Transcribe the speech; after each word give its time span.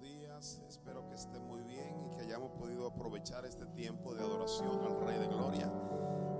días. 0.00 0.62
Espero 0.68 1.08
que 1.08 1.14
estén 1.14 1.42
muy 1.46 1.62
bien 1.62 2.04
y 2.04 2.14
que 2.14 2.22
hayamos 2.22 2.52
podido 2.52 2.86
aprovechar 2.86 3.44
este 3.44 3.66
tiempo 3.66 4.14
de 4.14 4.22
adoración 4.22 4.80
al 4.84 5.00
Rey 5.06 5.18
de 5.18 5.26
Gloria. 5.26 5.72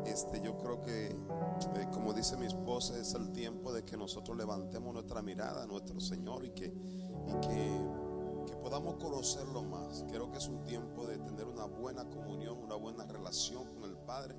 Este, 0.05 0.41
yo 0.41 0.57
creo 0.59 0.83
que, 0.83 1.07
eh, 1.09 1.89
como 1.93 2.13
dice 2.13 2.37
mi 2.37 2.47
esposa, 2.47 2.99
es 2.99 3.15
el 3.15 3.33
tiempo 3.33 3.73
de 3.73 3.85
que 3.85 3.97
nosotros 3.97 4.37
levantemos 4.37 4.93
nuestra 4.95 5.23
mirada 5.23 5.65
a 5.65 5.67
nuestro 5.67 6.01
Señor 6.01 6.45
y 6.45 6.51
que, 6.51 6.67
y 6.67 7.41
que, 7.41 8.47
que 8.47 8.57
podamos 8.57 8.97
conocerlo 8.97 9.63
más. 9.63 10.05
Creo 10.09 10.31
que 10.31 10.39
es 10.39 10.47
un 10.49 10.63
tiempo 10.65 11.07
de 11.07 11.19
tener 11.19 11.47
una 11.47 11.65
buena 11.65 12.09
comunión, 12.09 12.59
una 12.59 12.77
buena 12.77 13.05
relación 13.07 13.67
con 13.75 13.85
el 13.85 13.97
Padre 13.97 14.37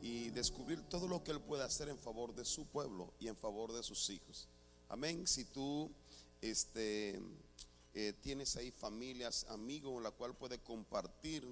y 0.00 0.30
descubrir 0.30 0.82
todo 0.82 1.06
lo 1.06 1.22
que 1.22 1.32
Él 1.32 1.40
puede 1.40 1.62
hacer 1.64 1.88
en 1.88 1.98
favor 1.98 2.34
de 2.34 2.44
su 2.44 2.66
pueblo 2.66 3.12
y 3.18 3.28
en 3.28 3.36
favor 3.36 3.72
de 3.72 3.82
sus 3.82 4.08
hijos. 4.10 4.48
Amén. 4.88 5.26
Si 5.26 5.44
tú 5.44 5.92
este, 6.40 7.20
eh, 7.94 8.12
tienes 8.20 8.56
ahí 8.56 8.70
familias, 8.70 9.46
amigos 9.48 9.94
con 9.94 10.02
la 10.02 10.10
cual 10.10 10.34
puedes 10.34 10.60
compartir 10.60 11.44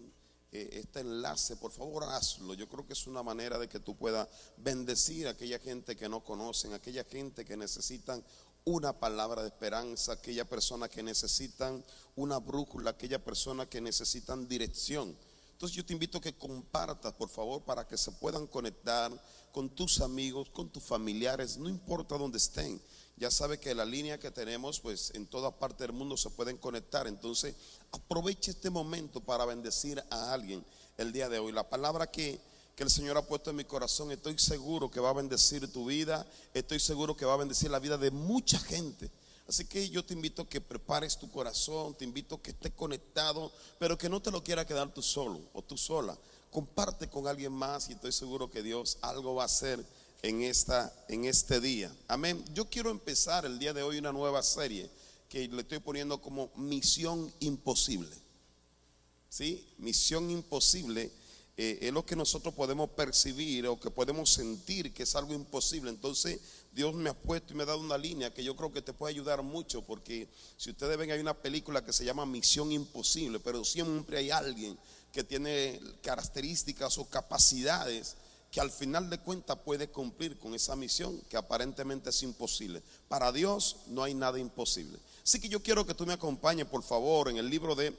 eh, 0.51 0.69
este 0.73 1.01
enlace, 1.01 1.57
por 1.57 1.73
favor 1.73 2.05
hazlo. 2.05 2.55
Yo 2.55 2.69
creo 2.69 2.87
que 2.87 2.95
es 2.95 3.07
una 3.07 3.23
manera 3.23 3.59
de 3.59 3.69
que 3.69 3.81
tú 3.81 3.97
puedas 3.97 4.29
bendecir 4.57 5.27
a 5.27 5.31
aquella 5.31 5.59
gente 5.59 5.97
que 5.97 6.09
no 6.09 6.25
conocen, 6.25 6.73
aquella 6.73 7.05
gente 7.05 7.45
que 7.45 7.57
necesitan 7.57 8.25
una 8.65 8.99
palabra 8.99 9.43
de 9.43 9.49
esperanza, 9.49 10.13
aquella 10.13 10.45
persona 10.45 10.89
que 10.89 11.03
necesitan 11.03 11.85
una 12.17 12.39
brújula, 12.39 12.91
aquella 12.91 13.23
persona 13.23 13.69
que 13.69 13.81
necesitan 13.81 14.47
dirección. 14.49 15.17
Entonces 15.59 15.77
yo 15.77 15.85
te 15.85 15.93
invito 15.93 16.19
a 16.19 16.21
que 16.21 16.39
compartas, 16.39 17.13
por 17.15 17.29
favor, 17.29 17.61
para 17.63 17.85
que 17.85 17.99
se 17.99 18.13
puedan 18.13 18.47
conectar 18.47 19.11
con 19.51 19.69
tus 19.69 20.01
amigos, 20.01 20.51
con 20.51 20.69
tus 20.69 20.85
familiares, 20.85 21.57
no 21.59 21.69
importa 21.69 22.17
dónde 22.17 22.39
estén. 22.39 22.81
Ya 23.17 23.29
sabe 23.29 23.59
que 23.59 23.75
la 23.75 23.85
línea 23.85 24.21
que 24.21 24.31
tenemos, 24.31 24.79
pues 24.79 25.11
en 25.17 25.27
toda 25.27 25.59
parte 25.59 25.83
del 25.83 25.93
mundo 25.95 26.17
se 26.17 26.31
pueden 26.31 26.59
conectar. 26.59 27.09
Entonces, 27.09 27.57
aproveche 27.91 28.53
este 28.53 28.71
momento 28.71 29.19
para 29.19 29.45
bendecir 29.47 30.01
a 30.11 30.33
alguien 30.33 30.65
el 30.97 31.11
día 31.11 31.29
de 31.29 31.41
hoy. 31.41 31.51
La 31.51 31.69
palabra 31.69 32.09
que, 32.09 32.41
que 32.77 32.85
el 32.85 32.91
Señor 32.91 33.17
ha 33.17 33.27
puesto 33.27 33.51
en 33.51 33.57
mi 33.57 33.65
corazón, 33.65 34.13
estoy 34.13 34.39
seguro 34.39 34.89
que 34.89 35.01
va 35.01 35.11
a 35.11 35.15
bendecir 35.15 35.73
tu 35.73 35.87
vida, 35.87 36.25
estoy 36.55 36.79
seguro 36.79 37.17
que 37.17 37.25
va 37.27 37.35
a 37.35 37.39
bendecir 37.39 37.69
la 37.69 37.81
vida 37.81 37.99
de 37.99 38.13
mucha 38.13 38.61
gente. 38.61 39.11
Así 39.49 39.65
que 39.65 39.89
yo 39.89 40.05
te 40.05 40.13
invito 40.13 40.43
a 40.43 40.49
que 40.49 40.61
prepares 40.61 41.19
tu 41.19 41.31
corazón, 41.31 41.95
te 41.95 42.05
invito 42.05 42.35
a 42.35 42.43
que 42.43 42.51
estés 42.51 42.73
conectado, 42.73 43.51
pero 43.79 43.97
que 43.97 44.11
no 44.11 44.21
te 44.21 44.31
lo 44.31 44.45
quiera 44.45 44.67
quedar 44.67 44.93
tú 44.93 45.03
solo 45.03 45.41
o 45.55 45.63
tú 45.63 45.79
sola. 45.79 46.19
Comparte 46.51 47.09
con 47.09 47.27
alguien 47.27 47.53
más 47.53 47.89
y 47.89 47.95
estoy 47.95 48.13
seguro 48.13 48.51
que 48.51 48.63
Dios 48.63 48.99
algo 49.01 49.35
va 49.35 49.45
a 49.45 49.47
hacer 49.47 49.83
en, 50.21 50.43
esta, 50.43 50.93
en 51.09 51.25
este 51.25 51.61
día. 51.61 51.91
Amén. 52.09 52.45
Yo 52.53 52.69
quiero 52.69 52.91
empezar 52.91 53.47
el 53.47 53.59
día 53.59 53.73
de 53.73 53.83
hoy 53.83 53.97
una 53.97 54.13
nueva 54.13 54.43
serie 54.43 54.91
que 55.31 55.49
le 55.49 55.63
estoy 55.63 55.79
poniendo 55.79 56.21
como 56.21 56.51
Misión 56.55 57.33
Imposible. 57.41 58.15
¿Sí? 59.31 59.67
Misión 59.79 60.31
Imposible 60.31 61.11
eh, 61.61 61.89
es 61.89 61.93
lo 61.93 62.07
que 62.07 62.15
nosotros 62.15 62.55
podemos 62.55 62.89
percibir 62.91 63.67
o 63.67 63.81
que 63.81 63.91
podemos 63.91 64.31
sentir 64.31 64.95
que 64.95 65.03
es 65.03 65.17
algo 65.17 65.35
imposible. 65.35 65.91
Entonces 65.91 66.39
Dios 66.73 66.95
me 66.95 67.11
ha 67.11 67.15
puesto 67.15 67.53
y 67.53 67.57
me 67.57 67.65
ha 67.65 67.67
dado 67.67 67.81
una 67.81 67.99
línea 67.99 68.33
que 68.33 68.45
yo 68.45 68.55
creo 68.55 68.73
que 68.73 68.81
te 68.81 68.93
puede 68.93 69.13
ayudar 69.13 69.43
mucho 69.43 69.83
porque 69.83 70.29
si 70.57 70.71
ustedes 70.71 70.97
ven 70.97 71.11
hay 71.11 71.19
una 71.19 71.35
película 71.35 71.85
que 71.85 71.93
se 71.93 72.05
llama 72.05 72.25
Misión 72.27 72.71
Imposible, 72.71 73.41
pero 73.41 73.65
siempre 73.65 74.19
hay 74.19 74.31
alguien 74.31 74.79
que 75.13 75.25
tiene 75.25 75.81
características 76.01 76.97
o 76.97 77.07
capacidades 77.07 78.15
que 78.53 78.61
al 78.61 78.71
final 78.71 79.11
de 79.11 79.19
cuentas 79.19 79.59
puede 79.65 79.89
cumplir 79.89 80.39
con 80.39 80.55
esa 80.55 80.77
misión 80.77 81.21
que 81.29 81.37
aparentemente 81.37 82.11
es 82.11 82.23
imposible. 82.23 82.85
Para 83.09 83.33
Dios 83.33 83.79
no 83.89 84.05
hay 84.05 84.15
nada 84.15 84.39
imposible. 84.39 84.97
Así 85.25 85.41
que 85.41 85.49
yo 85.49 85.61
quiero 85.61 85.85
que 85.85 85.95
tú 85.95 86.07
me 86.07 86.13
acompañes, 86.13 86.67
por 86.67 86.85
favor, 86.85 87.29
en 87.29 87.37
el 87.37 87.51
libro 87.51 87.75
de 87.75 87.93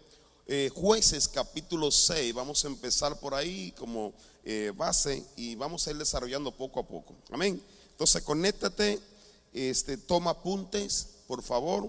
eh, 0.51 0.71
Jueces 0.73 1.27
capítulo 1.27 1.91
6. 1.91 2.33
Vamos 2.33 2.65
a 2.65 2.69
empezar 2.69 3.19
por 3.19 3.35
ahí 3.35 3.71
como 3.77 4.13
eh, 4.43 4.73
base 4.75 5.23
y 5.35 5.53
vamos 5.53 5.85
a 5.85 5.91
ir 5.91 5.97
desarrollando 5.97 6.51
poco 6.51 6.79
a 6.79 6.87
poco. 6.87 7.13
Amén. 7.31 7.61
Entonces, 7.91 8.23
conéctate, 8.23 8.99
este, 9.53 9.95
toma 9.97 10.31
apuntes, 10.31 11.17
por 11.27 11.43
favor, 11.43 11.87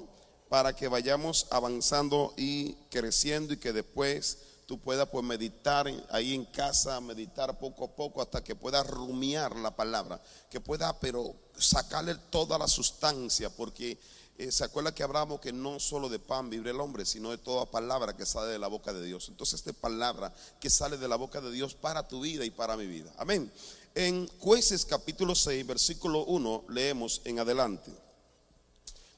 para 0.50 0.76
que 0.76 0.88
vayamos 0.88 1.47
avanzando 1.50 2.34
y 2.37 2.75
creciendo 2.91 3.54
y 3.54 3.56
que 3.56 3.72
después 3.72 4.37
tú 4.66 4.78
puedas 4.78 5.09
pues 5.09 5.25
meditar 5.25 5.87
ahí 6.10 6.34
en 6.34 6.44
casa, 6.44 7.00
meditar 7.00 7.59
poco 7.59 7.87
a 7.87 7.97
poco 7.97 8.20
hasta 8.20 8.44
que 8.44 8.54
puedas 8.54 8.87
rumiar 8.87 9.56
la 9.56 9.75
palabra, 9.75 10.20
que 10.50 10.60
pueda 10.60 11.00
pero 11.00 11.34
sacarle 11.56 12.15
toda 12.28 12.59
la 12.59 12.69
sustancia, 12.69 13.49
porque 13.49 13.97
eh, 14.41 14.51
se 14.51 14.65
acuerda 14.65 14.95
que 14.95 15.03
hablamos 15.03 15.39
que 15.39 15.53
no 15.53 15.78
solo 15.78 16.09
de 16.09 16.19
pan 16.19 16.49
vive 16.49 16.71
el 16.71 16.81
hombre, 16.81 17.05
sino 17.05 17.31
de 17.31 17.37
toda 17.37 17.71
palabra 17.71 18.17
que 18.17 18.25
sale 18.25 18.51
de 18.51 18.59
la 18.59 18.69
boca 18.69 18.91
de 18.91 19.05
Dios. 19.05 19.28
Entonces 19.28 19.61
esta 19.61 19.75
palabra 19.75 20.33
que 20.59 20.71
sale 20.71 20.97
de 20.97 21.09
la 21.09 21.17
boca 21.17 21.43
de 21.43 21.53
Dios 21.53 21.75
para 21.75 22.09
tu 22.09 22.23
vida 22.23 22.43
y 22.47 22.50
para 22.50 22.75
mi 22.79 22.87
vida. 22.87 23.12
Amén. 23.19 23.53
En 23.95 24.27
jueces 24.39 24.87
capítulo 24.87 25.34
6, 25.34 25.67
versículo 25.67 26.25
1, 26.25 26.65
leemos 26.71 27.21
en 27.27 27.39
adelante. 27.39 27.93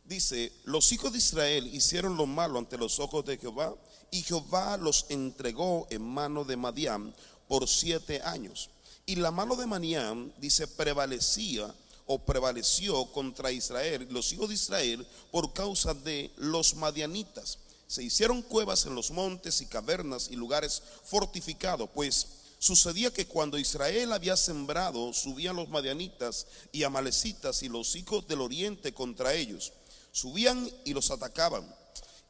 Dice, 0.05 0.50
los 0.65 0.91
hijos 0.91 1.12
de 1.12 1.19
Israel 1.19 1.72
hicieron 1.72 2.16
lo 2.16 2.27
malo 2.27 2.59
ante 2.59 2.77
los 2.77 2.99
ojos 2.99 3.25
de 3.25 3.38
Jehová 3.38 3.77
y 4.11 4.22
Jehová 4.22 4.77
los 4.77 5.06
entregó 5.09 5.87
en 5.91 6.03
mano 6.03 6.43
de 6.43 6.56
Madián 6.56 7.15
por 7.47 7.69
siete 7.69 8.21
años. 8.22 8.71
Y 9.06 9.15
la 9.15 9.31
mano 9.31 9.55
de 9.55 9.66
Madián, 9.66 10.32
dice, 10.38 10.66
prevalecía 10.66 11.72
o 12.06 12.18
prevaleció 12.24 13.04
contra 13.12 13.52
Israel, 13.52 14.06
los 14.10 14.32
hijos 14.32 14.48
de 14.48 14.54
Israel, 14.54 15.06
por 15.30 15.52
causa 15.52 15.94
de 15.94 16.30
los 16.36 16.74
madianitas. 16.74 17.58
Se 17.86 18.02
hicieron 18.02 18.42
cuevas 18.42 18.86
en 18.86 18.94
los 18.94 19.10
montes 19.10 19.60
y 19.60 19.66
cavernas 19.66 20.28
y 20.30 20.36
lugares 20.36 20.82
fortificados, 21.04 21.90
pues 21.94 22.26
sucedía 22.58 23.12
que 23.12 23.26
cuando 23.26 23.58
Israel 23.58 24.12
había 24.12 24.36
sembrado, 24.36 25.12
subían 25.12 25.56
los 25.56 25.68
madianitas 25.68 26.46
y 26.70 26.84
amalecitas 26.84 27.62
y 27.62 27.68
los 27.68 27.96
hijos 27.96 28.26
del 28.28 28.40
oriente 28.40 28.94
contra 28.94 29.34
ellos. 29.34 29.72
Subían 30.12 30.70
y 30.84 30.94
los 30.94 31.10
atacaban. 31.10 31.66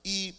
Y 0.03 0.35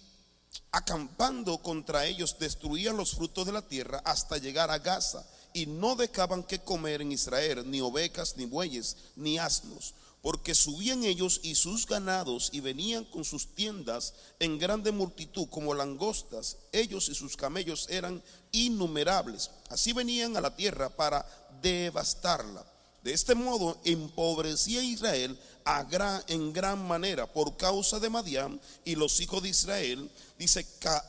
acampando 0.71 1.59
contra 1.59 2.05
ellos, 2.05 2.37
destruían 2.39 2.97
los 2.97 3.13
frutos 3.13 3.45
de 3.45 3.51
la 3.51 3.61
tierra 3.61 4.01
hasta 4.05 4.37
llegar 4.37 4.71
a 4.71 4.79
Gaza. 4.79 5.25
Y 5.53 5.67
no 5.67 5.95
dejaban 5.95 6.43
que 6.43 6.59
comer 6.59 7.01
en 7.01 7.11
Israel 7.11 7.63
ni 7.69 7.79
ovejas, 7.79 8.35
ni 8.37 8.45
bueyes, 8.45 8.97
ni 9.15 9.37
asnos, 9.37 9.93
porque 10.21 10.55
subían 10.55 11.03
ellos 11.03 11.39
y 11.43 11.55
sus 11.55 11.85
ganados 11.85 12.49
y 12.51 12.59
venían 12.59 13.05
con 13.05 13.23
sus 13.23 13.53
tiendas 13.53 14.13
en 14.39 14.57
grande 14.57 14.91
multitud 14.91 15.47
como 15.49 15.73
langostas. 15.73 16.57
Ellos 16.71 17.09
y 17.09 17.15
sus 17.15 17.37
camellos 17.37 17.87
eran 17.89 18.23
innumerables. 18.51 19.51
Así 19.69 19.93
venían 19.93 20.35
a 20.35 20.41
la 20.41 20.55
tierra 20.55 20.89
para 20.89 21.25
devastarla. 21.61 22.65
De 23.03 23.11
este 23.13 23.35
modo 23.35 23.77
empobrecía 23.83 24.81
Israel 24.81 25.37
a 25.65 25.85
en 26.27 26.53
gran 26.53 26.85
manera 26.87 27.25
por 27.31 27.55
causa 27.57 27.99
de 27.99 28.09
Madián 28.09 28.59
y 28.85 28.95
los 28.95 29.19
hijos 29.19 29.43
de 29.43 29.49
Israel, 29.49 30.09
dice, 30.37 30.65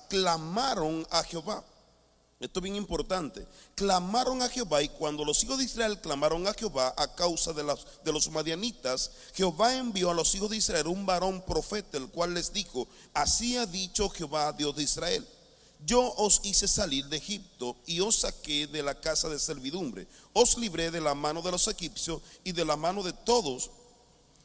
clamaron 0.08 1.06
a 1.10 1.22
Jehová. 1.22 1.64
Esto 2.40 2.58
es 2.58 2.64
bien 2.64 2.76
importante. 2.76 3.46
Clamaron 3.74 4.42
a 4.42 4.48
Jehová 4.48 4.82
y 4.82 4.88
cuando 4.88 5.24
los 5.24 5.42
hijos 5.44 5.58
de 5.58 5.64
Israel 5.64 6.00
clamaron 6.00 6.46
a 6.46 6.54
Jehová 6.54 6.92
a 6.96 7.14
causa 7.14 7.52
de, 7.52 7.62
los, 7.62 8.30
madianitas, 8.30 9.12
Jehová 9.34 9.76
envió 9.76 10.10
a 10.10 10.14
los 10.14 10.34
hijos 10.34 10.50
de 10.50 10.56
Israel 10.56 10.88
un 10.88 11.06
varón 11.06 11.42
profeta, 11.42 11.96
el 11.96 12.08
cual 12.08 12.34
les 12.34 12.52
dijo, 12.52 12.88
así 13.14 13.56
ha 13.56 13.66
dicho 13.66 14.10
Jehová, 14.10 14.52
Dios 14.52 14.74
de 14.76 14.82
Israel. 14.82 15.26
Yo 15.86 16.14
os 16.16 16.40
hice 16.44 16.66
salir 16.66 17.06
de 17.06 17.18
Egipto 17.18 17.76
y 17.86 18.00
os 18.00 18.20
saqué 18.20 18.66
de 18.66 18.82
la 18.82 18.98
casa 18.98 19.28
de 19.28 19.38
servidumbre. 19.38 20.06
Os 20.32 20.56
libré 20.58 20.90
de 20.90 21.00
la 21.00 21.14
mano 21.14 21.42
de 21.42 21.50
los 21.50 21.68
egipcios 21.68 22.22
y 22.42 22.52
de 22.52 22.64
la 22.64 22.76
mano 22.76 23.02
de 23.02 23.12
todos 23.12 23.70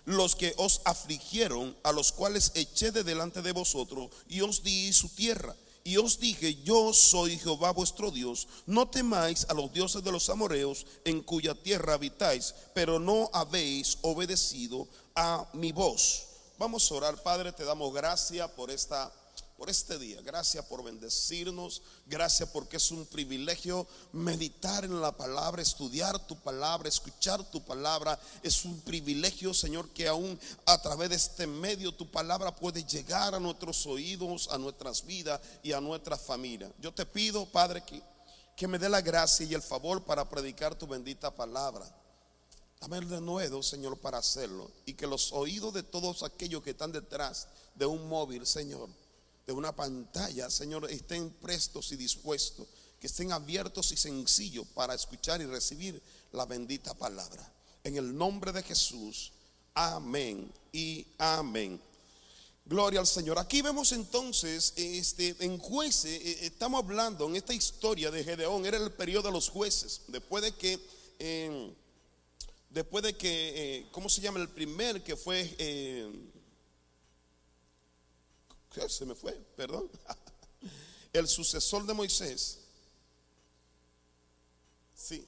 los 0.05 0.35
que 0.35 0.53
os 0.57 0.81
afligieron, 0.85 1.75
a 1.83 1.91
los 1.91 2.11
cuales 2.11 2.51
eché 2.55 2.91
de 2.91 3.03
delante 3.03 3.41
de 3.41 3.51
vosotros 3.51 4.09
y 4.27 4.41
os 4.41 4.63
di 4.63 4.91
su 4.91 5.09
tierra. 5.09 5.55
Y 5.83 5.97
os 5.97 6.19
dije, 6.19 6.61
yo 6.63 6.93
soy 6.93 7.37
Jehová 7.37 7.71
vuestro 7.71 8.11
Dios, 8.11 8.47
no 8.65 8.89
temáis 8.89 9.45
a 9.49 9.53
los 9.53 9.71
dioses 9.71 10.03
de 10.03 10.11
los 10.11 10.29
amoreos 10.29 10.85
en 11.05 11.21
cuya 11.21 11.55
tierra 11.55 11.93
habitáis, 11.93 12.53
pero 12.73 12.99
no 12.99 13.29
habéis 13.33 13.97
obedecido 14.01 14.87
a 15.15 15.49
mi 15.53 15.71
voz. 15.71 16.25
Vamos 16.57 16.91
a 16.91 16.95
orar, 16.95 17.23
Padre, 17.23 17.53
te 17.53 17.63
damos 17.63 17.93
gracias 17.93 18.49
por 18.51 18.69
esta 18.69 19.11
por 19.59 19.69
este 19.69 19.99
día. 19.99 20.21
Gracias 20.21 20.63
por 20.65 20.83
bendecirnos. 20.83 21.81
Gracias 22.07 22.47
porque 22.49 22.77
es 22.77 22.91
un 22.91 23.05
privilegio 23.05 23.85
meditar 24.13 24.85
en 24.85 25.01
la 25.01 25.11
palabra, 25.11 25.61
estudiar 25.61 26.17
tu 26.27 26.37
palabra, 26.37 26.87
escuchar 26.87 27.43
tu 27.51 27.61
palabra. 27.61 28.17
Es 28.41 28.63
un 28.63 28.79
privilegio, 28.79 29.53
Señor, 29.53 29.89
que 29.89 30.07
aún 30.07 30.39
a 30.65 30.81
través 30.81 31.09
de 31.09 31.17
este 31.17 31.45
medio 31.45 31.91
tu 31.91 32.09
palabra 32.09 32.55
puede 32.55 32.85
llegar 32.85 33.35
a 33.35 33.39
nuestros 33.39 33.85
oídos, 33.85 34.47
a 34.49 34.57
nuestras 34.57 35.05
vidas 35.05 35.41
y 35.61 35.73
a 35.73 35.81
nuestra 35.81 36.17
familia. 36.17 36.71
Yo 36.79 36.93
te 36.93 37.05
pido, 37.05 37.45
Padre, 37.45 37.83
que, 38.55 38.67
me 38.67 38.79
dé 38.79 38.87
la 38.87 39.01
gracia 39.01 39.45
y 39.45 39.53
el 39.53 39.61
favor 39.61 40.05
para 40.05 40.29
predicar 40.29 40.73
tu 40.73 40.87
bendita 40.87 41.35
palabra. 41.35 41.85
Dame 42.79 42.99
el 42.99 43.09
denuedo, 43.09 43.61
Señor, 43.61 43.97
para 43.97 44.19
hacerlo. 44.19 44.71
Y 44.85 44.93
que 44.93 45.05
los 45.05 45.33
oídos 45.33 45.73
de 45.73 45.83
todos 45.83 46.23
aquellos 46.23 46.63
que 46.63 46.69
están 46.69 46.93
detrás 46.93 47.49
de 47.75 47.85
un 47.85 48.07
móvil, 48.07 48.45
Señor, 48.45 48.89
de 49.49 49.53
una 49.53 49.75
pantalla, 49.75 50.47
Señor, 50.47 50.87
estén 50.91 51.31
prestos 51.31 51.91
y 51.91 51.95
dispuestos, 51.95 52.67
que 52.99 53.07
estén 53.07 53.31
abiertos 53.31 53.91
y 53.91 53.97
sencillos 53.97 54.67
para 54.75 54.93
escuchar 54.93 55.41
y 55.41 55.47
recibir 55.47 55.99
la 56.33 56.45
bendita 56.45 56.93
palabra. 56.93 57.51
En 57.83 57.97
el 57.97 58.15
nombre 58.15 58.51
de 58.51 58.61
Jesús, 58.61 59.31
amén 59.73 60.53
y 60.71 61.03
amén. 61.17 61.81
Gloria 62.63 62.99
al 62.99 63.07
Señor. 63.07 63.39
Aquí 63.39 63.63
vemos 63.63 63.91
entonces, 63.91 64.71
este, 64.75 65.35
en 65.39 65.57
jueces, 65.57 66.11
eh, 66.11 66.45
estamos 66.45 66.83
hablando 66.83 67.27
en 67.27 67.35
esta 67.35 67.55
historia 67.55 68.11
de 68.11 68.23
Gedeón, 68.23 68.67
era 68.67 68.77
el 68.77 68.91
periodo 68.91 69.29
de 69.29 69.31
los 69.31 69.49
jueces, 69.49 70.01
después 70.09 70.43
de 70.43 70.51
que, 70.51 70.79
eh, 71.17 71.73
después 72.69 73.03
de 73.03 73.17
que, 73.17 73.53
eh, 73.55 73.87
¿cómo 73.91 74.09
se 74.09 74.21
llama? 74.21 74.41
El 74.41 74.49
primer 74.49 75.03
que 75.03 75.15
fue, 75.15 75.55
se 78.87 79.05
me 79.05 79.15
fue, 79.15 79.33
perdón, 79.55 79.89
el 81.13 81.27
sucesor 81.27 81.85
de 81.85 81.93
Moisés, 81.93 82.59
sí, 84.95 85.25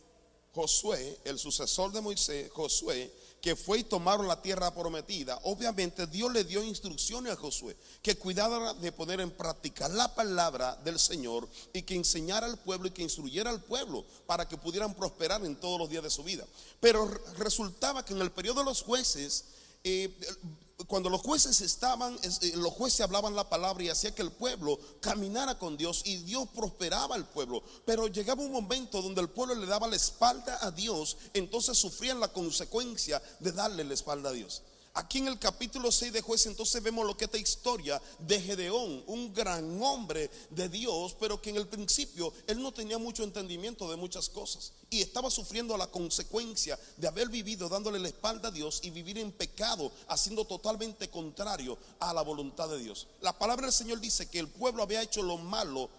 Josué, 0.54 1.20
el 1.24 1.40
sucesor 1.40 1.92
de 1.92 2.02
Moisés, 2.02 2.52
Josué, 2.52 3.12
que 3.42 3.56
fue 3.56 3.80
y 3.80 3.84
tomaron 3.84 4.28
la 4.28 4.42
tierra 4.42 4.74
prometida, 4.74 5.40
obviamente 5.44 6.06
Dios 6.06 6.32
le 6.32 6.44
dio 6.44 6.64
instrucciones 6.64 7.34
a 7.34 7.36
Josué 7.36 7.76
que 8.04 8.16
cuidara 8.16 8.74
de 8.76 8.92
poner 8.92 9.20
en 9.20 9.32
práctica 9.32 9.90
la 9.90 10.14
palabra 10.14 10.76
del 10.84 11.00
Señor 11.00 11.50
y 11.74 11.82
que 11.82 11.96
enseñara 11.96 12.46
al 12.46 12.60
pueblo 12.60 12.88
y 12.88 12.92
que 12.92 13.02
instruyera 13.02 13.50
al 13.50 13.64
pueblo 13.64 14.06
para 14.28 14.48
que 14.48 14.58
pudieran 14.58 14.94
prosperar 14.94 15.44
en 15.44 15.56
todos 15.56 15.80
los 15.80 15.90
días 15.90 16.04
de 16.04 16.12
su 16.12 16.24
vida. 16.24 16.46
Pero 16.80 17.08
resultaba 17.38 18.06
que 18.06 18.14
en 18.14 18.22
el 18.22 18.32
periodo 18.32 18.60
de 18.60 18.66
los 18.66 18.84
jueces, 18.84 19.46
eh, 19.84 20.16
cuando 20.88 21.10
los 21.10 21.22
jueces 21.22 21.62
estaban, 21.62 22.18
eh, 22.24 22.54
los 22.56 22.74
jueces 22.74 23.02
hablaban 23.02 23.36
la 23.36 23.50
palabra 23.50 23.84
y 23.84 23.90
hacía 23.90 24.14
que 24.16 24.22
el 24.22 24.32
pueblo 24.32 24.80
caminara 25.00 25.58
con 25.58 25.78
Dios 25.78 26.02
y 26.06 26.18
Dios 26.18 26.48
prosperaba 26.56 27.16
al 27.16 27.28
pueblo. 27.28 27.64
Pero 27.86 28.08
llegaba 28.08 28.42
un 28.42 28.52
momento 28.52 29.02
donde 29.02 29.22
el 29.22 29.30
pueblo 29.30 29.56
le 29.56 29.66
daba 29.66 29.88
la 29.88 29.96
espalda 29.96 30.58
a 30.62 30.72
Dios, 30.72 31.18
entonces 31.34 31.78
sufrían 31.78 32.20
la 32.20 32.32
consecuencia 32.32 33.22
de 33.40 33.52
darle 33.52 33.84
la 33.84 33.94
espalda 33.94 34.30
a 34.30 34.34
Dios. 34.34 34.62
Aquí 34.94 35.20
en 35.20 35.30
el 35.30 35.40
capítulo 35.40 35.90
6 35.90 36.12
de 36.12 36.22
jueces 36.22 36.48
entonces 36.48 36.84
vemos 36.84 37.08
lo 37.08 37.16
que 37.16 37.24
esta 37.24 37.38
historia 37.38 38.02
de 38.20 38.42
Gedeón, 38.42 39.04
un 39.08 39.34
gran 39.34 39.82
hombre 39.82 40.30
de 40.50 40.68
Dios, 40.68 41.16
pero 41.18 41.42
que 41.42 41.50
en 41.50 41.56
el 41.56 41.68
principio 41.68 42.34
él 42.46 42.62
no 42.62 42.74
tenía 42.74 42.98
mucho 42.98 43.24
entendimiento 43.24 43.90
de 43.90 43.96
muchas 43.96 44.28
cosas 44.28 44.74
y 44.90 45.02
estaba 45.02 45.32
sufriendo 45.32 45.78
la 45.78 45.88
consecuencia 45.88 46.78
de 46.98 47.08
haber 47.08 47.30
vivido 47.30 47.70
dándole 47.70 48.00
la 48.00 48.10
espalda 48.10 48.50
a 48.50 48.52
Dios 48.52 48.82
y 48.84 48.90
vivir 48.90 49.18
en 49.18 49.32
pecado, 49.32 49.94
haciendo 50.10 50.44
totalmente 50.44 51.10
contrario 51.10 51.78
a 52.02 52.14
la 52.14 52.22
voluntad 52.22 52.68
de 52.68 52.80
Dios. 52.80 53.08
La 53.22 53.38
palabra 53.38 53.68
del 53.68 53.74
Señor 53.74 54.02
dice 54.02 54.30
que 54.30 54.40
el 54.40 54.50
pueblo 54.50 54.84
había 54.84 55.02
hecho 55.02 55.24
lo 55.24 55.38
malo 55.38 55.90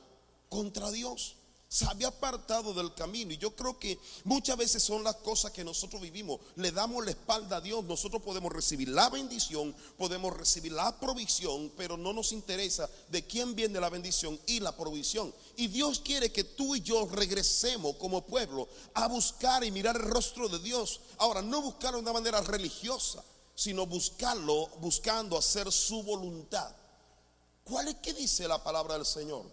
contra 0.51 0.91
Dios 0.91 1.37
se 1.73 1.87
había 1.87 2.09
apartado 2.09 2.75
del 2.75 2.93
camino. 2.93 3.33
Y 3.33 3.39
yo 3.39 3.57
creo 3.57 3.79
que 3.79 3.99
muchas 4.25 4.59
veces 4.59 4.83
son 4.83 5.03
las 5.03 5.17
cosas 5.17 5.53
que 5.53 5.65
nosotros 5.65 6.03
vivimos. 6.03 6.39
Le 6.57 6.71
damos 6.71 7.03
la 7.03 7.13
espalda 7.13 7.57
a 7.57 7.61
Dios. 7.63 7.83
Nosotros 7.85 8.21
podemos 8.21 8.53
recibir 8.53 8.91
la 8.91 9.09
bendición, 9.09 9.75
podemos 9.97 10.37
recibir 10.37 10.73
la 10.73 10.95
provisión, 11.01 11.73
pero 11.75 11.97
no 11.97 12.13
nos 12.13 12.33
interesa 12.33 12.91
de 13.09 13.27
quién 13.27 13.55
viene 13.55 13.81
la 13.81 13.89
bendición 13.89 14.39
y 14.45 14.61
la 14.61 14.77
provisión. 14.77 15.35
Y 15.57 15.69
Dios 15.69 16.01
quiere 16.01 16.31
que 16.31 16.45
tú 16.45 16.77
y 16.77 16.83
yo 16.83 17.09
regresemos 17.11 17.97
como 17.97 18.27
pueblo 18.27 18.69
a 18.93 19.09
buscar 19.09 19.65
y 19.65 19.71
mirar 19.71 19.97
el 19.97 20.03
rostro 20.03 20.51
de 20.51 20.59
Dios. 20.59 21.01
Ahora, 21.17 21.41
no 21.41 21.63
buscarlo 21.63 21.97
de 21.97 22.03
una 22.03 22.13
manera 22.13 22.43
religiosa, 22.43 23.25
sino 23.55 23.87
buscarlo 23.87 24.67
buscando 24.83 25.39
hacer 25.39 25.73
su 25.73 26.03
voluntad. 26.03 26.71
¿Cuál 27.65 27.89
es 27.89 27.95
que 27.95 28.13
dice 28.13 28.47
la 28.47 28.63
palabra 28.63 28.93
del 28.93 29.07
Señor? 29.07 29.47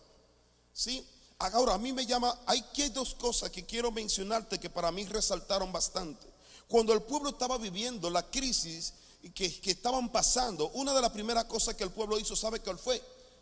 ¿Sí? 0.73 1.07
Ahora, 1.39 1.75
a 1.75 1.77
mí 1.77 1.93
me 1.93 2.05
llama, 2.05 2.37
hay 2.45 2.61
que 2.73 2.89
dos 2.89 3.15
cosas 3.15 3.49
que 3.49 3.65
quiero 3.65 3.91
mencionarte 3.91 4.59
que 4.59 4.69
para 4.69 4.91
mí 4.91 5.05
resaltaron 5.05 5.71
bastante. 5.71 6.27
Cuando 6.67 6.93
el 6.93 7.01
pueblo 7.01 7.29
estaba 7.29 7.57
viviendo 7.57 8.09
la 8.09 8.29
crisis 8.29 8.93
que, 9.33 9.59
que 9.61 9.71
estaban 9.71 10.09
pasando, 10.11 10.69
una 10.73 10.93
de 10.93 11.01
las 11.01 11.11
primeras 11.11 11.45
cosas 11.45 11.75
que 11.75 11.83
el 11.83 11.91
pueblo 11.91 12.19
hizo, 12.19 12.35
¿sabe 12.35 12.59
cuál 12.59 12.77
fue? 12.77 13.01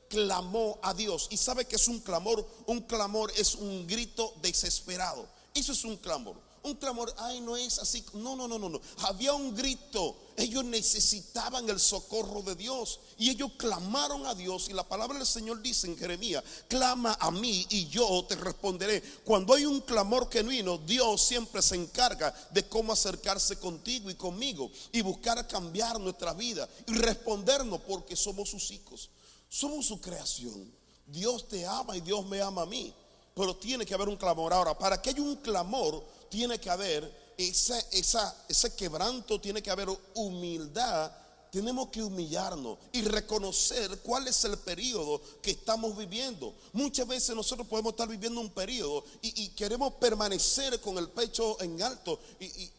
Clamó 0.10 0.80
a 0.84 0.94
Dios. 0.94 1.28
Y 1.32 1.38
sabe 1.38 1.66
que 1.66 1.76
es 1.76 1.88
un 1.88 2.00
clamor, 2.00 2.48
un 2.68 2.82
clamor 2.82 3.32
es 3.36 3.56
un 3.56 3.88
grito 3.88 4.34
desesperado. 4.42 5.28
Eso 5.54 5.72
es 5.72 5.84
un 5.84 5.98
clamor 5.98 6.47
un 6.68 6.76
clamor, 6.76 7.14
ay, 7.18 7.42
no 7.42 7.58
es 7.58 7.80
así. 7.80 8.04
No, 8.14 8.36
no, 8.36 8.48
no, 8.48 8.60
no, 8.60 8.70
no. 8.70 8.82
Había 9.00 9.34
un 9.34 9.56
grito. 9.56 10.16
Ellos 10.36 10.64
necesitaban 10.66 11.68
el 11.70 11.80
socorro 11.80 12.44
de 12.44 12.56
Dios. 12.56 13.00
Y 13.18 13.30
ellos 13.30 13.52
clamaron 13.58 14.26
a 14.26 14.36
Dios. 14.36 14.70
Y 14.70 14.74
la 14.74 14.88
palabra 14.88 15.18
del 15.18 15.26
Señor 15.26 15.62
dice 15.62 15.88
en 15.88 15.98
Jeremías, 15.98 16.44
clama 16.68 17.18
a 17.20 17.32
mí 17.32 17.66
y 17.70 17.88
yo 17.88 18.26
te 18.28 18.36
responderé. 18.36 19.02
Cuando 19.24 19.56
hay 19.56 19.66
un 19.66 19.82
clamor 19.82 20.30
genuino, 20.32 20.78
Dios 20.78 21.24
siempre 21.24 21.62
se 21.62 21.76
encarga 21.76 22.34
de 22.52 22.68
cómo 22.68 22.94
acercarse 22.94 23.58
contigo 23.58 24.10
y 24.10 24.16
conmigo. 24.16 24.70
Y 24.92 25.02
buscar 25.02 25.48
cambiar 25.48 26.00
nuestra 26.00 26.34
vida. 26.34 26.70
Y 26.86 26.94
respondernos 26.94 27.82
porque 27.82 28.16
somos 28.16 28.50
sus 28.50 28.70
hijos. 28.72 29.10
Somos 29.50 29.88
su 29.88 30.00
creación. 30.00 30.72
Dios 31.08 31.48
te 31.48 31.66
ama 31.66 31.96
y 31.96 32.02
Dios 32.02 32.26
me 32.26 32.42
ama 32.42 32.64
a 32.64 32.66
mí. 32.66 32.94
Pero 33.34 33.56
tiene 33.56 33.86
que 33.86 33.94
haber 33.94 34.10
un 34.10 34.18
clamor. 34.18 34.52
Ahora, 34.52 34.78
para 34.78 35.02
que 35.02 35.12
haya 35.12 35.22
un 35.22 35.36
clamor, 35.38 36.04
tiene 36.30 36.60
que 36.60 36.70
haber 36.70 37.34
esa, 37.38 37.80
esa, 37.92 38.46
ese 38.48 38.76
quebranto, 38.76 39.40
tiene 39.40 39.62
que 39.62 39.70
haber 39.70 39.88
humildad. 40.16 41.12
Tenemos 41.52 41.90
que 41.90 42.04
humillarnos 42.04 42.78
y 42.92 43.04
reconocer 43.04 44.00
cuál 44.00 44.28
es 44.28 44.44
el 44.44 44.58
periodo 44.58 45.22
que 45.42 45.52
estamos 45.52 45.96
viviendo. 45.98 46.54
Muchas 46.74 47.08
veces 47.08 47.36
nosotros 47.36 47.68
podemos 47.68 47.94
estar 47.94 48.08
viviendo 48.08 48.42
un 48.42 48.50
periodo 48.50 49.04
y, 49.22 49.50
queremos 49.50 49.94
permanecer 49.94 50.82
con 50.82 50.98
el 50.98 51.10
pecho 51.10 51.60
en 51.62 51.82
alto 51.82 52.20
y, 52.40 52.46
y 52.46 52.74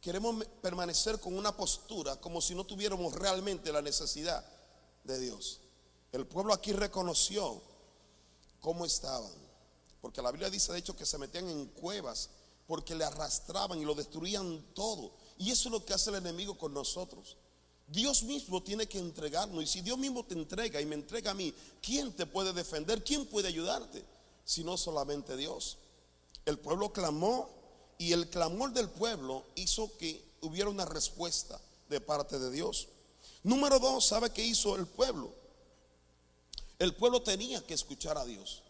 queremos 0.00 0.44
permanecer 0.60 1.18
con 1.20 1.36
una 1.36 1.56
postura 1.56 2.16
como 2.16 2.40
si 2.40 2.54
no 2.54 2.64
tuviéramos 2.64 3.14
realmente 3.14 3.72
la 3.72 3.80
necesidad 3.80 4.44
de 5.04 5.18
Dios. 5.18 5.60
El 6.12 6.26
pueblo 6.26 6.52
aquí 6.52 6.72
reconoció 6.72 7.62
cómo 8.60 8.84
estaban, 8.84 9.32
porque 10.02 10.20
la 10.20 10.30
Biblia 10.30 10.50
dice 10.50 10.72
de 10.72 10.78
hecho 10.78 10.96
que 10.96 11.06
se 11.06 11.18
metían 11.18 11.48
en 11.48 11.66
cuevas 11.66 12.28
porque 12.70 12.94
le 12.94 13.04
arrastraban 13.04 13.80
y 13.80 13.84
lo 13.84 13.96
destruían 13.96 14.64
todo. 14.74 15.10
Y 15.38 15.50
eso 15.50 15.68
es 15.68 15.72
lo 15.72 15.84
que 15.84 15.92
hace 15.92 16.10
el 16.10 16.16
enemigo 16.18 16.56
con 16.56 16.72
nosotros. 16.72 17.36
Dios 17.88 18.22
mismo 18.22 18.62
tiene 18.62 18.86
que 18.86 19.00
entregarnos. 19.00 19.64
Y 19.64 19.66
si 19.66 19.80
Dios 19.80 19.98
mismo 19.98 20.24
te 20.24 20.34
entrega 20.34 20.80
y 20.80 20.86
me 20.86 20.94
entrega 20.94 21.32
a 21.32 21.34
mí, 21.34 21.52
¿quién 21.82 22.12
te 22.12 22.26
puede 22.26 22.52
defender? 22.52 23.02
¿Quién 23.02 23.26
puede 23.26 23.48
ayudarte? 23.48 24.04
Si 24.44 24.62
no 24.62 24.76
solamente 24.76 25.36
Dios. 25.36 25.78
El 26.46 26.60
pueblo 26.60 26.92
clamó 26.92 27.50
y 27.98 28.12
el 28.12 28.30
clamor 28.30 28.72
del 28.72 28.88
pueblo 28.88 29.46
hizo 29.56 29.90
que 29.98 30.24
hubiera 30.42 30.70
una 30.70 30.84
respuesta 30.84 31.60
de 31.88 32.00
parte 32.00 32.38
de 32.38 32.52
Dios. 32.52 32.86
Número 33.42 33.80
dos, 33.80 34.06
¿sabe 34.06 34.30
qué 34.30 34.44
hizo 34.44 34.76
el 34.76 34.86
pueblo? 34.86 35.34
El 36.78 36.94
pueblo 36.94 37.20
tenía 37.20 37.66
que 37.66 37.74
escuchar 37.74 38.16
a 38.16 38.24
Dios. 38.24 38.62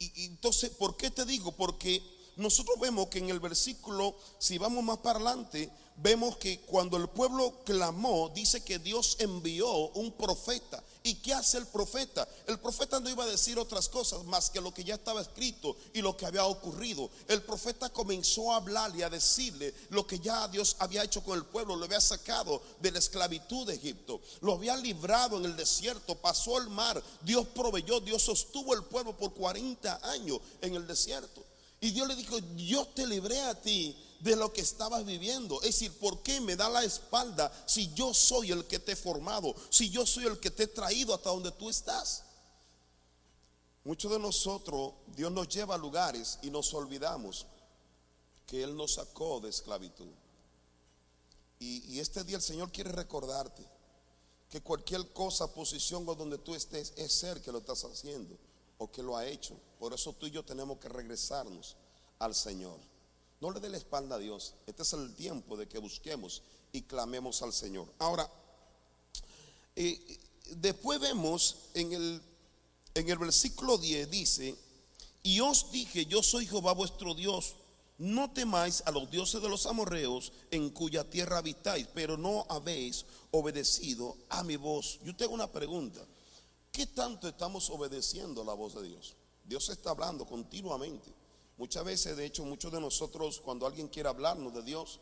Y, 0.00 0.24
entonces, 0.24 0.70
¿por 0.70 0.96
qué 0.96 1.12
te 1.12 1.24
digo? 1.24 1.52
Porque 1.52 2.02
nosotros 2.36 2.78
vemos 2.80 3.08
que 3.08 3.18
en 3.18 3.30
el 3.30 3.40
versículo, 3.40 4.14
si 4.38 4.58
vamos 4.58 4.82
más 4.84 4.98
para 4.98 5.18
adelante, 5.18 5.70
vemos 6.02 6.36
que 6.36 6.60
cuando 6.60 6.96
el 6.96 7.08
pueblo 7.08 7.62
clamó, 7.64 8.30
dice 8.30 8.62
que 8.62 8.78
Dios 8.78 9.16
envió 9.18 9.68
un 9.90 10.12
profeta. 10.12 10.82
¿Y 11.02 11.14
qué 11.14 11.32
hace 11.32 11.56
el 11.58 11.66
profeta? 11.66 12.28
El 12.46 12.58
profeta 12.58 13.00
no 13.00 13.08
iba 13.08 13.24
a 13.24 13.28
decir 13.28 13.58
otras 13.58 13.88
cosas 13.88 14.22
más 14.24 14.50
que 14.50 14.60
lo 14.60 14.72
que 14.72 14.84
ya 14.84 14.94
estaba 14.94 15.22
escrito 15.22 15.76
y 15.94 16.02
lo 16.02 16.16
que 16.16 16.26
había 16.26 16.44
ocurrido. 16.44 17.10
El 17.26 17.42
profeta 17.42 17.88
comenzó 17.88 18.52
a 18.52 18.56
hablarle 18.56 19.04
a 19.04 19.10
decirle 19.10 19.74
lo 19.90 20.06
que 20.06 20.18
ya 20.18 20.46
Dios 20.48 20.76
había 20.78 21.02
hecho 21.02 21.22
con 21.22 21.38
el 21.38 21.44
pueblo, 21.44 21.76
lo 21.76 21.86
había 21.86 22.00
sacado 22.00 22.62
de 22.80 22.92
la 22.92 22.98
esclavitud 22.98 23.66
de 23.66 23.74
Egipto, 23.74 24.20
lo 24.40 24.54
había 24.54 24.76
librado 24.76 25.38
en 25.38 25.46
el 25.46 25.56
desierto, 25.56 26.14
pasó 26.16 26.58
el 26.58 26.68
mar, 26.68 27.02
Dios 27.22 27.46
proveyó, 27.54 28.00
Dios 28.00 28.22
sostuvo 28.22 28.74
el 28.74 28.84
pueblo 28.84 29.16
por 29.16 29.32
40 29.32 30.00
años 30.10 30.40
en 30.60 30.74
el 30.74 30.86
desierto. 30.86 31.49
Y 31.80 31.90
Dios 31.92 32.06
le 32.06 32.14
dijo, 32.14 32.38
yo 32.56 32.86
te 32.88 33.06
libré 33.06 33.40
a 33.40 33.60
ti 33.60 33.96
de 34.20 34.36
lo 34.36 34.52
que 34.52 34.60
estabas 34.60 35.04
viviendo. 35.06 35.56
Es 35.62 35.68
decir, 35.68 35.92
¿por 35.98 36.22
qué 36.22 36.40
me 36.40 36.54
da 36.54 36.68
la 36.68 36.84
espalda 36.84 37.50
si 37.66 37.92
yo 37.94 38.12
soy 38.12 38.52
el 38.52 38.66
que 38.66 38.78
te 38.78 38.92
he 38.92 38.96
formado? 38.96 39.54
Si 39.70 39.88
yo 39.88 40.04
soy 40.04 40.26
el 40.26 40.38
que 40.38 40.50
te 40.50 40.64
he 40.64 40.66
traído 40.66 41.14
hasta 41.14 41.30
donde 41.30 41.50
tú 41.52 41.70
estás. 41.70 42.24
Muchos 43.82 44.12
de 44.12 44.18
nosotros, 44.18 44.92
Dios 45.16 45.32
nos 45.32 45.48
lleva 45.48 45.74
a 45.74 45.78
lugares 45.78 46.38
y 46.42 46.50
nos 46.50 46.74
olvidamos 46.74 47.46
que 48.46 48.62
Él 48.62 48.76
nos 48.76 48.94
sacó 48.94 49.40
de 49.40 49.48
esclavitud. 49.48 50.12
Y, 51.58 51.98
este 51.98 52.24
día 52.24 52.36
el 52.36 52.42
Señor 52.42 52.72
quiere 52.72 52.90
recordarte 52.90 53.62
que 54.48 54.62
cualquier 54.62 55.12
cosa, 55.12 55.52
posición 55.52 56.08
o 56.08 56.14
donde 56.14 56.38
tú 56.38 56.54
estés, 56.54 56.92
es 56.96 57.12
ser 57.12 57.40
que 57.42 57.52
lo 57.52 57.58
estás 57.58 57.84
haciendo 57.84 58.36
o 58.80 58.90
que 58.90 59.02
lo 59.02 59.16
ha 59.16 59.26
hecho. 59.26 59.54
Por 59.78 59.92
eso 59.92 60.14
tú 60.14 60.26
y 60.26 60.30
yo 60.30 60.42
tenemos 60.42 60.78
que 60.78 60.88
regresarnos 60.88 61.76
al 62.18 62.34
Señor. 62.34 62.78
No 63.40 63.50
le 63.50 63.60
dé 63.60 63.68
la 63.68 63.76
espalda 63.76 64.16
a 64.16 64.18
Dios. 64.18 64.54
Este 64.66 64.82
es 64.82 64.92
el 64.94 65.14
tiempo 65.14 65.56
de 65.56 65.68
que 65.68 65.78
busquemos 65.78 66.42
y 66.72 66.82
clamemos 66.82 67.42
al 67.42 67.52
Señor. 67.52 67.86
Ahora, 67.98 68.28
eh, 69.76 70.18
después 70.56 70.98
vemos 70.98 71.56
en 71.74 71.92
el, 71.92 72.22
en 72.94 73.08
el 73.08 73.18
versículo 73.18 73.76
10 73.76 74.10
dice, 74.10 74.56
y 75.22 75.40
os 75.40 75.70
dije, 75.70 76.06
yo 76.06 76.22
soy 76.22 76.46
Jehová 76.46 76.72
vuestro 76.72 77.14
Dios, 77.14 77.56
no 77.98 78.30
temáis 78.32 78.82
a 78.86 78.90
los 78.92 79.10
dioses 79.10 79.42
de 79.42 79.48
los 79.50 79.66
amorreos 79.66 80.32
en 80.50 80.70
cuya 80.70 81.04
tierra 81.04 81.36
habitáis, 81.36 81.86
pero 81.92 82.16
no 82.16 82.46
habéis 82.48 83.04
obedecido 83.30 84.16
a 84.30 84.42
mi 84.42 84.56
voz. 84.56 85.00
Yo 85.04 85.14
tengo 85.14 85.34
una 85.34 85.52
pregunta, 85.52 86.00
¿qué 86.80 86.86
tanto 86.86 87.28
estamos 87.28 87.68
obedeciendo 87.68 88.42
la 88.42 88.54
voz 88.54 88.74
de 88.74 88.82
Dios? 88.82 89.14
Dios 89.44 89.68
está 89.68 89.90
hablando 89.90 90.24
continuamente. 90.24 91.12
Muchas 91.58 91.84
veces, 91.84 92.16
de 92.16 92.24
hecho, 92.24 92.42
muchos 92.42 92.72
de 92.72 92.80
nosotros, 92.80 93.38
cuando 93.42 93.66
alguien 93.66 93.88
quiere 93.88 94.08
hablarnos 94.08 94.54
de 94.54 94.62
Dios, 94.62 94.98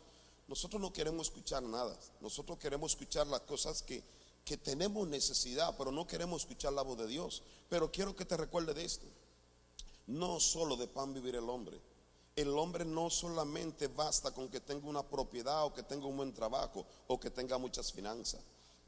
nosotros 0.49 0.81
no 0.81 0.91
queremos 0.91 1.27
escuchar 1.27 1.63
nada. 1.63 1.97
Nosotros 2.19 2.57
queremos 2.57 2.91
escuchar 2.91 3.27
las 3.27 3.39
cosas 3.43 3.81
que, 3.81 4.03
que 4.43 4.57
tenemos 4.57 5.07
necesidad, 5.07 5.73
pero 5.77 5.89
no 5.89 6.05
queremos 6.05 6.41
escuchar 6.41 6.73
la 6.73 6.81
voz 6.81 6.97
de 6.97 7.07
Dios. 7.07 7.43
Pero 7.69 7.89
quiero 7.89 8.13
que 8.13 8.25
te 8.25 8.35
recuerde 8.35 8.73
de 8.73 8.83
esto. 8.83 9.05
No 10.07 10.41
solo 10.41 10.75
de 10.75 10.87
pan 10.87 11.13
vivir 11.13 11.35
el 11.35 11.49
hombre. 11.49 11.79
El 12.35 12.49
hombre 12.57 12.83
no 12.83 13.09
solamente 13.09 13.87
basta 13.87 14.33
con 14.33 14.49
que 14.49 14.59
tenga 14.59 14.85
una 14.85 15.03
propiedad 15.03 15.63
o 15.63 15.73
que 15.73 15.83
tenga 15.83 16.07
un 16.07 16.17
buen 16.17 16.33
trabajo 16.33 16.85
o 17.07 17.17
que 17.17 17.29
tenga 17.29 17.57
muchas 17.57 17.93
finanzas. 17.93 18.41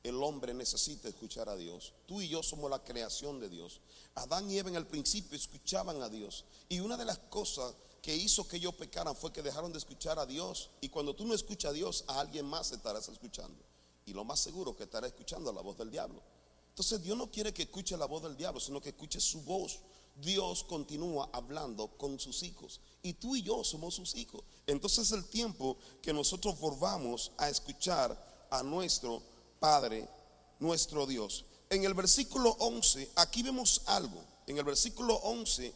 El 0.03 0.22
hombre 0.24 0.53
necesita 0.53 1.08
escuchar 1.08 1.48
a 1.50 1.55
Dios. 1.55 1.93
Tú 2.08 2.22
y 2.22 2.27
yo 2.27 2.41
somos 2.41 2.70
la 2.70 2.84
creación 2.84 3.39
de 3.39 3.50
Dios. 3.50 3.81
Adán 4.15 4.50
y 4.50 4.58
Eva 4.58 4.70
en 4.70 4.75
el 4.75 4.88
principio 4.88 5.38
escuchaban 5.38 6.01
a 6.01 6.10
Dios. 6.10 6.46
Y 6.70 6.79
una 6.79 6.98
de 6.98 7.05
las 7.05 7.20
cosas 7.20 7.75
que 8.01 8.15
hizo 8.15 8.48
que 8.48 8.58
ellos 8.58 8.74
pecaran 8.74 9.15
fue 9.15 9.31
que 9.31 9.43
dejaron 9.43 9.72
de 9.72 9.77
escuchar 9.77 10.17
a 10.17 10.25
Dios. 10.25 10.72
Y 10.81 10.89
cuando 10.89 11.15
tú 11.15 11.25
no 11.25 11.36
escuchas 11.36 11.72
a 11.72 11.74
Dios, 11.74 12.03
a 12.08 12.20
alguien 12.20 12.46
más 12.46 12.72
estarás 12.72 13.08
escuchando. 13.10 13.63
Y 14.05 14.13
lo 14.13 14.24
más 14.24 14.39
seguro 14.39 14.75
que 14.75 14.84
estarás 14.84 15.12
escuchando 15.12 15.53
la 15.53 15.62
voz 15.62 15.77
del 15.77 15.91
diablo. 15.91 16.22
Entonces 16.70 17.03
Dios 17.03 17.17
no 17.17 17.29
quiere 17.29 17.53
que 17.53 17.63
escuche 17.63 17.96
la 17.96 18.05
voz 18.05 18.24
del 18.24 18.36
diablo, 18.36 18.60
sino 18.60 18.81
que 18.81 18.89
escuche 18.89 19.20
su 19.20 19.41
voz. 19.41 19.79
Dios 20.15 20.63
continúa 20.63 21.29
hablando 21.31 21.88
con 21.98 22.20
sus 22.20 22.43
hijos 22.43 22.81
y 23.01 23.13
tú 23.13 23.36
y 23.36 23.43
yo 23.43 23.63
somos 23.63 23.96
sus 23.96 24.15
hijos. 24.15 24.41
Entonces 24.67 25.08
es 25.08 25.12
el 25.12 25.25
tiempo 25.25 25.77
que 26.01 26.13
nosotros 26.13 26.60
volvamos 26.60 27.31
a 27.38 27.50
escuchar 27.50 28.48
a 28.50 28.63
nuestro 28.63 29.22
Padre, 29.62 30.10
nuestro 30.58 31.06
Dios. 31.06 31.46
En 31.70 31.84
el 31.86 31.94
versículo 31.94 32.50
11, 32.58 33.12
aquí 33.18 33.44
vemos 33.44 33.84
algo. 33.86 34.20
En 34.48 34.58
el 34.58 34.63
versículo 34.63 35.13
11, 35.18 35.72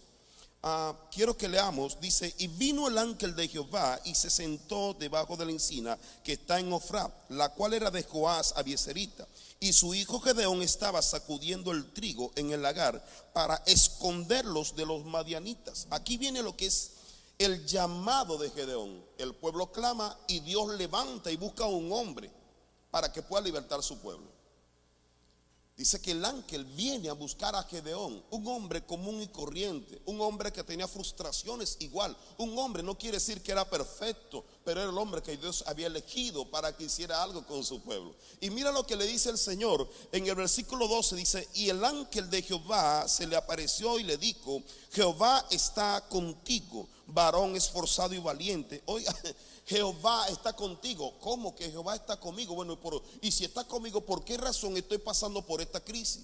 ah, 0.63 0.95
quiero 1.11 1.37
que 1.37 1.47
leamos, 1.47 1.99
dice, 2.01 2.33
y 2.39 2.47
vino 2.47 2.87
el 2.87 2.97
ángel 2.97 3.35
de 3.35 3.47
Jehová 3.47 4.01
y 4.03 4.15
se 4.15 4.31
sentó 4.31 4.95
debajo 4.95 5.37
de 5.37 5.45
la 5.45 5.51
encina 5.51 5.99
que 6.23 6.33
está 6.33 6.59
en 6.59 6.73
Ofra, 6.73 7.13
la 7.29 7.49
cual 7.49 7.75
era 7.75 7.91
de 7.91 8.01
Joás 8.01 8.55
Abieserita 8.57 9.27
y 9.59 9.71
su 9.71 9.93
hijo 9.93 10.19
Gedeón 10.19 10.63
estaba 10.63 11.03
sacudiendo 11.03 11.71
el 11.71 11.93
trigo 11.93 12.31
en 12.35 12.53
el 12.53 12.63
lagar 12.63 13.05
para 13.33 13.61
esconderlos 13.67 14.75
de 14.75 14.87
los 14.87 15.05
madianitas. 15.05 15.85
Aquí 15.91 16.17
viene 16.17 16.41
lo 16.41 16.57
que 16.57 16.65
es 16.65 16.93
el 17.37 17.67
llamado 17.67 18.39
de 18.39 18.49
Gedeón. 18.49 19.05
El 19.19 19.35
pueblo 19.35 19.71
clama 19.71 20.17
y 20.27 20.39
Dios 20.39 20.69
levanta 20.73 21.31
y 21.31 21.35
busca 21.35 21.65
a 21.65 21.67
un 21.67 21.91
hombre 21.91 22.31
para 22.95 23.11
que 23.11 23.21
pueda 23.21 23.43
libertar 23.43 23.83
su 23.83 23.97
pueblo. 23.97 24.31
Dice 25.75 25.99
que 25.99 26.11
el 26.11 26.23
ángel 26.23 26.63
viene 26.63 27.09
a 27.09 27.13
buscar 27.13 27.53
a 27.53 27.63
Gedeón, 27.63 28.23
un 28.29 28.47
hombre 28.47 28.85
común 28.85 29.21
y 29.21 29.27
corriente, 29.27 30.01
un 30.05 30.21
hombre 30.21 30.53
que 30.53 30.63
tenía 30.63 30.87
frustraciones 30.87 31.75
igual. 31.81 32.15
Un 32.37 32.57
hombre 32.57 32.81
no 32.81 32.97
quiere 32.97 33.17
decir 33.17 33.41
que 33.41 33.51
era 33.51 33.69
perfecto, 33.69 34.45
pero 34.63 34.79
era 34.79 34.89
el 34.89 34.97
hombre 34.97 35.21
que 35.21 35.35
Dios 35.35 35.65
había 35.67 35.87
elegido 35.87 36.49
para 36.49 36.73
que 36.77 36.85
hiciera 36.85 37.21
algo 37.21 37.45
con 37.45 37.65
su 37.65 37.81
pueblo. 37.81 38.15
Y 38.39 38.49
mira 38.49 38.71
lo 38.71 38.87
que 38.87 38.95
le 38.95 39.05
dice 39.05 39.29
el 39.29 39.37
Señor 39.37 39.89
en 40.13 40.25
el 40.25 40.35
versículo 40.35 40.87
12, 40.87 41.17
dice, 41.17 41.49
y 41.53 41.67
el 41.67 41.83
ángel 41.83 42.29
de 42.29 42.43
Jehová 42.43 43.09
se 43.09 43.27
le 43.27 43.35
apareció 43.35 43.99
y 43.99 44.03
le 44.03 44.15
dijo, 44.15 44.63
Jehová 44.93 45.45
está 45.51 46.01
contigo, 46.07 46.87
varón 47.07 47.57
esforzado 47.57 48.13
y 48.13 48.19
valiente. 48.19 48.81
Oiga, 48.85 49.13
Jehová 49.65 50.27
está 50.29 50.53
contigo. 50.53 51.17
¿Cómo 51.19 51.55
que 51.55 51.71
Jehová 51.71 51.95
está 51.95 52.19
conmigo? 52.19 52.53
Bueno, 52.55 52.77
y 53.21 53.31
si 53.31 53.45
está 53.45 53.63
conmigo, 53.63 54.01
¿por 54.01 54.23
qué 54.23 54.37
razón 54.37 54.77
estoy 54.77 54.99
pasando 54.99 55.41
por 55.45 55.61
esta 55.61 55.79
crisis? 55.83 56.23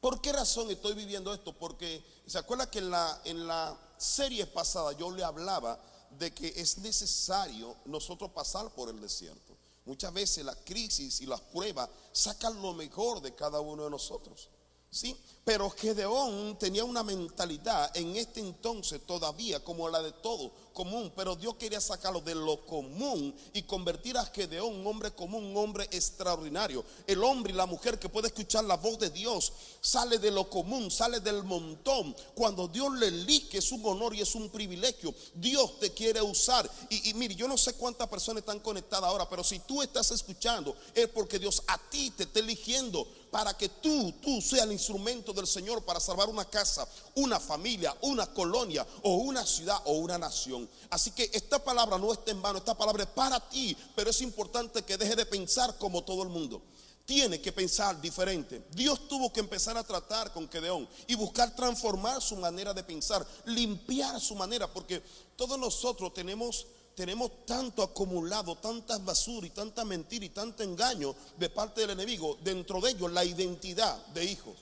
¿Por 0.00 0.20
qué 0.20 0.32
razón 0.32 0.70
estoy 0.70 0.94
viviendo 0.94 1.34
esto? 1.34 1.52
Porque 1.52 2.04
se 2.26 2.38
acuerda 2.38 2.70
que 2.70 2.78
en 2.78 2.90
la, 2.90 3.20
en 3.24 3.46
la 3.46 3.76
serie 3.96 4.46
pasada 4.46 4.92
yo 4.92 5.10
le 5.10 5.24
hablaba 5.24 5.80
de 6.10 6.32
que 6.32 6.52
es 6.56 6.78
necesario 6.78 7.74
nosotros 7.86 8.30
pasar 8.30 8.70
por 8.70 8.88
el 8.88 9.00
desierto. 9.00 9.56
Muchas 9.84 10.12
veces 10.12 10.44
la 10.44 10.54
crisis 10.54 11.20
y 11.20 11.26
las 11.26 11.40
pruebas 11.40 11.88
sacan 12.12 12.60
lo 12.60 12.74
mejor 12.74 13.20
de 13.20 13.34
cada 13.34 13.60
uno 13.60 13.84
de 13.84 13.90
nosotros. 13.90 14.48
¿Sí? 14.90 15.16
Pero 15.46 15.70
Gedeón 15.70 16.58
tenía 16.58 16.82
una 16.82 17.04
mentalidad 17.04 17.96
en 17.96 18.16
este 18.16 18.40
entonces 18.40 19.00
todavía 19.06 19.62
como 19.62 19.88
la 19.88 20.02
de 20.02 20.10
todo 20.10 20.50
común, 20.72 21.10
pero 21.16 21.36
Dios 21.36 21.54
quería 21.54 21.80
sacarlo 21.80 22.20
de 22.20 22.34
lo 22.34 22.66
común 22.66 23.34
y 23.54 23.62
convertir 23.62 24.18
a 24.18 24.26
Gedeón 24.26 24.74
un 24.74 24.86
hombre 24.86 25.12
común, 25.12 25.44
un 25.44 25.56
hombre 25.56 25.88
extraordinario. 25.92 26.84
El 27.06 27.22
hombre 27.22 27.52
y 27.52 27.56
la 27.56 27.64
mujer 27.64 27.98
que 27.98 28.08
puede 28.08 28.26
escuchar 28.26 28.64
la 28.64 28.76
voz 28.76 28.98
de 28.98 29.08
Dios 29.08 29.52
sale 29.80 30.18
de 30.18 30.32
lo 30.32 30.50
común, 30.50 30.90
sale 30.90 31.20
del 31.20 31.44
montón. 31.44 32.14
Cuando 32.34 32.66
Dios 32.66 32.92
le 32.98 33.06
elige 33.06 33.58
es 33.58 33.70
un 33.70 33.86
honor 33.86 34.14
y 34.16 34.22
es 34.22 34.34
un 34.34 34.50
privilegio. 34.50 35.14
Dios 35.32 35.78
te 35.78 35.94
quiere 35.94 36.20
usar. 36.20 36.68
Y, 36.90 37.08
y 37.08 37.14
mire, 37.14 37.36
yo 37.36 37.46
no 37.46 37.56
sé 37.56 37.72
cuántas 37.74 38.08
personas 38.08 38.40
están 38.40 38.58
conectadas 38.58 39.08
ahora, 39.08 39.28
pero 39.30 39.44
si 39.44 39.60
tú 39.60 39.80
estás 39.80 40.10
escuchando 40.10 40.76
es 40.92 41.08
porque 41.08 41.38
Dios 41.38 41.62
a 41.68 41.78
ti 41.88 42.10
te 42.10 42.24
está 42.24 42.40
eligiendo 42.40 43.06
para 43.30 43.56
que 43.56 43.68
tú, 43.68 44.12
tú 44.22 44.40
seas 44.40 44.64
el 44.64 44.72
instrumento 44.72 45.32
del 45.36 45.46
Señor 45.46 45.84
para 45.84 46.00
salvar 46.00 46.28
una 46.28 46.44
casa, 46.44 46.88
una 47.14 47.38
familia, 47.38 47.96
una 48.02 48.26
colonia 48.26 48.86
o 49.02 49.16
una 49.16 49.46
ciudad 49.46 49.80
o 49.84 49.92
una 49.92 50.18
nación. 50.18 50.68
Así 50.90 51.12
que 51.12 51.30
esta 51.32 51.62
palabra 51.62 51.98
no 51.98 52.12
está 52.12 52.30
en 52.30 52.42
vano, 52.42 52.58
esta 52.58 52.76
palabra 52.76 53.04
es 53.04 53.10
para 53.10 53.38
ti, 53.48 53.76
pero 53.94 54.10
es 54.10 54.20
importante 54.22 54.82
que 54.82 54.96
deje 54.96 55.14
de 55.14 55.26
pensar 55.26 55.76
como 55.78 56.02
todo 56.02 56.22
el 56.22 56.28
mundo. 56.28 56.62
Tiene 57.04 57.40
que 57.40 57.52
pensar 57.52 58.00
diferente. 58.00 58.66
Dios 58.72 59.06
tuvo 59.06 59.32
que 59.32 59.38
empezar 59.38 59.76
a 59.76 59.84
tratar 59.84 60.32
con 60.32 60.48
Gedeón 60.48 60.88
y 61.06 61.14
buscar 61.14 61.54
transformar 61.54 62.20
su 62.20 62.34
manera 62.34 62.74
de 62.74 62.82
pensar, 62.82 63.24
limpiar 63.44 64.20
su 64.20 64.34
manera, 64.34 64.72
porque 64.72 65.00
todos 65.36 65.56
nosotros 65.56 66.12
tenemos 66.12 66.66
tenemos 66.96 67.44
tanto 67.44 67.82
acumulado, 67.82 68.56
tantas 68.56 69.04
basura 69.04 69.46
y 69.46 69.50
tanta 69.50 69.84
mentira 69.84 70.24
y 70.24 70.30
tanto 70.30 70.62
engaño 70.62 71.14
de 71.36 71.50
parte 71.50 71.82
del 71.82 71.90
enemigo, 71.90 72.38
dentro 72.42 72.80
de 72.80 72.92
ellos 72.92 73.12
la 73.12 73.22
identidad 73.22 74.04
de 74.06 74.24
hijos. 74.24 74.54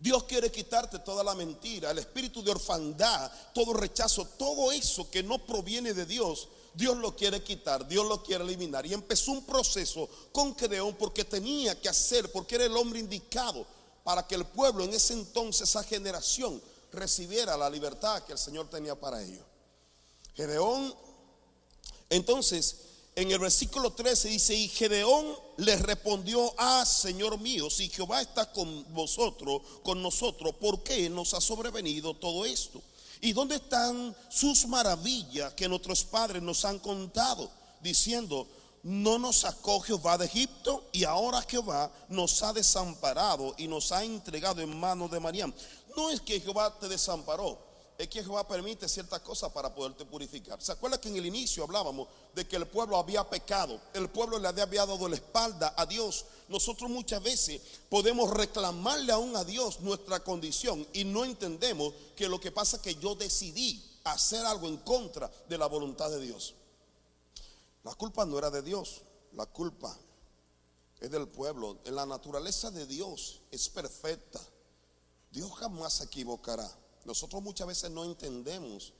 Dios 0.00 0.24
quiere 0.24 0.50
quitarte 0.50 0.98
toda 1.00 1.22
la 1.22 1.34
mentira, 1.34 1.90
el 1.90 1.98
espíritu 1.98 2.42
de 2.42 2.50
orfandad, 2.50 3.30
todo 3.52 3.74
rechazo, 3.74 4.24
todo 4.38 4.72
eso 4.72 5.10
que 5.10 5.22
no 5.22 5.44
proviene 5.44 5.92
de 5.92 6.06
Dios. 6.06 6.48
Dios 6.72 6.96
lo 6.96 7.14
quiere 7.14 7.42
quitar, 7.42 7.86
Dios 7.86 8.06
lo 8.06 8.22
quiere 8.22 8.42
eliminar. 8.42 8.86
Y 8.86 8.94
empezó 8.94 9.32
un 9.32 9.44
proceso 9.44 10.08
con 10.32 10.56
Gedeón 10.56 10.94
porque 10.94 11.24
tenía 11.24 11.78
que 11.78 11.90
hacer, 11.90 12.32
porque 12.32 12.54
era 12.54 12.64
el 12.64 12.76
hombre 12.76 12.98
indicado 12.98 13.66
para 14.02 14.26
que 14.26 14.36
el 14.36 14.46
pueblo 14.46 14.84
en 14.84 14.94
ese 14.94 15.12
entonces, 15.12 15.68
esa 15.68 15.84
generación, 15.84 16.62
recibiera 16.92 17.56
la 17.56 17.68
libertad 17.68 18.22
que 18.24 18.32
el 18.32 18.38
Señor 18.38 18.70
tenía 18.70 18.98
para 18.98 19.22
ellos. 19.22 19.44
Gedeón 20.34 20.94
entonces, 22.10 22.76
en 23.20 23.30
el 23.30 23.38
versículo 23.38 23.92
13 23.92 24.28
dice, 24.28 24.54
y 24.54 24.68
Gedeón 24.68 25.34
le 25.58 25.76
respondió, 25.76 26.54
ah, 26.56 26.84
Señor 26.86 27.38
mío, 27.38 27.68
si 27.68 27.90
Jehová 27.90 28.22
está 28.22 28.50
con 28.50 28.92
vosotros, 28.94 29.60
con 29.82 30.02
nosotros, 30.02 30.54
¿por 30.54 30.82
qué 30.82 31.10
nos 31.10 31.34
ha 31.34 31.40
sobrevenido 31.40 32.14
todo 32.14 32.46
esto? 32.46 32.80
¿Y 33.20 33.32
dónde 33.32 33.56
están 33.56 34.16
sus 34.30 34.66
maravillas 34.66 35.52
que 35.52 35.68
nuestros 35.68 36.02
padres 36.04 36.42
nos 36.42 36.64
han 36.64 36.78
contado? 36.78 37.50
Diciendo, 37.82 38.46
no 38.82 39.18
nos 39.18 39.40
sacó 39.40 39.80
Jehová 39.80 40.16
de 40.16 40.24
Egipto 40.24 40.84
y 40.90 41.04
ahora 41.04 41.44
Jehová 41.46 41.92
nos 42.08 42.42
ha 42.42 42.54
desamparado 42.54 43.54
y 43.58 43.68
nos 43.68 43.92
ha 43.92 44.02
entregado 44.02 44.62
en 44.62 44.78
manos 44.80 45.10
de 45.10 45.20
María. 45.20 45.52
No 45.94 46.08
es 46.08 46.22
que 46.22 46.40
Jehová 46.40 46.74
te 46.78 46.88
desamparó, 46.88 47.58
es 48.00 48.08
que 48.08 48.22
Jehová 48.24 48.48
permite 48.48 48.88
ciertas 48.88 49.20
cosas 49.20 49.52
para 49.52 49.74
poderte 49.74 50.06
purificar. 50.06 50.58
¿Se 50.62 50.72
acuerda 50.72 50.98
que 50.98 51.10
en 51.10 51.16
el 51.16 51.26
inicio 51.26 51.64
hablábamos 51.64 52.08
de 52.34 52.48
que 52.48 52.56
el 52.56 52.66
pueblo 52.66 52.96
había 52.96 53.28
pecado? 53.28 53.78
El 53.92 54.08
pueblo 54.08 54.38
le 54.38 54.48
había 54.48 54.86
dado 54.86 55.06
la 55.06 55.16
espalda 55.16 55.74
a 55.76 55.84
Dios. 55.84 56.24
Nosotros 56.48 56.88
muchas 56.88 57.22
veces 57.22 57.60
podemos 57.90 58.30
reclamarle 58.30 59.12
aún 59.12 59.36
a 59.36 59.44
Dios 59.44 59.80
nuestra 59.80 60.20
condición 60.20 60.86
y 60.94 61.04
no 61.04 61.26
entendemos 61.26 61.92
que 62.16 62.26
lo 62.26 62.40
que 62.40 62.50
pasa 62.50 62.76
es 62.76 62.82
que 62.82 62.94
yo 62.94 63.14
decidí 63.16 63.84
hacer 64.04 64.46
algo 64.46 64.66
en 64.66 64.78
contra 64.78 65.30
de 65.46 65.58
la 65.58 65.66
voluntad 65.66 66.08
de 66.08 66.20
Dios. 66.20 66.54
La 67.84 67.94
culpa 67.94 68.24
no 68.24 68.38
era 68.38 68.50
de 68.50 68.62
Dios, 68.62 69.02
la 69.34 69.44
culpa 69.44 69.94
es 71.00 71.10
del 71.10 71.28
pueblo. 71.28 71.76
La 71.84 72.06
naturaleza 72.06 72.70
de 72.70 72.86
Dios 72.86 73.42
es 73.50 73.68
perfecta. 73.68 74.40
Dios 75.30 75.52
jamás 75.52 75.92
se 75.92 76.04
equivocará. 76.04 76.66
Nosotros 77.04 77.42
muchas 77.42 77.66
veces 77.66 77.90
no 77.90 78.04
entendemos 78.04 78.92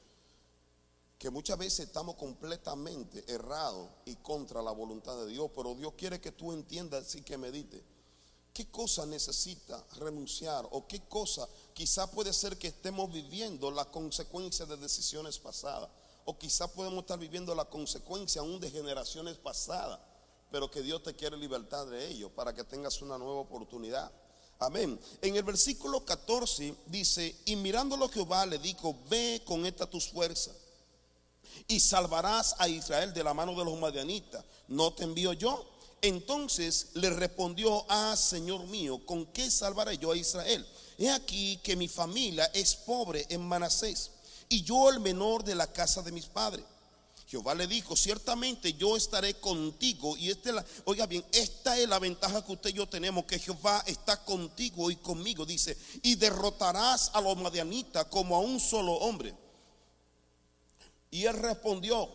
que 1.17 1.29
muchas 1.29 1.57
veces 1.57 1.87
estamos 1.87 2.15
completamente 2.15 3.23
errados 3.31 3.89
y 4.05 4.15
contra 4.15 4.61
la 4.61 4.71
voluntad 4.71 5.17
de 5.17 5.27
Dios, 5.27 5.51
pero 5.55 5.75
Dios 5.75 5.93
quiere 5.95 6.19
que 6.19 6.31
tú 6.31 6.51
entiendas 6.51 7.13
y 7.15 7.21
que 7.21 7.37
medite 7.37 7.83
¿Qué 8.53 8.69
cosa 8.69 9.05
necesita 9.05 9.81
renunciar? 9.97 10.67
¿O 10.71 10.85
qué 10.85 10.99
cosa 11.07 11.47
quizá 11.73 12.11
puede 12.11 12.33
ser 12.33 12.57
que 12.57 12.67
estemos 12.67 13.11
viviendo 13.11 13.71
la 13.71 13.85
consecuencia 13.85 14.65
de 14.65 14.75
decisiones 14.75 15.39
pasadas? 15.39 15.89
O 16.25 16.37
quizá 16.37 16.67
podemos 16.67 16.99
estar 16.99 17.17
viviendo 17.17 17.55
la 17.55 17.65
consecuencia 17.65 18.41
aún 18.41 18.59
de 18.59 18.69
generaciones 18.69 19.37
pasadas, 19.37 19.99
pero 20.51 20.69
que 20.69 20.81
Dios 20.81 21.01
te 21.01 21.15
quiere 21.15 21.37
libertad 21.37 21.87
de 21.87 22.09
ello 22.09 22.29
para 22.29 22.53
que 22.53 22.65
tengas 22.65 23.01
una 23.01 23.17
nueva 23.17 23.39
oportunidad. 23.39 24.11
Amén. 24.61 24.99
En 25.23 25.35
el 25.35 25.41
versículo 25.41 26.05
14 26.05 26.75
dice, 26.85 27.35
y 27.45 27.55
mirándolo 27.55 28.07
Jehová 28.09 28.45
le 28.45 28.59
dijo, 28.59 28.95
ve 29.09 29.41
con 29.43 29.65
esta 29.65 29.87
tus 29.87 30.07
fuerzas 30.07 30.55
y 31.67 31.79
salvarás 31.79 32.53
a 32.59 32.67
Israel 32.67 33.11
de 33.11 33.23
la 33.23 33.33
mano 33.33 33.55
de 33.55 33.65
los 33.65 33.79
madianitas. 33.79 34.45
¿No 34.67 34.93
te 34.93 35.03
envío 35.03 35.33
yo? 35.33 35.65
Entonces 35.99 36.89
le 36.93 37.09
respondió, 37.09 37.85
ah, 37.89 38.15
Señor 38.15 38.67
mío, 38.67 39.03
¿con 39.03 39.25
qué 39.27 39.49
salvaré 39.49 39.97
yo 39.97 40.11
a 40.11 40.17
Israel? 40.17 40.63
He 40.99 41.09
aquí 41.09 41.59
que 41.63 41.75
mi 41.75 41.87
familia 41.87 42.45
es 42.53 42.75
pobre 42.75 43.25
en 43.29 43.41
Manasés 43.41 44.11
y 44.47 44.61
yo 44.61 44.91
el 44.91 44.99
menor 44.99 45.43
de 45.43 45.55
la 45.55 45.73
casa 45.73 46.03
de 46.03 46.11
mis 46.11 46.27
padres. 46.27 46.65
Jehová 47.31 47.55
le 47.55 47.65
dijo, 47.65 47.95
ciertamente 47.95 48.73
yo 48.73 48.97
estaré 48.97 49.35
contigo. 49.35 50.17
Y 50.17 50.29
esta 50.29 50.51
la, 50.51 50.65
oiga 50.83 51.05
bien, 51.05 51.23
esta 51.31 51.79
es 51.79 51.87
la 51.87 51.97
ventaja 51.97 52.45
que 52.45 52.51
usted 52.51 52.71
y 52.71 52.73
yo 52.73 52.89
tenemos, 52.89 53.23
que 53.23 53.39
Jehová 53.39 53.81
está 53.87 54.21
contigo 54.25 54.91
y 54.91 54.97
conmigo. 54.97 55.45
Dice, 55.45 55.77
y 56.01 56.15
derrotarás 56.15 57.09
a 57.13 57.21
los 57.21 57.37
madianitas 57.37 58.07
como 58.07 58.35
a 58.35 58.39
un 58.39 58.59
solo 58.59 58.91
hombre. 58.95 59.33
Y 61.09 61.23
él 61.23 61.37
respondió, 61.37 62.09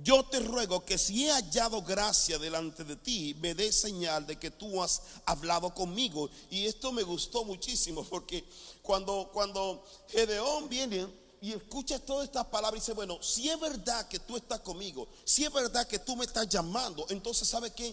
yo 0.00 0.26
te 0.26 0.38
ruego 0.38 0.84
que 0.84 0.96
si 0.96 1.26
he 1.26 1.32
hallado 1.32 1.82
gracia 1.82 2.38
delante 2.38 2.84
de 2.84 2.94
ti, 2.94 3.34
me 3.40 3.56
dé 3.56 3.72
señal 3.72 4.28
de 4.28 4.38
que 4.38 4.52
tú 4.52 4.80
has 4.80 5.02
hablado 5.26 5.74
conmigo. 5.74 6.30
Y 6.50 6.66
esto 6.66 6.92
me 6.92 7.02
gustó 7.02 7.44
muchísimo 7.44 8.04
porque 8.04 8.44
cuando, 8.80 9.28
cuando 9.32 9.84
Gedeón 10.06 10.68
viene 10.68 11.08
y 11.42 11.52
escucha 11.52 11.98
todas 11.98 12.26
estas 12.26 12.46
palabras 12.46 12.78
y 12.78 12.82
dice, 12.82 12.92
bueno, 12.92 13.20
si 13.20 13.50
es 13.50 13.58
verdad 13.58 14.06
que 14.06 14.20
tú 14.20 14.36
estás 14.36 14.60
conmigo, 14.60 15.08
si 15.24 15.44
es 15.44 15.52
verdad 15.52 15.88
que 15.88 15.98
tú 15.98 16.14
me 16.14 16.24
estás 16.24 16.48
llamando, 16.48 17.04
entonces 17.08 17.48
¿sabe 17.48 17.72
qué? 17.72 17.92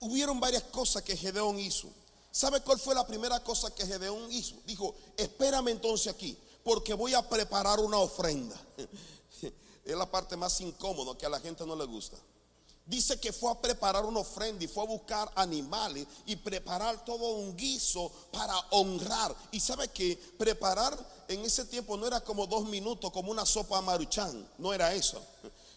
Hubieron 0.00 0.40
varias 0.40 0.62
cosas 0.62 1.02
que 1.02 1.14
Gedeón 1.14 1.58
hizo. 1.60 1.90
¿Sabe 2.30 2.62
cuál 2.62 2.78
fue 2.78 2.94
la 2.94 3.06
primera 3.06 3.38
cosa 3.44 3.74
que 3.74 3.86
Gedeón 3.86 4.32
hizo? 4.32 4.56
Dijo, 4.64 4.94
espérame 5.18 5.68
entonces 5.68 6.10
aquí, 6.10 6.38
porque 6.64 6.94
voy 6.94 7.12
a 7.12 7.28
preparar 7.28 7.80
una 7.80 7.98
ofrenda. 7.98 8.58
es 9.42 9.96
la 9.96 10.10
parte 10.10 10.34
más 10.34 10.58
incómoda 10.62 11.18
que 11.18 11.26
a 11.26 11.28
la 11.28 11.38
gente 11.38 11.66
no 11.66 11.76
le 11.76 11.84
gusta. 11.84 12.16
Dice 12.90 13.20
que 13.20 13.32
fue 13.32 13.52
a 13.52 13.54
preparar 13.54 14.04
una 14.04 14.18
ofrenda 14.18 14.64
y 14.64 14.66
fue 14.66 14.82
a 14.82 14.86
buscar 14.86 15.30
animales 15.36 16.08
y 16.26 16.34
preparar 16.34 17.04
todo 17.04 17.36
un 17.36 17.56
guiso 17.56 18.10
para 18.32 18.58
honrar. 18.70 19.32
Y 19.52 19.60
sabe 19.60 19.86
que 19.86 20.16
preparar 20.36 20.98
en 21.28 21.44
ese 21.44 21.66
tiempo 21.66 21.96
no 21.96 22.08
era 22.08 22.20
como 22.20 22.48
dos 22.48 22.64
minutos, 22.64 23.12
como 23.12 23.30
una 23.30 23.46
sopa 23.46 23.80
maruchan, 23.80 24.44
no 24.58 24.74
era 24.74 24.92
eso. 24.92 25.22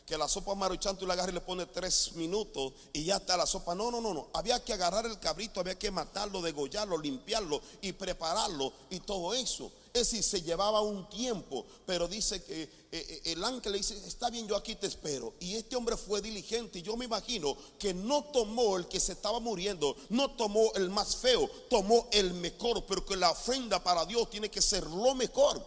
Que 0.07 0.17
la 0.17 0.27
sopa 0.27 0.55
maruchan 0.55 0.97
tú 0.97 1.05
la 1.05 1.13
agarras 1.13 1.33
y 1.33 1.35
le 1.35 1.41
pones 1.41 1.71
tres 1.71 2.13
minutos 2.15 2.73
y 2.93 3.03
ya 3.03 3.17
está 3.17 3.37
la 3.37 3.45
sopa. 3.45 3.75
No, 3.75 3.91
no, 3.91 4.01
no, 4.01 4.11
no. 4.11 4.29
Había 4.33 4.63
que 4.63 4.73
agarrar 4.73 5.05
el 5.05 5.19
cabrito, 5.19 5.59
había 5.59 5.77
que 5.77 5.91
matarlo, 5.91 6.41
degollarlo, 6.41 6.97
limpiarlo 6.97 7.61
y 7.81 7.91
prepararlo 7.91 8.73
y 8.89 9.01
todo 9.01 9.35
eso. 9.35 9.71
Es 9.95 10.09
decir, 10.09 10.23
se 10.23 10.41
llevaba 10.41 10.81
un 10.81 11.07
tiempo, 11.07 11.67
pero 11.85 12.07
dice 12.07 12.41
que 12.43 12.63
eh, 12.63 12.69
eh, 12.91 13.21
el 13.25 13.43
ángel 13.43 13.73
le 13.73 13.77
dice, 13.77 13.95
está 14.07 14.31
bien, 14.31 14.47
yo 14.47 14.55
aquí 14.55 14.73
te 14.73 14.87
espero. 14.87 15.35
Y 15.39 15.53
este 15.53 15.75
hombre 15.75 15.95
fue 15.97 16.19
diligente 16.19 16.79
y 16.79 16.81
yo 16.81 16.97
me 16.97 17.05
imagino 17.05 17.55
que 17.77 17.93
no 17.93 18.23
tomó 18.23 18.75
el 18.77 18.87
que 18.87 18.99
se 18.99 19.11
estaba 19.11 19.39
muriendo, 19.39 19.95
no 20.09 20.31
tomó 20.31 20.73
el 20.73 20.89
más 20.89 21.17
feo, 21.17 21.47
tomó 21.69 22.07
el 22.11 22.33
mejor, 22.33 22.83
pero 22.87 23.05
que 23.05 23.15
la 23.15 23.29
ofrenda 23.29 23.83
para 23.83 24.03
Dios 24.03 24.31
tiene 24.31 24.49
que 24.49 24.63
ser 24.63 24.83
lo 24.87 25.13
mejor. 25.13 25.63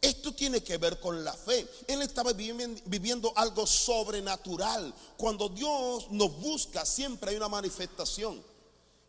Esto 0.00 0.32
tiene 0.32 0.62
que 0.62 0.78
ver 0.78 0.98
con 0.98 1.22
la 1.22 1.34
fe. 1.34 1.68
Él 1.88 2.00
estaba 2.00 2.32
viviendo, 2.32 3.34
algo 3.36 3.66
sobrenatural. 3.66 4.94
Cuando 5.18 5.50
Dios 5.50 6.10
nos 6.10 6.40
busca, 6.40 6.86
siempre 6.86 7.32
hay 7.32 7.36
una 7.36 7.50
manifestación. 7.50 8.42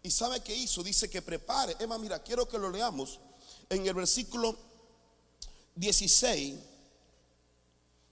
¿Y 0.03 0.12
sabe 0.12 0.41
qué 0.41 0.53
hizo? 0.53 0.84
Dice 0.84 1.10
que 1.10 1.21
prepare. 1.21 1.77
Emma, 1.79 1.97
mira, 1.97 2.21
quiero 2.21 2.45
que 2.45 2.58
lo 2.58 2.69
leamos 2.69 3.19
en 3.69 3.88
el 3.88 3.93
versículo 3.93 4.58
16, 5.76 6.56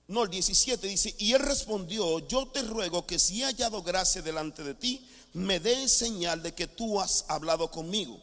no, 0.07 0.23
el 0.23 0.29
17 0.29 0.87
dice, 0.87 1.15
y 1.19 1.31
él 1.31 1.39
respondió, 1.39 2.19
yo 2.27 2.47
te 2.47 2.61
ruego 2.63 3.07
que 3.07 3.17
si 3.17 3.41
he 3.41 3.45
hallado 3.45 3.81
gracia 3.81 4.21
delante 4.21 4.61
de 4.63 4.73
ti, 4.73 5.07
me 5.33 5.59
dé 5.59 5.87
señal 5.87 6.43
de 6.43 6.53
que 6.53 6.67
tú 6.67 6.99
has 6.99 7.23
hablado 7.29 7.71
conmigo. 7.71 8.19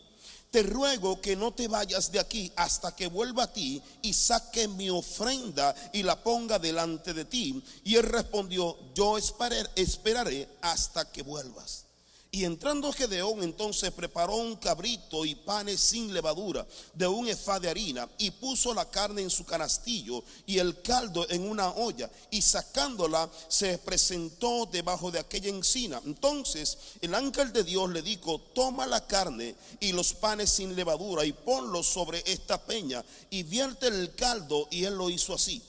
Te 0.50 0.62
ruego 0.62 1.20
que 1.20 1.36
no 1.36 1.52
te 1.52 1.68
vayas 1.68 2.12
de 2.12 2.20
aquí 2.20 2.52
hasta 2.56 2.94
que 2.94 3.06
vuelva 3.06 3.44
a 3.44 3.52
ti 3.52 3.82
y 4.02 4.14
saque 4.14 4.68
mi 4.68 4.88
ofrenda 4.88 5.74
y 5.92 6.02
la 6.02 6.22
ponga 6.22 6.58
delante 6.58 7.12
de 7.12 7.24
ti. 7.24 7.62
Y 7.84 7.96
él 7.96 8.04
respondió, 8.04 8.76
yo 8.94 9.16
esperaré 9.18 10.48
hasta 10.62 11.10
que 11.10 11.22
vuelvas. 11.22 11.87
Y 12.30 12.44
entrando 12.44 12.92
Gedeón 12.92 13.42
entonces 13.42 13.90
preparó 13.90 14.36
un 14.36 14.56
cabrito 14.56 15.24
y 15.24 15.34
panes 15.34 15.80
sin 15.80 16.12
levadura 16.12 16.66
de 16.92 17.06
un 17.06 17.26
efá 17.26 17.58
de 17.58 17.70
harina 17.70 18.06
y 18.18 18.30
puso 18.30 18.74
la 18.74 18.90
carne 18.90 19.22
en 19.22 19.30
su 19.30 19.46
canastillo 19.46 20.22
y 20.44 20.58
el 20.58 20.82
caldo 20.82 21.26
en 21.30 21.48
una 21.48 21.70
olla 21.70 22.10
y 22.30 22.42
sacándola 22.42 23.30
se 23.48 23.78
presentó 23.78 24.66
debajo 24.66 25.10
de 25.10 25.20
aquella 25.20 25.48
encina. 25.48 26.02
Entonces 26.04 26.76
el 27.00 27.14
ángel 27.14 27.50
de 27.50 27.64
Dios 27.64 27.88
le 27.88 28.02
dijo, 28.02 28.38
toma 28.54 28.86
la 28.86 29.06
carne 29.06 29.54
y 29.80 29.92
los 29.92 30.12
panes 30.12 30.50
sin 30.50 30.76
levadura 30.76 31.24
y 31.24 31.32
ponlos 31.32 31.86
sobre 31.86 32.22
esta 32.26 32.62
peña 32.62 33.02
y 33.30 33.42
vierte 33.42 33.86
el 33.86 34.14
caldo 34.14 34.68
y 34.70 34.84
él 34.84 34.96
lo 34.96 35.08
hizo 35.08 35.32
así. 35.32 35.62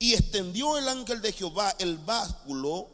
Y 0.00 0.14
extendió 0.14 0.76
el 0.76 0.88
ángel 0.88 1.22
de 1.22 1.32
Jehová 1.32 1.76
el 1.78 1.98
básculo 1.98 2.88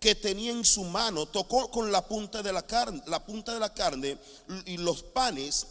que 0.00 0.14
tenía 0.14 0.52
en 0.52 0.64
su 0.64 0.84
mano, 0.84 1.26
tocó 1.26 1.70
con 1.70 1.90
la 1.90 2.06
punta 2.06 2.42
de 2.42 2.52
la 2.52 2.62
carne, 2.62 3.02
la 3.06 3.24
punta 3.24 3.52
de 3.52 3.60
la 3.60 3.72
carne 3.74 4.18
y 4.66 4.76
los 4.76 5.02
panes 5.02 5.66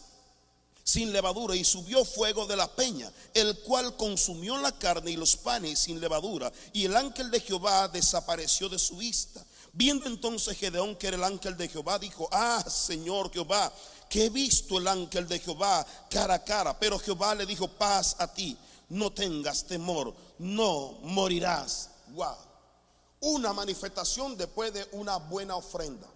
sin 0.83 1.11
levadura 1.11 1.55
y 1.55 1.63
subió 1.63 2.05
fuego 2.05 2.45
de 2.45 2.55
la 2.55 2.73
peña, 2.73 3.11
el 3.33 3.59
cual 3.59 3.95
consumió 3.97 4.57
la 4.57 4.77
carne 4.77 5.11
y 5.11 5.17
los 5.17 5.35
panes 5.35 5.79
sin 5.79 5.99
levadura, 5.99 6.51
y 6.73 6.85
el 6.85 6.95
ángel 6.95 7.29
de 7.29 7.41
Jehová 7.41 7.87
desapareció 7.87 8.69
de 8.69 8.79
su 8.79 8.97
vista. 8.97 9.45
Viendo 9.73 10.07
entonces 10.07 10.57
Gedeón 10.57 10.95
que 10.95 11.07
era 11.07 11.17
el 11.17 11.23
ángel 11.23 11.55
de 11.55 11.67
Jehová, 11.67 11.99
dijo, 11.99 12.27
ah, 12.31 12.63
Señor 12.69 13.31
Jehová, 13.31 13.71
que 14.09 14.25
he 14.25 14.29
visto 14.29 14.77
el 14.77 14.87
ángel 14.87 15.27
de 15.27 15.39
Jehová 15.39 15.85
cara 16.09 16.35
a 16.35 16.43
cara, 16.43 16.79
pero 16.79 16.97
Jehová 16.97 17.35
le 17.35 17.45
dijo, 17.45 17.67
paz 17.67 18.15
a 18.17 18.33
ti, 18.33 18.57
no 18.89 19.11
tengas 19.11 19.65
temor, 19.65 20.15
no 20.39 20.99
morirás. 21.03 21.89
Wow 22.09 22.46
una 23.21 23.53
manifestación 23.53 24.37
después 24.37 24.73
de 24.73 24.87
una 24.91 25.17
buena 25.17 25.55
ofrenda. 25.55 26.07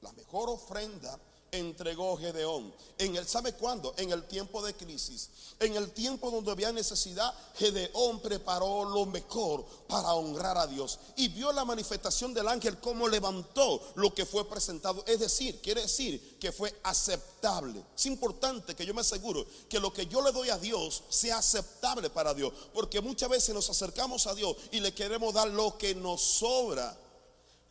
La 0.00 0.12
mejor 0.12 0.48
ofrenda 0.48 1.18
entregó 1.52 2.16
Gedeón. 2.16 2.72
En 2.98 3.16
el, 3.16 3.26
¿sabe 3.26 3.54
cuándo? 3.54 3.94
En 3.96 4.10
el 4.12 4.24
tiempo 4.24 4.62
de 4.62 4.74
crisis. 4.74 5.30
En 5.58 5.74
el 5.76 5.90
tiempo 5.92 6.30
donde 6.30 6.50
había 6.50 6.72
necesidad, 6.72 7.34
Gedeón 7.56 8.20
preparó 8.20 8.84
lo 8.84 9.06
mejor 9.06 9.64
para 9.88 10.14
honrar 10.14 10.58
a 10.58 10.66
Dios. 10.66 10.98
Y 11.16 11.28
vio 11.28 11.52
la 11.52 11.64
manifestación 11.64 12.34
del 12.34 12.48
ángel 12.48 12.78
como 12.78 13.08
levantó 13.08 13.82
lo 13.94 14.14
que 14.14 14.26
fue 14.26 14.48
presentado. 14.48 15.04
Es 15.06 15.20
decir, 15.20 15.60
quiere 15.60 15.82
decir 15.82 16.38
que 16.38 16.52
fue 16.52 16.78
aceptable. 16.82 17.82
Es 17.96 18.06
importante 18.06 18.74
que 18.74 18.86
yo 18.86 18.94
me 18.94 19.02
aseguro 19.02 19.46
que 19.68 19.80
lo 19.80 19.92
que 19.92 20.06
yo 20.06 20.22
le 20.22 20.32
doy 20.32 20.50
a 20.50 20.58
Dios 20.58 21.02
sea 21.08 21.38
aceptable 21.38 22.10
para 22.10 22.34
Dios. 22.34 22.52
Porque 22.72 23.00
muchas 23.00 23.28
veces 23.28 23.54
nos 23.54 23.68
acercamos 23.70 24.26
a 24.26 24.34
Dios 24.34 24.56
y 24.70 24.80
le 24.80 24.94
queremos 24.94 25.34
dar 25.34 25.48
lo 25.48 25.76
que 25.76 25.94
nos 25.94 26.20
sobra 26.20 26.96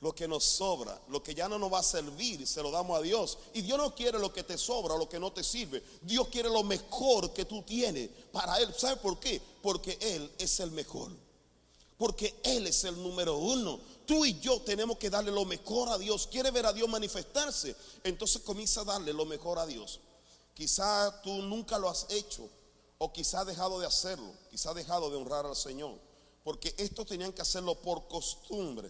lo 0.02 0.16
que 0.16 0.28
nos 0.28 0.46
sobra, 0.46 1.00
lo 1.10 1.22
que 1.22 1.36
ya 1.36 1.50
no 1.50 1.60
nos 1.60 1.72
va 1.72 1.80
a 1.80 1.84
servir, 1.84 2.48
se 2.48 2.64
lo 2.64 2.72
damos 2.72 2.98
a 2.98 3.02
Dios. 3.02 3.38
Y 3.54 3.62
Dios 3.62 3.78
no 3.78 3.94
quiere 3.94 4.18
lo 4.18 4.32
que 4.32 4.44
te 4.44 4.58
sobra 4.58 4.98
lo 4.98 5.10
que 5.10 5.20
no 5.20 5.32
te 5.34 5.44
sirve. 5.44 5.84
Dios 6.02 6.30
quiere 6.30 6.50
lo 6.50 6.64
mejor 6.64 7.34
que 7.34 7.46
tú 7.46 7.62
tienes 7.64 8.10
para 8.32 8.58
Él. 8.60 8.74
¿Sabe 8.78 8.96
por 8.98 9.20
qué? 9.20 9.42
Porque 9.62 9.98
Él 10.00 10.32
es 10.38 10.60
el 10.62 10.72
mejor. 10.72 11.12
Porque 11.98 12.40
Él 12.44 12.68
es 12.68 12.86
el 12.86 12.96
número 13.02 13.38
uno. 13.38 13.80
Tú 14.06 14.26
y 14.26 14.40
yo 14.40 14.62
tenemos 14.62 14.98
que 14.98 15.10
darle 15.10 15.32
lo 15.32 15.44
mejor 15.44 15.90
a 15.90 15.98
Dios. 15.98 16.28
Quiere 16.28 16.50
ver 16.52 16.66
a 16.66 16.74
Dios 16.74 16.88
manifestarse. 16.88 17.76
Entonces 18.04 18.42
comienza 18.42 18.82
a 18.82 18.86
darle 18.86 19.12
lo 19.12 19.26
mejor 19.26 19.60
a 19.60 19.66
Dios. 19.66 20.00
Quizá 20.54 21.22
tú 21.22 21.42
nunca 21.42 21.78
lo 21.78 21.90
has 21.90 22.06
hecho. 22.10 22.48
O 23.00 23.12
quizá 23.12 23.42
has 23.42 23.48
dejado 23.48 23.80
de 23.82 23.86
hacerlo. 23.86 24.32
Quizá 24.50 24.70
has 24.70 24.76
dejado 24.76 25.10
de 25.10 25.18
honrar 25.18 25.46
al 25.46 25.58
Señor. 25.58 26.00
Porque 26.46 26.74
esto 26.78 27.06
tenían 27.06 27.34
que 27.34 27.42
hacerlo 27.42 27.76
por 27.76 28.08
costumbre. 28.08 28.90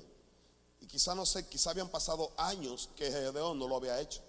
Quizá 0.89 1.13
no 1.13 1.25
sé, 1.25 1.47
quizá 1.47 1.69
habían 1.69 1.89
pasado 1.89 2.31
años 2.35 2.89
que 2.95 3.11
Gedeón 3.11 3.59
no 3.59 3.67
lo 3.67 3.75
había 3.75 4.01
hecho, 4.01 4.21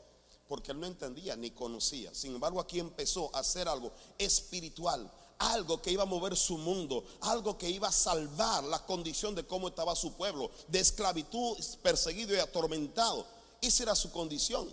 porque 0.47 0.73
él 0.73 0.81
no 0.81 0.87
entendía 0.87 1.35
ni 1.35 1.51
conocía. 1.53 2.15
Sin 2.15 2.35
embargo, 2.35 2.61
aquí 2.61 2.79
empezó 2.79 3.35
a 3.35 3.39
hacer 3.39 3.67
algo 3.67 3.91
espiritual, 4.19 5.11
algo 5.39 5.81
que 5.81 5.91
iba 5.91 6.03
a 6.03 6.07
mover 6.07 6.37
su 6.37 6.59
mundo, 6.59 7.03
algo 7.23 7.57
que 7.57 7.71
iba 7.71 7.89
a 7.89 7.93
salvar 7.93 8.63
la 8.65 8.85
condición 8.85 9.35
de 9.35 9.47
cómo 9.47 9.69
estaba 9.69 9.97
su 9.97 10.13
pueblo, 10.13 10.51
de 10.69 10.81
esclavitud, 10.81 11.57
perseguido 11.83 12.35
y 12.35 12.41
atormentado. 12.41 13.27
Esa 13.63 13.85
era 13.85 13.95
su 13.95 14.13
condición. 14.13 14.71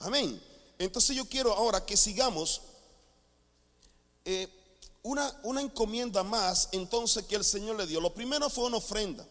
Amén. 0.00 0.42
Entonces 0.80 1.14
yo 1.14 1.24
quiero 1.26 1.52
ahora 1.52 1.86
que 1.86 1.96
sigamos 1.96 2.62
eh, 4.24 4.48
una, 5.04 5.40
una 5.44 5.60
encomienda 5.60 6.24
más 6.24 6.70
entonces 6.72 7.24
que 7.26 7.36
el 7.36 7.44
Señor 7.44 7.76
le 7.76 7.86
dio. 7.86 8.00
Lo 8.00 8.12
primero 8.12 8.50
fue 8.50 8.64
una 8.64 8.78
ofrenda. 8.78 9.24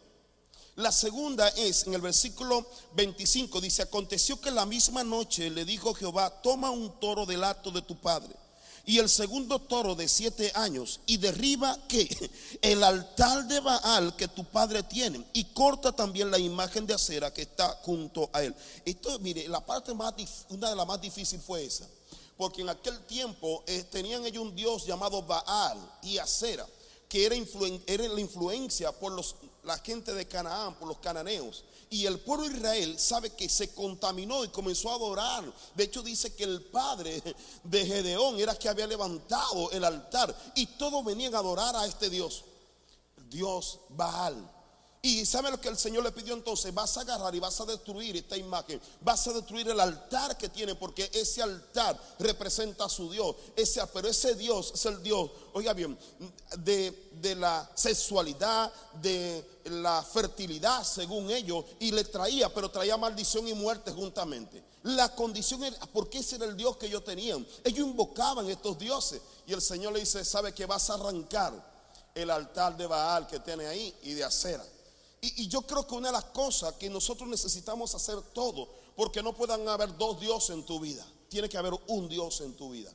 La 0.79 0.93
segunda 0.93 1.49
es 1.49 1.87
en 1.87 1.93
el 1.93 1.99
versículo 1.99 2.65
25, 2.93 3.59
dice, 3.59 3.81
aconteció 3.81 4.39
que 4.39 4.49
la 4.49 4.65
misma 4.65 5.03
noche 5.03 5.49
le 5.49 5.65
dijo 5.65 5.93
Jehová, 5.93 6.29
toma 6.41 6.71
un 6.71 6.97
toro 7.01 7.25
del 7.25 7.43
acto 7.43 7.69
de 7.69 7.81
tu 7.81 7.99
padre 7.99 8.33
y 8.85 8.97
el 8.97 9.09
segundo 9.09 9.59
toro 9.59 9.93
de 9.93 10.07
siete 10.07 10.53
años 10.55 11.01
y 11.05 11.17
derriba 11.17 11.77
que 11.89 12.31
el 12.61 12.81
altar 12.81 13.45
de 13.49 13.59
Baal 13.59 14.15
que 14.15 14.29
tu 14.29 14.45
padre 14.45 14.81
tiene 14.83 15.21
y 15.33 15.43
corta 15.53 15.91
también 15.91 16.31
la 16.31 16.39
imagen 16.39 16.87
de 16.87 16.93
acera 16.93 17.33
que 17.33 17.41
está 17.41 17.77
junto 17.83 18.29
a 18.31 18.41
él. 18.41 18.55
Esto, 18.85 19.19
mire, 19.19 19.49
la 19.49 19.59
parte 19.59 19.93
más, 19.93 20.13
una 20.47 20.69
de 20.69 20.77
las 20.77 20.87
más 20.87 21.01
difíciles 21.01 21.43
fue 21.45 21.65
esa, 21.65 21.89
porque 22.37 22.61
en 22.61 22.69
aquel 22.69 22.97
tiempo 23.01 23.65
eh, 23.67 23.83
tenían 23.91 24.25
ellos 24.25 24.43
un 24.43 24.55
dios 24.55 24.85
llamado 24.85 25.23
Baal 25.23 25.77
y 26.03 26.19
acera, 26.19 26.65
que 27.09 27.25
era, 27.25 27.35
era 27.85 28.07
la 28.07 28.21
influencia 28.21 28.93
por 28.93 29.11
los, 29.11 29.35
la 29.69 29.77
gente 29.77 30.13
de 30.15 30.27
Canaán, 30.27 30.73
por 30.75 30.87
los 30.87 30.97
cananeos. 30.97 31.63
Y 31.91 32.05
el 32.05 32.19
pueblo 32.19 32.49
de 32.49 32.57
Israel 32.57 32.99
sabe 32.99 33.29
que 33.31 33.47
se 33.47 33.73
contaminó 33.73 34.43
y 34.43 34.49
comenzó 34.49 34.91
a 34.91 34.95
adorar. 34.95 35.53
De 35.75 35.83
hecho 35.83 36.01
dice 36.01 36.33
que 36.35 36.43
el 36.43 36.63
padre 36.63 37.21
de 37.63 37.85
Gedeón 37.85 38.39
era 38.39 38.55
que 38.55 38.67
había 38.67 38.87
levantado 38.87 39.69
el 39.71 39.83
altar 39.83 40.35
y 40.55 40.65
todos 40.65 41.05
venían 41.05 41.35
a 41.35 41.39
adorar 41.39 41.75
a 41.75 41.85
este 41.85 42.09
Dios. 42.09 42.45
Dios 43.29 43.79
Baal. 43.89 44.58
Y 45.01 45.25
sabe 45.25 45.49
lo 45.49 45.61
que 45.61 45.69
el 45.69 45.77
Señor 45.77 46.03
le 46.03 46.11
pidió 46.11 46.33
entonces, 46.33 46.73
vas 46.73 46.97
a 46.97 47.01
agarrar 47.01 47.33
y 47.33 47.39
vas 47.39 47.59
a 47.61 47.65
destruir 47.65 48.17
esta 48.17 48.35
imagen, 48.35 48.81
vas 48.99 49.25
a 49.27 49.33
destruir 49.33 49.69
el 49.69 49.79
altar 49.79 50.37
que 50.37 50.49
tiene, 50.49 50.75
porque 50.75 51.09
ese 51.13 51.41
altar 51.41 51.97
representa 52.19 52.83
a 52.83 52.89
su 52.89 53.09
Dios, 53.09 53.33
ese, 53.55 53.81
pero 53.93 54.09
ese 54.09 54.35
Dios 54.35 54.73
es 54.75 54.85
el 54.85 55.01
Dios, 55.01 55.31
oiga 55.53 55.71
bien, 55.71 55.97
de, 56.57 57.11
de 57.13 57.35
la 57.35 57.69
sexualidad, 57.75 58.73
de 59.01 59.61
la 59.65 60.03
fertilidad, 60.03 60.83
según 60.83 61.31
ellos, 61.31 61.63
y 61.79 61.91
le 61.91 62.03
traía, 62.03 62.53
pero 62.53 62.69
traía 62.69 62.97
maldición 62.97 63.47
y 63.47 63.53
muerte 63.53 63.91
juntamente. 63.93 64.61
La 64.83 65.15
condición 65.15 65.63
era, 65.63 65.77
porque 65.93 66.19
ese 66.19 66.35
era 66.35 66.45
el 66.45 66.57
Dios 66.57 66.75
que 66.75 66.87
ellos 66.87 67.05
tenían. 67.05 67.47
Ellos 67.63 67.87
invocaban 67.87 68.49
estos 68.49 68.77
dioses, 68.77 69.21
y 69.47 69.53
el 69.53 69.61
Señor 69.61 69.93
le 69.93 70.01
dice, 70.01 70.25
sabe 70.25 70.53
que 70.53 70.65
vas 70.65 70.89
a 70.89 70.95
arrancar 70.95 71.53
el 72.13 72.29
altar 72.29 72.75
de 72.75 72.85
Baal 72.85 73.27
que 73.27 73.39
tiene 73.39 73.65
ahí 73.65 73.95
y 74.03 74.13
de 74.13 74.25
acera. 74.25 74.65
Y, 75.21 75.47
yo 75.47 75.61
creo 75.63 75.85
que 75.85 75.95
una 75.95 76.09
de 76.09 76.13
las 76.13 76.25
cosas 76.25 76.73
que 76.75 76.89
nosotros 76.89 77.27
necesitamos 77.27 77.93
hacer 77.95 78.21
todo, 78.33 78.69
porque 78.95 79.21
no 79.21 79.33
puedan 79.33 79.67
haber 79.67 79.97
dos 79.97 80.19
dioses 80.19 80.51
en 80.51 80.65
tu 80.65 80.79
vida, 80.79 81.05
tiene 81.27 81.49
que 81.49 81.57
haber 81.57 81.73
un 81.87 82.07
Dios 82.07 82.41
en 82.41 82.55
tu 82.55 82.71
vida. 82.71 82.91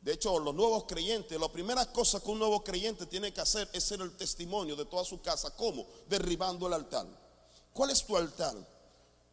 De 0.00 0.12
hecho, 0.12 0.38
los 0.38 0.54
nuevos 0.54 0.84
creyentes, 0.84 1.40
la 1.40 1.50
primera 1.50 1.90
cosa 1.92 2.20
que 2.20 2.30
un 2.30 2.38
nuevo 2.38 2.62
creyente 2.62 3.06
tiene 3.06 3.32
que 3.32 3.40
hacer 3.40 3.68
es 3.72 3.82
ser 3.82 4.00
el 4.00 4.16
testimonio 4.16 4.76
de 4.76 4.84
toda 4.84 5.04
su 5.04 5.20
casa. 5.20 5.50
¿Cómo? 5.56 5.84
Derribando 6.08 6.68
el 6.68 6.74
altar. 6.74 7.06
¿Cuál 7.72 7.90
es 7.90 8.04
tu 8.04 8.16
altar? 8.16 8.54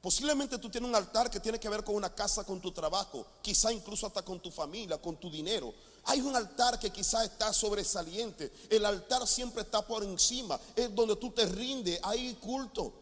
Posiblemente 0.02 0.58
tú 0.58 0.70
tienes 0.70 0.90
un 0.90 0.96
altar 0.96 1.30
que 1.30 1.40
tiene 1.40 1.60
que 1.60 1.70
ver 1.70 1.84
con 1.84 1.96
una 1.96 2.14
casa, 2.14 2.44
con 2.44 2.60
tu 2.60 2.72
trabajo, 2.72 3.26
quizá 3.42 3.72
incluso 3.72 4.08
hasta 4.08 4.22
con 4.22 4.40
tu 4.42 4.52
familia, 4.52 5.02
con 5.02 5.16
tu 5.16 5.30
dinero. 5.30 5.74
Hay 6.06 6.22
un 6.22 6.36
altar 6.36 6.80
que 6.80 6.90
quizá 6.90 7.24
está 7.24 7.54
sobresaliente. 7.54 8.52
El 8.70 8.86
altar 8.86 9.28
siempre 9.28 9.62
está 9.62 9.82
por 9.86 10.04
encima. 10.04 10.60
Es 10.76 10.94
donde 10.94 11.16
tú 11.16 11.32
te 11.32 11.46
rindes. 11.46 12.00
Hay 12.04 12.34
culto. 12.36 12.94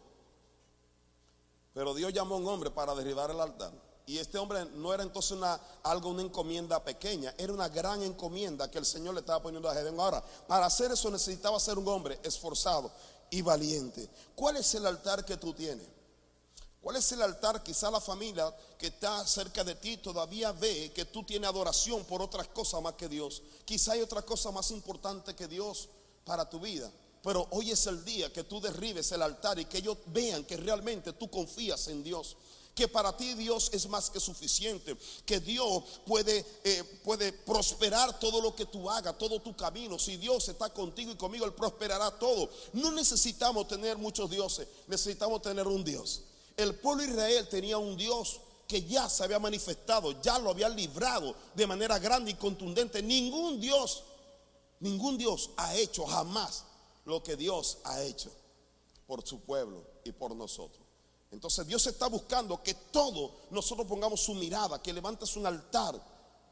Pero 1.73 1.93
Dios 1.93 2.13
llamó 2.13 2.35
a 2.35 2.37
un 2.37 2.47
hombre 2.47 2.69
para 2.69 2.93
derribar 2.93 3.31
el 3.31 3.39
altar. 3.39 3.71
Y 4.05 4.17
este 4.17 4.37
hombre 4.37 4.65
no 4.73 4.93
era 4.93 5.03
entonces 5.03 5.31
una, 5.31 5.59
algo, 5.83 6.09
una 6.09 6.21
encomienda 6.21 6.83
pequeña, 6.83 7.33
era 7.37 7.53
una 7.53 7.69
gran 7.69 8.01
encomienda 8.01 8.69
que 8.69 8.79
el 8.79 8.85
Señor 8.85 9.13
le 9.13 9.21
estaba 9.21 9.41
poniendo 9.41 9.69
a 9.69 9.73
Gedeón. 9.73 9.99
Ahora, 9.99 10.23
para 10.47 10.65
hacer 10.65 10.91
eso 10.91 11.09
necesitaba 11.09 11.59
ser 11.59 11.77
un 11.77 11.87
hombre 11.87 12.19
esforzado 12.23 12.91
y 13.29 13.41
valiente. 13.41 14.09
¿Cuál 14.35 14.57
es 14.57 14.73
el 14.75 14.85
altar 14.85 15.23
que 15.23 15.37
tú 15.37 15.53
tienes? 15.53 15.87
¿Cuál 16.81 16.95
es 16.95 17.11
el 17.11 17.21
altar? 17.21 17.61
Quizá 17.61 17.91
la 17.91 18.01
familia 18.01 18.53
que 18.77 18.87
está 18.87 19.25
cerca 19.27 19.63
de 19.63 19.75
ti 19.75 19.97
todavía 19.97 20.51
ve 20.51 20.91
que 20.93 21.05
tú 21.05 21.23
tienes 21.23 21.47
adoración 21.47 22.03
por 22.05 22.23
otras 22.23 22.47
cosas 22.47 22.81
más 22.81 22.95
que 22.95 23.07
Dios. 23.07 23.43
Quizá 23.65 23.93
hay 23.93 24.01
otra 24.01 24.23
cosa 24.23 24.49
más 24.51 24.71
importante 24.71 25.35
que 25.35 25.47
Dios 25.47 25.89
para 26.25 26.49
tu 26.49 26.59
vida. 26.59 26.91
Pero 27.23 27.47
hoy 27.51 27.69
es 27.69 27.85
el 27.85 28.03
día 28.03 28.33
que 28.33 28.43
tú 28.43 28.59
derribes 28.59 29.11
el 29.11 29.21
altar 29.21 29.59
y 29.59 29.65
que 29.65 29.77
ellos 29.77 29.97
vean 30.07 30.43
que 30.43 30.57
realmente 30.57 31.13
tú 31.13 31.29
confías 31.29 31.87
en 31.87 32.03
Dios 32.03 32.35
que 32.73 32.87
para 32.87 33.15
ti 33.15 33.33
Dios 33.33 33.69
es 33.73 33.87
más 33.87 34.09
que 34.09 34.19
suficiente, 34.19 34.95
que 35.25 35.39
Dios 35.39 35.83
puede, 36.05 36.45
eh, 36.63 36.83
puede 37.03 37.33
prosperar 37.33 38.17
todo 38.19 38.41
lo 38.41 38.55
que 38.55 38.65
tú 38.65 38.89
hagas, 38.89 39.17
todo 39.17 39.41
tu 39.41 39.55
camino. 39.55 39.99
Si 39.99 40.17
Dios 40.17 40.47
está 40.47 40.69
contigo 40.73 41.11
y 41.11 41.15
conmigo, 41.17 41.45
Él 41.45 41.53
prosperará 41.53 42.17
todo. 42.17 42.49
No 42.73 42.91
necesitamos 42.91 43.67
tener 43.67 43.97
muchos 43.97 44.29
dioses, 44.29 44.67
necesitamos 44.87 45.41
tener 45.41 45.67
un 45.67 45.83
Dios. 45.83 46.21
El 46.57 46.75
pueblo 46.75 47.03
de 47.03 47.09
Israel 47.09 47.47
tenía 47.49 47.77
un 47.77 47.97
Dios 47.97 48.41
que 48.67 48.83
ya 48.83 49.09
se 49.09 49.23
había 49.23 49.39
manifestado, 49.39 50.21
ya 50.21 50.39
lo 50.39 50.49
había 50.49 50.69
librado 50.69 51.35
de 51.53 51.67
manera 51.67 51.99
grande 51.99 52.31
y 52.31 52.35
contundente. 52.35 53.03
Ningún 53.03 53.59
Dios, 53.59 54.03
ningún 54.79 55.17
Dios 55.17 55.49
ha 55.57 55.75
hecho 55.75 56.05
jamás 56.05 56.63
lo 57.05 57.21
que 57.21 57.35
Dios 57.35 57.79
ha 57.83 58.01
hecho 58.01 58.31
por 59.05 59.27
su 59.27 59.41
pueblo 59.41 59.83
y 60.05 60.13
por 60.13 60.33
nosotros. 60.35 60.81
Entonces 61.31 61.67
Dios 61.67 61.85
está 61.87 62.07
buscando 62.07 62.63
que 62.63 62.73
todo 62.73 63.31
nosotros 63.49 63.87
pongamos 63.87 64.21
su 64.21 64.33
mirada, 64.35 64.81
que 64.81 64.93
levantes 64.93 65.35
un 65.35 65.45
altar, 65.45 66.01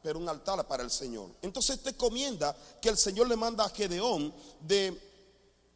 pero 0.02 0.18
un 0.18 0.28
altar 0.28 0.66
para 0.66 0.82
el 0.82 0.90
Señor. 0.90 1.30
Entonces 1.42 1.82
te 1.82 1.94
comienda 1.96 2.56
que 2.80 2.88
el 2.90 2.98
Señor 2.98 3.28
le 3.28 3.36
manda 3.36 3.64
a 3.64 3.70
Gedeón 3.70 4.34
de 4.60 4.98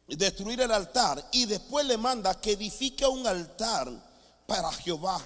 destruir 0.07 0.61
el 0.61 0.71
altar 0.71 1.27
y 1.31 1.45
después 1.45 1.85
le 1.85 1.97
manda 1.97 2.39
que 2.39 2.51
edifique 2.51 3.07
un 3.07 3.25
altar 3.25 4.14
para 4.47 4.71
Jehová. 4.71 5.25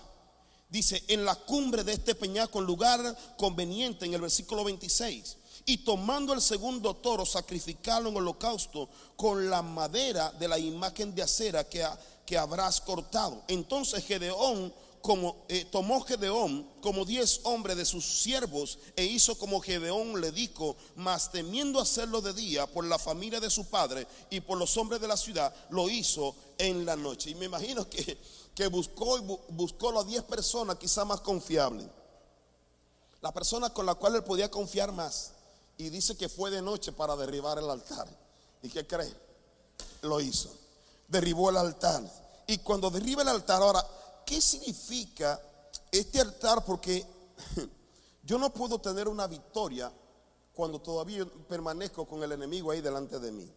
Dice, 0.70 1.04
en 1.08 1.26
la 1.26 1.36
cumbre 1.36 1.84
de 1.84 1.94
este 1.94 2.14
peñasco, 2.14 2.60
en 2.60 2.66
lugar 2.66 3.18
conveniente, 3.38 4.06
en 4.06 4.14
el 4.14 4.22
versículo 4.22 4.64
26. 4.64 5.38
Y 5.66 5.78
tomando 5.78 6.34
el 6.34 6.42
segundo 6.42 6.96
toro, 6.96 7.26
sacrificarlo 7.26 8.10
en 8.10 8.18
holocausto 8.18 8.90
con 9.16 9.50
la 9.50 9.62
madera 9.62 10.32
de 10.32 10.48
la 10.48 10.60
imagen 10.60 11.14
de 11.14 11.24
acera 11.24 11.68
que, 11.68 11.86
que 12.26 12.38
habrás 12.38 12.82
cortado. 12.82 13.44
Entonces 13.48 14.06
Gedeón 14.06 14.74
como, 15.02 15.46
eh, 15.48 15.66
tomó 15.72 16.02
Gedeón 16.02 16.68
como 16.82 17.06
diez 17.06 17.42
hombres 17.44 17.78
de 17.78 17.86
sus 17.86 18.06
siervos 18.06 18.80
e 18.96 19.06
hizo 19.06 19.38
como 19.38 19.62
Gedeón 19.62 20.20
le 20.20 20.32
dijo, 20.32 20.76
mas 20.96 21.32
temiendo 21.32 21.80
hacerlo 21.80 22.22
de 22.22 22.34
día 22.34 22.68
por 22.68 22.86
la 22.86 23.00
familia 23.00 23.40
de 23.40 23.50
su 23.50 23.66
padre 23.66 24.08
y 24.30 24.42
por 24.42 24.58
los 24.58 24.76
hombres 24.78 25.00
de 25.00 25.08
la 25.08 25.18
ciudad, 25.18 25.54
lo 25.70 25.90
hizo 25.90 26.36
en 26.58 26.86
la 26.86 26.96
noche. 26.96 27.30
Y 27.30 27.36
me 27.36 27.46
imagino 27.46 27.90
que 27.90 28.18
que 28.60 28.68
buscó 28.68 29.18
y 29.18 29.22
buscó 29.54 29.90
las 29.90 30.06
10 30.06 30.24
personas 30.24 30.76
quizá 30.76 31.06
más 31.06 31.22
confiables. 31.22 31.88
La 33.22 33.34
persona 33.34 33.70
con 33.70 33.86
la 33.86 33.96
cual 33.96 34.16
él 34.16 34.24
podía 34.26 34.52
confiar 34.52 34.92
más. 34.92 35.32
Y 35.78 35.90
dice 35.90 36.18
que 36.18 36.28
fue 36.28 36.52
de 36.52 36.62
noche 36.62 36.92
para 36.92 37.16
derribar 37.16 37.58
el 37.58 37.70
altar. 37.70 38.06
¿Y 38.62 38.68
qué 38.68 38.86
cree? 38.86 39.16
Lo 40.02 40.20
hizo. 40.20 40.50
Derribó 41.08 41.50
el 41.52 41.56
altar. 41.56 42.04
Y 42.48 42.58
cuando 42.58 42.90
derriba 42.90 43.22
el 43.22 43.30
altar, 43.30 43.62
ahora, 43.62 43.82
¿qué 44.26 44.42
significa 44.42 45.42
este 45.90 46.20
altar? 46.20 46.66
Porque 46.66 47.08
yo 48.24 48.38
no 48.38 48.52
puedo 48.52 48.82
tener 48.82 49.08
una 49.08 49.26
victoria 49.28 49.90
cuando 50.54 50.82
todavía 50.82 51.26
permanezco 51.48 52.06
con 52.06 52.22
el 52.24 52.34
enemigo 52.34 52.72
ahí 52.72 52.82
delante 52.82 53.20
de 53.20 53.32
mí. 53.32 53.50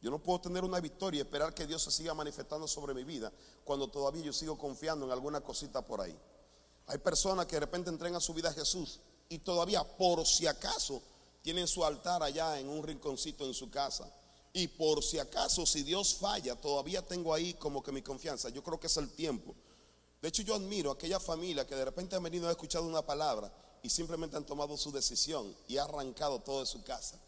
Yo 0.00 0.10
no 0.10 0.22
puedo 0.22 0.40
tener 0.40 0.64
una 0.64 0.80
victoria 0.80 1.18
y 1.18 1.20
esperar 1.22 1.54
que 1.54 1.66
Dios 1.66 1.82
se 1.82 1.90
siga 1.90 2.14
manifestando 2.14 2.68
sobre 2.68 2.94
mi 2.94 3.04
vida 3.04 3.32
cuando 3.64 3.88
todavía 3.88 4.22
yo 4.22 4.32
sigo 4.32 4.56
confiando 4.56 5.04
en 5.04 5.12
alguna 5.12 5.40
cosita 5.40 5.82
por 5.82 6.00
ahí. 6.00 6.16
Hay 6.86 6.98
personas 6.98 7.46
que 7.46 7.56
de 7.56 7.60
repente 7.60 7.90
entregan 7.90 8.20
su 8.20 8.32
vida 8.32 8.50
a 8.50 8.52
Jesús 8.52 9.00
y 9.28 9.38
todavía 9.40 9.82
por 9.84 10.24
si 10.26 10.46
acaso 10.46 11.02
tienen 11.42 11.66
su 11.66 11.84
altar 11.84 12.22
allá 12.22 12.58
en 12.60 12.68
un 12.68 12.82
rinconcito 12.82 13.44
en 13.44 13.54
su 13.54 13.70
casa. 13.70 14.12
Y 14.52 14.68
por 14.68 15.02
si 15.02 15.18
acaso, 15.18 15.66
si 15.66 15.82
Dios 15.82 16.16
falla, 16.16 16.56
todavía 16.56 17.06
tengo 17.06 17.34
ahí 17.34 17.54
como 17.54 17.82
que 17.82 17.92
mi 17.92 18.02
confianza. 18.02 18.48
Yo 18.48 18.62
creo 18.62 18.80
que 18.80 18.86
es 18.86 18.96
el 18.96 19.10
tiempo. 19.10 19.54
De 20.22 20.28
hecho, 20.28 20.42
yo 20.42 20.54
admiro 20.54 20.90
a 20.90 20.94
aquella 20.94 21.20
familia 21.20 21.66
que 21.66 21.74
de 21.74 21.84
repente 21.84 22.16
han 22.16 22.22
venido 22.22 22.48
a 22.48 22.52
escuchar 22.52 22.82
una 22.82 23.02
palabra 23.02 23.52
y 23.82 23.90
simplemente 23.90 24.36
han 24.36 24.46
tomado 24.46 24.76
su 24.76 24.90
decisión 24.90 25.54
y 25.68 25.76
ha 25.76 25.84
arrancado 25.84 26.40
todo 26.40 26.60
de 26.60 26.66
su 26.66 26.82
casa. 26.82 27.20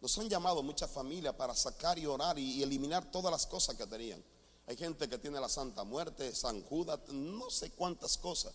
Nos 0.00 0.18
han 0.18 0.28
llamado 0.28 0.62
muchas 0.62 0.90
familias 0.90 1.34
para 1.34 1.54
sacar 1.54 1.98
y 1.98 2.06
orar 2.06 2.38
y, 2.38 2.62
eliminar 2.62 3.10
todas 3.10 3.30
las 3.30 3.46
cosas 3.46 3.76
que 3.76 3.86
tenían. 3.86 4.22
Hay 4.66 4.76
gente 4.76 5.08
que 5.08 5.18
tiene 5.18 5.40
la 5.40 5.48
Santa 5.48 5.84
Muerte, 5.84 6.34
San 6.34 6.62
Judas, 6.62 7.00
no 7.08 7.50
sé 7.50 7.70
cuántas 7.70 8.16
cosas. 8.18 8.52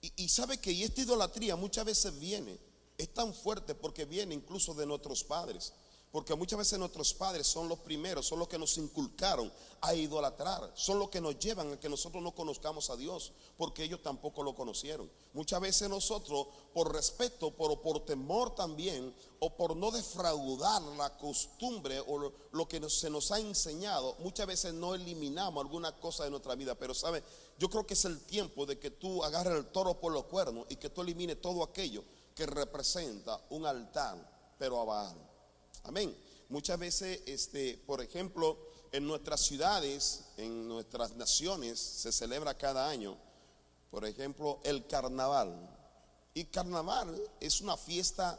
Y, 0.00 0.28
sabe 0.28 0.58
que 0.58 0.84
esta 0.84 1.00
idolatría 1.00 1.56
muchas 1.56 1.84
veces 1.84 2.18
viene, 2.18 2.58
es 2.98 3.12
tan 3.12 3.34
fuerte 3.34 3.74
porque 3.74 4.04
viene 4.04 4.34
incluso 4.34 4.74
de 4.74 4.86
nuestros 4.86 5.24
padres. 5.24 5.72
Porque 6.12 6.34
muchas 6.34 6.58
veces 6.58 6.78
nuestros 6.78 7.12
padres 7.12 7.46
son 7.46 7.68
los 7.68 7.78
primeros, 7.80 8.26
son 8.26 8.38
los 8.38 8.48
que 8.48 8.58
nos 8.58 8.78
inculcaron 8.78 9.52
a 9.82 9.94
idolatrar, 9.94 10.72
son 10.74 10.98
los 10.98 11.10
que 11.10 11.20
nos 11.20 11.38
llevan 11.38 11.74
a 11.74 11.80
que 11.80 11.88
nosotros 11.88 12.22
no 12.22 12.34
conozcamos 12.34 12.88
a 12.88 12.96
Dios, 12.96 13.32
porque 13.58 13.84
ellos 13.84 14.02
tampoco 14.02 14.42
lo 14.42 14.54
conocieron. 14.54 15.10
Muchas 15.34 15.60
veces 15.60 15.90
nosotros, 15.90 16.46
por 16.72 16.92
respeto, 16.92 17.50
por, 17.50 17.80
por 17.82 18.04
temor 18.06 18.54
también, 18.54 19.14
o 19.40 19.50
por 19.50 19.76
no 19.76 19.90
defraudar 19.90 20.80
la 20.82 21.16
costumbre 21.16 22.00
o 22.00 22.32
lo, 22.52 22.68
que 22.68 22.88
se 22.88 23.10
nos 23.10 23.30
ha 23.32 23.38
enseñado, 23.38 24.16
muchas 24.20 24.46
veces 24.46 24.72
no 24.72 24.94
eliminamos 24.94 25.62
alguna 25.62 25.94
cosa 25.96 26.24
de 26.24 26.30
nuestra 26.30 26.54
vida. 26.54 26.74
Pero 26.74 26.94
sabe, 26.94 27.22
yo 27.58 27.68
creo 27.68 27.86
que 27.86 27.94
es 27.94 28.04
el 28.04 28.20
tiempo 28.20 28.64
de 28.64 28.78
que 28.78 28.90
tú 28.90 29.22
agarres 29.22 29.54
el 29.54 29.66
toro 29.66 30.00
por 30.00 30.12
los 30.12 30.24
cuernos 30.24 30.66
y 30.68 30.76
que 30.76 30.90
tú 30.90 31.02
elimines 31.02 31.40
todo 31.40 31.62
aquello 31.62 32.02
que 32.34 32.46
representa 32.46 33.40
un 33.50 33.66
altar, 33.66 34.54
pero 34.58 34.80
a 34.80 35.14
Amén. 35.86 36.16
Muchas 36.48 36.78
veces, 36.80 37.20
este, 37.26 37.78
por 37.86 38.02
ejemplo, 38.02 38.58
en 38.90 39.06
nuestras 39.06 39.40
ciudades, 39.40 40.24
en 40.36 40.66
nuestras 40.66 41.14
naciones, 41.14 41.78
se 41.78 42.10
celebra 42.10 42.58
cada 42.58 42.88
año, 42.88 43.16
por 43.92 44.04
ejemplo, 44.04 44.58
el 44.64 44.84
carnaval. 44.88 45.54
Y 46.34 46.46
carnaval 46.46 47.16
es 47.38 47.60
una 47.60 47.76
fiesta 47.76 48.36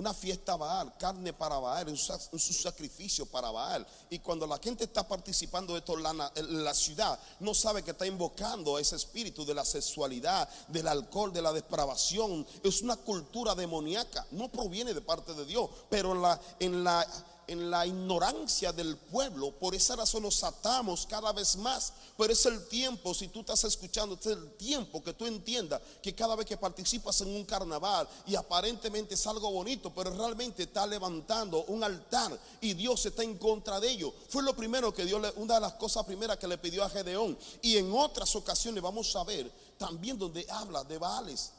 una 0.00 0.14
fiesta 0.14 0.56
Baal, 0.56 0.96
carne 0.96 1.34
para 1.34 1.58
Baal, 1.58 1.88
un 1.88 2.38
sacrificio 2.40 3.26
para 3.26 3.50
Baal. 3.50 3.86
Y 4.08 4.18
cuando 4.20 4.46
la 4.46 4.58
gente 4.58 4.84
está 4.84 5.06
participando 5.06 5.74
de 5.74 5.80
esto, 5.80 5.94
la, 5.94 6.32
la 6.34 6.74
ciudad 6.74 7.20
no 7.40 7.52
sabe 7.52 7.82
que 7.82 7.90
está 7.90 8.06
invocando 8.06 8.76
a 8.76 8.80
ese 8.80 8.96
espíritu 8.96 9.44
de 9.44 9.52
la 9.52 9.64
sexualidad, 9.64 10.48
del 10.68 10.88
alcohol, 10.88 11.34
de 11.34 11.42
la 11.42 11.52
depravación. 11.52 12.46
Es 12.62 12.80
una 12.80 12.96
cultura 12.96 13.54
demoníaca, 13.54 14.26
no 14.30 14.48
proviene 14.48 14.94
de 14.94 15.02
parte 15.02 15.34
de 15.34 15.44
Dios, 15.44 15.68
pero 15.90 16.14
la, 16.14 16.40
en 16.58 16.82
la 16.82 17.06
en 17.50 17.68
la 17.68 17.84
ignorancia 17.84 18.72
del 18.72 18.96
pueblo. 18.96 19.50
Por 19.50 19.74
esa 19.74 19.96
razón 19.96 20.22
nos 20.22 20.44
atamos 20.44 21.04
cada 21.04 21.32
vez 21.32 21.56
más. 21.56 21.92
Pero 22.16 22.32
es 22.32 22.46
el 22.46 22.68
tiempo, 22.68 23.12
si 23.12 23.26
tú 23.26 23.40
estás 23.40 23.64
escuchando, 23.64 24.16
es 24.18 24.26
el 24.26 24.52
tiempo 24.56 25.02
que 25.02 25.12
tú 25.12 25.26
entiendas 25.26 25.82
que 26.00 26.14
cada 26.14 26.36
vez 26.36 26.46
que 26.46 26.56
participas 26.56 27.20
en 27.22 27.34
un 27.34 27.44
carnaval 27.44 28.08
y 28.24 28.36
aparentemente 28.36 29.14
es 29.14 29.26
algo 29.26 29.50
bonito, 29.50 29.92
pero 29.92 30.10
realmente 30.10 30.62
está 30.62 30.86
levantando 30.86 31.64
un 31.64 31.82
altar 31.82 32.38
y 32.60 32.74
Dios 32.74 33.04
está 33.04 33.24
en 33.24 33.36
contra 33.36 33.80
de 33.80 33.90
ello. 33.90 34.14
Fue 34.28 34.44
lo 34.44 34.54
primero 34.54 34.94
que 34.94 35.04
Dios, 35.04 35.20
una 35.34 35.54
de 35.54 35.60
las 35.60 35.72
cosas 35.72 36.04
primeras 36.04 36.36
que 36.36 36.46
le 36.46 36.58
pidió 36.58 36.84
a 36.84 36.90
Gedeón. 36.90 37.36
Y 37.62 37.78
en 37.78 37.92
otras 37.92 38.36
ocasiones 38.36 38.80
vamos 38.80 39.16
a 39.16 39.24
ver 39.24 39.50
también 39.76 40.16
donde 40.16 40.46
habla 40.48 40.84
de 40.84 40.98
Baales. 40.98 41.50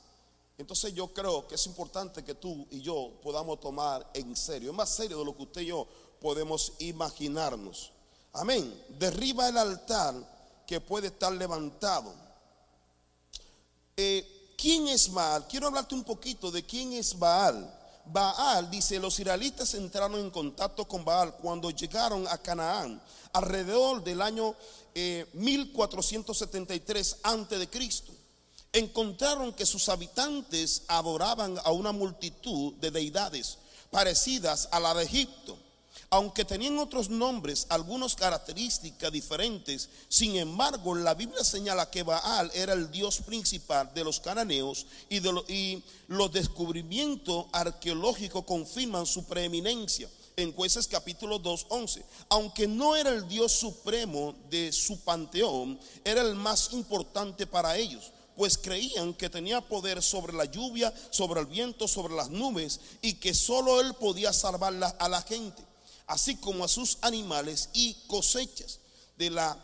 Entonces 0.62 0.93
yo 0.93 1.08
creo 1.08 1.47
que 1.47 1.56
es 1.56 1.65
importante 1.65 2.24
que 2.24 2.36
tú 2.36 2.67
y 2.69 2.82
yo 2.82 3.13
podamos 3.24 3.60
tomar 3.60 4.08
en 4.13 4.36
serio, 4.36 4.69
es 4.69 4.78
más 4.78 4.89
serio 4.89 5.17
de 5.17 5.26
lo 5.26 5.36
que 5.36 5.41
usted 5.41 5.62
y 5.62 5.65
yo 5.65 5.88
podemos 6.19 6.74
imaginarnos. 6.78 7.91
Amén. 8.34 8.71
Derriba 9.00 9.50
el 9.50 9.58
altar 9.58 10.13
que 10.67 10.80
puede 10.80 11.08
estar 11.08 11.34
levantado. 11.34 12.13
Eh, 13.97 14.54
¿Quién 14.56 14.88
es 14.88 15.12
Baal? 15.12 15.47
Quiero 15.47 15.65
hablarte 15.65 15.95
un 15.95 16.04
poquito 16.04 16.52
de 16.52 16.63
quién 16.63 16.93
es 16.93 17.17
Baal. 17.17 17.80
Baal, 18.06 18.69
dice, 18.69 19.00
los 19.00 19.19
israelitas 19.19 19.74
entraron 19.74 20.19
en 20.19 20.30
contacto 20.30 20.88
con 20.88 21.04
Baal 21.04 21.38
cuando 21.38 21.71
llegaron 21.71 22.28
a 22.28 22.38
Canaán, 22.38 23.02
alrededor 23.34 24.04
del 24.04 24.21
año 24.21 24.56
1473 24.93 27.13
eh, 27.13 27.15
antes 27.24 27.58
de 27.58 27.67
Cristo 27.67 28.20
encontraron 28.73 29.53
que 29.53 29.65
sus 29.65 29.89
habitantes 29.89 30.84
adoraban 30.88 31.57
a 31.63 31.71
una 31.71 31.91
multitud 31.91 32.73
de 32.75 32.91
deidades 32.91 33.57
parecidas 33.89 34.69
a 34.71 34.79
la 34.79 34.93
de 34.93 35.03
Egipto. 35.03 35.57
Aunque 36.10 36.43
tenían 36.43 36.77
otros 36.77 37.10
nombres, 37.10 37.67
algunas 37.69 38.15
características 38.15 39.12
diferentes, 39.13 39.89
sin 40.10 40.36
embargo, 40.36 40.93
la 40.93 41.13
Biblia 41.13 41.43
señala 41.43 41.89
que 41.89 42.03
Baal 42.03 42.51
era 42.53 42.73
el 42.73 42.91
dios 42.91 43.21
principal 43.21 43.93
de 43.93 44.03
los 44.03 44.19
cananeos 44.19 44.86
y, 45.10 45.25
y 45.53 45.84
los 46.07 46.31
descubrimientos 46.34 47.45
arqueológicos 47.53 48.43
confirman 48.43 49.05
su 49.05 49.23
preeminencia 49.23 50.10
en 50.36 50.53
jueces 50.53 50.88
capítulo 50.88 51.39
2, 51.39 51.67
11. 51.69 52.03
Aunque 52.29 52.67
no 52.67 52.97
era 52.97 53.10
el 53.10 53.27
Dios 53.29 53.53
supremo 53.53 54.36
de 54.49 54.73
su 54.73 54.99
panteón, 55.01 55.79
era 56.03 56.21
el 56.21 56.36
más 56.36 56.73
importante 56.73 57.47
para 57.47 57.77
ellos 57.77 58.12
pues 58.41 58.58
creían 58.58 59.13
que 59.13 59.30
tenía 59.30 59.62
poder 59.62 60.01
sobre 60.01 60.34
la 60.34 60.45
lluvia, 60.45 60.91
sobre 61.12 61.41
el 61.41 61.45
viento, 61.45 61.88
sobre 61.88 62.15
las 62.15 62.32
nubes 62.32 62.80
y 62.99 63.13
que 63.13 63.36
solo 63.36 63.80
él 63.80 63.93
podía 63.93 64.34
salvar 64.34 64.73
a 64.97 65.08
la 65.08 65.21
gente, 65.21 65.63
así 66.08 66.38
como 66.38 66.63
a 66.63 66.67
sus 66.67 66.97
animales 67.01 67.69
y 67.73 67.93
cosechas 68.08 68.80
de 69.15 69.30
la 69.30 69.56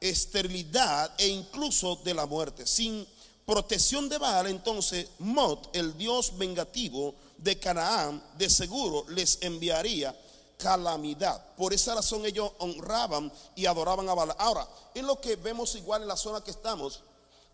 esterilidad 0.00 1.12
e 1.16 1.28
incluso 1.28 1.94
de 2.02 2.12
la 2.12 2.26
muerte. 2.26 2.66
Sin 2.66 3.06
protección 3.46 4.08
de 4.08 4.18
Baal, 4.18 4.48
entonces 4.48 5.06
Mot, 5.20 5.70
el 5.72 5.96
dios 5.96 6.36
vengativo 6.36 7.14
de 7.38 7.56
Canaán, 7.60 8.20
de 8.36 8.50
seguro 8.50 9.04
les 9.10 9.38
enviaría 9.42 10.12
calamidad. 10.56 11.54
Por 11.54 11.72
esa 11.72 11.94
razón 11.94 12.26
ellos 12.26 12.50
honraban 12.58 13.32
y 13.54 13.66
adoraban 13.66 14.08
a 14.08 14.14
Baal. 14.14 14.34
Ahora, 14.38 14.68
es 14.92 15.04
lo 15.04 15.20
que 15.20 15.36
vemos 15.36 15.76
igual 15.76 16.02
en 16.02 16.08
la 16.08 16.16
zona 16.16 16.42
que 16.42 16.50
estamos 16.50 17.00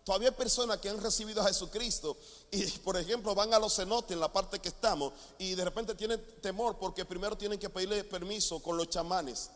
Todavía 0.03 0.29
hay 0.29 0.35
personas 0.35 0.79
que 0.79 0.89
han 0.89 1.01
recibido 1.01 1.41
a 1.41 1.47
Jesucristo 1.47 2.17
y, 2.49 2.65
por 2.79 2.97
ejemplo, 2.97 3.35
van 3.35 3.53
a 3.53 3.59
los 3.59 3.75
cenotes 3.75 4.11
en 4.11 4.19
la 4.19 4.31
parte 4.31 4.59
que 4.59 4.69
estamos 4.69 5.13
y 5.37 5.53
de 5.53 5.63
repente 5.63 5.93
tienen 5.93 6.21
temor 6.41 6.77
porque 6.79 7.05
primero 7.05 7.37
tienen 7.37 7.59
que 7.59 7.69
pedirle 7.69 8.03
permiso 8.03 8.59
con 8.61 8.77
los 8.77 8.89
chamanes 8.89 9.51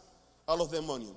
a 0.46 0.56
los 0.56 0.70
demonios. 0.70 1.16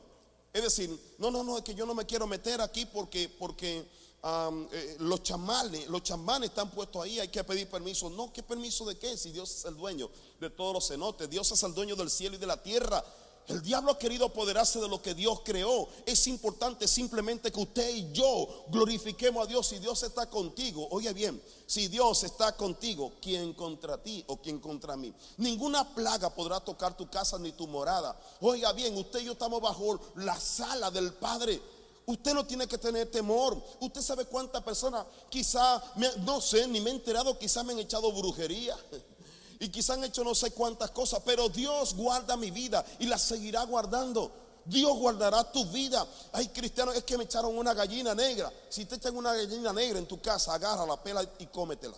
Es 0.52 0.62
decir, 0.62 1.14
no, 1.18 1.30
no, 1.30 1.44
no, 1.44 1.58
es 1.58 1.64
que 1.64 1.74
yo 1.74 1.84
no 1.84 1.94
me 1.94 2.06
quiero 2.06 2.26
meter 2.26 2.60
aquí 2.60 2.86
porque, 2.86 3.28
porque 3.38 3.86
eh, 4.24 4.96
los 5.00 5.22
chamanes, 5.22 5.86
los 5.88 6.02
chamanes 6.02 6.48
están 6.50 6.70
puestos 6.70 7.04
ahí, 7.04 7.20
hay 7.20 7.28
que 7.28 7.44
pedir 7.44 7.68
permiso. 7.68 8.08
No, 8.10 8.32
¿qué 8.32 8.42
permiso 8.42 8.84
de 8.86 8.98
qué? 8.98 9.16
Si 9.16 9.30
Dios 9.30 9.50
es 9.54 9.64
el 9.66 9.76
dueño 9.76 10.10
de 10.40 10.50
todos 10.50 10.72
los 10.72 10.88
cenotes, 10.88 11.28
Dios 11.28 11.52
es 11.52 11.62
el 11.62 11.74
dueño 11.74 11.96
del 11.96 12.10
cielo 12.10 12.36
y 12.36 12.38
de 12.38 12.46
la 12.46 12.62
tierra. 12.62 13.04
El 13.48 13.62
diablo 13.62 13.92
ha 13.92 13.98
querido 13.98 14.26
apoderarse 14.26 14.78
de 14.78 14.88
lo 14.88 15.00
que 15.00 15.14
Dios 15.14 15.40
creó. 15.42 15.88
Es 16.04 16.26
importante 16.26 16.86
simplemente 16.86 17.50
que 17.50 17.60
usted 17.60 17.88
y 17.94 18.12
yo 18.12 18.66
glorifiquemos 18.68 19.44
a 19.44 19.48
Dios. 19.48 19.66
Si 19.66 19.78
Dios 19.78 20.02
está 20.02 20.28
contigo, 20.28 20.86
oye 20.90 21.10
bien, 21.14 21.42
si 21.66 21.88
Dios 21.88 22.24
está 22.24 22.54
contigo, 22.54 23.12
¿quién 23.22 23.54
contra 23.54 24.02
ti 24.02 24.22
o 24.26 24.36
quién 24.36 24.60
contra 24.60 24.98
mí? 24.98 25.14
Ninguna 25.38 25.94
plaga 25.94 26.28
podrá 26.28 26.60
tocar 26.60 26.94
tu 26.94 27.08
casa 27.08 27.38
ni 27.38 27.52
tu 27.52 27.66
morada. 27.66 28.20
Oiga 28.42 28.72
bien, 28.72 28.94
usted 28.98 29.20
y 29.20 29.24
yo 29.24 29.32
estamos 29.32 29.62
bajo 29.62 29.98
la 30.16 30.38
sala 30.38 30.90
del 30.90 31.14
Padre. 31.14 31.58
Usted 32.04 32.34
no 32.34 32.46
tiene 32.46 32.66
que 32.66 32.76
tener 32.76 33.10
temor. 33.10 33.62
Usted 33.80 34.02
sabe 34.02 34.26
cuántas 34.26 34.62
personas, 34.62 35.06
quizá, 35.30 35.82
no 36.20 36.42
sé, 36.42 36.68
ni 36.68 36.82
me 36.82 36.90
he 36.90 36.94
enterado, 36.94 37.38
quizá 37.38 37.62
me 37.62 37.72
han 37.72 37.78
echado 37.78 38.12
brujería. 38.12 38.76
y 39.60 39.68
quizá 39.68 39.94
han 39.94 40.04
hecho 40.04 40.22
no 40.22 40.34
sé 40.34 40.52
cuántas 40.52 40.90
cosas, 40.92 41.20
pero 41.24 41.48
Dios 41.48 41.94
guarda 41.94 42.36
mi 42.36 42.50
vida 42.50 42.84
y 42.98 43.06
la 43.06 43.18
seguirá 43.18 43.64
guardando. 43.64 44.32
Dios 44.64 44.96
guardará 44.98 45.50
tu 45.50 45.64
vida. 45.66 46.06
Hay 46.32 46.48
cristianos, 46.48 46.94
es 46.94 47.04
que 47.04 47.16
me 47.16 47.24
echaron 47.24 47.56
una 47.56 47.74
gallina 47.74 48.14
negra. 48.14 48.52
Si 48.68 48.84
te 48.84 48.96
echan 48.96 49.16
una 49.16 49.34
gallina 49.34 49.72
negra 49.72 49.98
en 49.98 50.06
tu 50.06 50.20
casa, 50.20 50.54
agarra 50.54 50.86
la 50.86 51.02
pela 51.02 51.22
y 51.38 51.46
cómetela. 51.46 51.96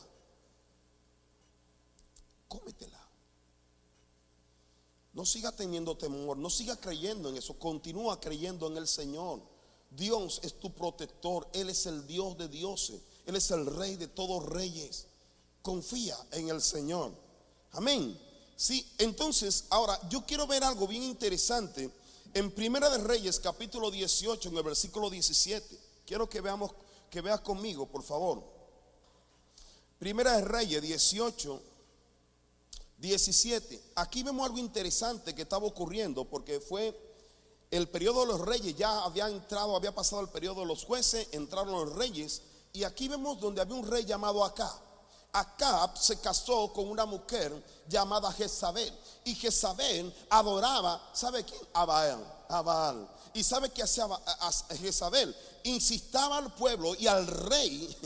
Cómetela. 2.49 2.99
No 5.13 5.27
siga 5.27 5.53
teniendo 5.53 5.97
temor, 5.97 6.37
no 6.37 6.49
siga 6.49 6.77
creyendo 6.77 7.29
en 7.29 7.37
eso, 7.37 7.59
continúa 7.59 8.21
creyendo 8.21 8.69
en 8.69 8.77
el 8.77 8.87
Señor. 8.87 9.41
Dios 9.91 10.41
es 10.45 10.59
tu 10.61 10.73
protector, 10.73 11.49
Él 11.53 11.69
es 11.69 11.85
el 11.87 12.07
Dios 12.07 12.39
de 12.39 12.49
dioses, 12.49 13.03
Él 13.27 13.35
es 13.35 13.51
el 13.51 13.67
Rey 13.67 13.97
de 13.97 14.07
todos 14.07 14.47
reyes. 14.47 15.09
Confía 15.63 16.17
en 16.31 16.49
el 16.49 16.63
Señor. 16.63 17.13
Amén. 17.73 18.19
Sí, 18.57 18.87
entonces, 18.99 19.65
ahora 19.71 19.99
yo 20.09 20.25
quiero 20.27 20.47
ver 20.47 20.65
algo 20.65 20.87
bien 20.87 21.03
interesante 21.03 21.91
en 22.35 22.51
Primera 22.51 22.91
de 22.91 22.99
Reyes, 22.99 23.41
capítulo 23.41 23.91
18, 23.91 24.49
en 24.49 24.57
el 24.57 24.63
versículo 24.63 25.09
17. 25.09 25.79
Quiero 26.07 26.29
que 26.29 26.41
veamos, 26.41 26.73
que 27.11 27.21
veas 27.21 27.41
conmigo, 27.41 27.87
por 27.87 28.03
favor. 28.03 28.43
Primera 29.99 30.37
de 30.37 30.45
Reyes 30.45 30.83
18, 30.83 31.61
17. 32.99 33.83
Aquí 33.97 34.23
vemos 34.23 34.47
algo 34.47 34.59
interesante 34.59 35.35
que 35.35 35.43
estaba 35.43 35.67
ocurriendo 35.67 36.25
porque 36.25 36.61
fue 36.61 36.99
el 37.71 37.89
periodo 37.89 38.23
de 38.23 38.27
los 38.27 38.41
reyes, 38.41 38.77
ya 38.77 39.05
había 39.05 39.29
entrado, 39.29 39.77
había 39.77 39.95
pasado 39.95 40.23
el 40.23 40.29
periodo 40.29 40.61
de 40.61 40.67
los 40.67 40.85
jueces, 40.85 41.29
entraron 41.33 41.73
los 41.73 41.95
reyes 41.95 42.43
y 42.73 42.85
aquí 42.85 43.09
vemos 43.09 43.41
donde 43.41 43.61
había 43.61 43.75
un 43.75 43.87
rey 43.87 44.05
llamado 44.05 44.45
Acá. 44.45 44.73
Acab 45.33 45.97
se 45.97 46.19
casó 46.21 46.73
con 46.73 46.89
una 46.89 47.07
mujer 47.07 47.53
llamada 47.89 48.33
Jezabel. 48.33 48.93
Y 49.25 49.35
Jezabel 49.35 50.13
adoraba, 50.31 51.11
¿sabe 51.13 51.45
quién? 51.45 51.61
A. 51.75 52.95
¿Y 53.33 53.45
sabe 53.45 53.71
qué 53.71 53.83
hacía 53.83 54.09
Jezabel? 54.81 55.35
Incitaba 55.65 56.39
al 56.39 56.53
pueblo 56.55 56.95
y 56.97 57.07
al 57.07 57.27
rey 57.27 57.97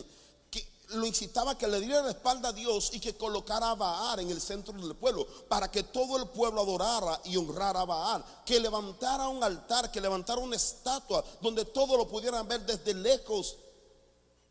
que 0.50 0.66
lo 0.88 1.06
incitaba 1.06 1.52
a 1.52 1.58
que 1.58 1.66
le 1.66 1.80
diera 1.80 2.02
la 2.02 2.10
espalda 2.10 2.50
a 2.50 2.52
Dios 2.52 2.90
y 2.92 3.00
que 3.00 3.16
colocara 3.16 3.70
a 3.70 3.74
Baal 3.74 4.20
en 4.20 4.30
el 4.30 4.40
centro 4.40 4.74
del 4.74 4.94
pueblo, 4.94 5.26
para 5.48 5.70
que 5.70 5.84
todo 5.84 6.18
el 6.18 6.28
pueblo 6.28 6.60
adorara 6.60 7.20
y 7.24 7.36
honrara 7.36 7.80
a 7.80 7.84
Baal, 7.86 8.24
que 8.44 8.60
levantara 8.60 9.28
un 9.28 9.42
altar, 9.42 9.90
que 9.90 10.00
levantara 10.00 10.40
una 10.40 10.56
estatua 10.56 11.24
donde 11.40 11.64
todos 11.64 11.96
lo 11.96 12.06
pudieran 12.06 12.46
ver 12.46 12.66
desde 12.66 12.92
lejos. 12.92 13.56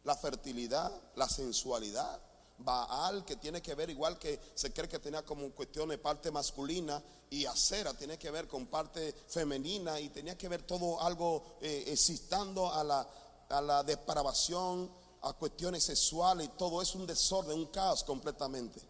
La 0.04 0.18
fertilidad, 0.18 0.92
la 1.16 1.30
sensualidad, 1.30 2.20
Baal, 2.63 3.26
que 3.26 3.36
tiene 3.36 3.62
que 3.62 3.76
ver 3.76 3.89
igual 3.89 4.17
que 4.17 4.39
se 4.56 4.71
cree 4.71 4.88
que 4.88 4.99
tenía 4.99 5.23
como 5.23 5.52
cuestión 5.52 5.89
de 5.89 5.97
parte 5.97 6.32
masculina 6.32 7.02
y 7.30 7.45
acera, 7.45 7.93
tiene 7.93 8.17
que 8.17 8.32
ver 8.32 8.47
con 8.47 8.67
parte 8.67 9.13
femenina 9.28 9.99
y 9.99 10.10
tenía 10.10 10.38
que 10.38 10.47
ver 10.47 10.63
todo 10.63 11.02
algo 11.02 11.43
eh, 11.62 11.86
existando 11.88 12.71
a 12.71 12.84
la, 12.84 13.08
a 13.49 13.62
la 13.62 13.84
depravación, 13.84 14.89
a 15.21 15.34
cuestiones 15.34 15.84
sexuales 15.84 16.47
y 16.47 16.58
todo 16.58 16.82
es 16.82 16.93
un 16.95 17.08
desorden, 17.08 17.58
un 17.58 17.65
caos 17.67 18.04
completamente. 18.04 18.82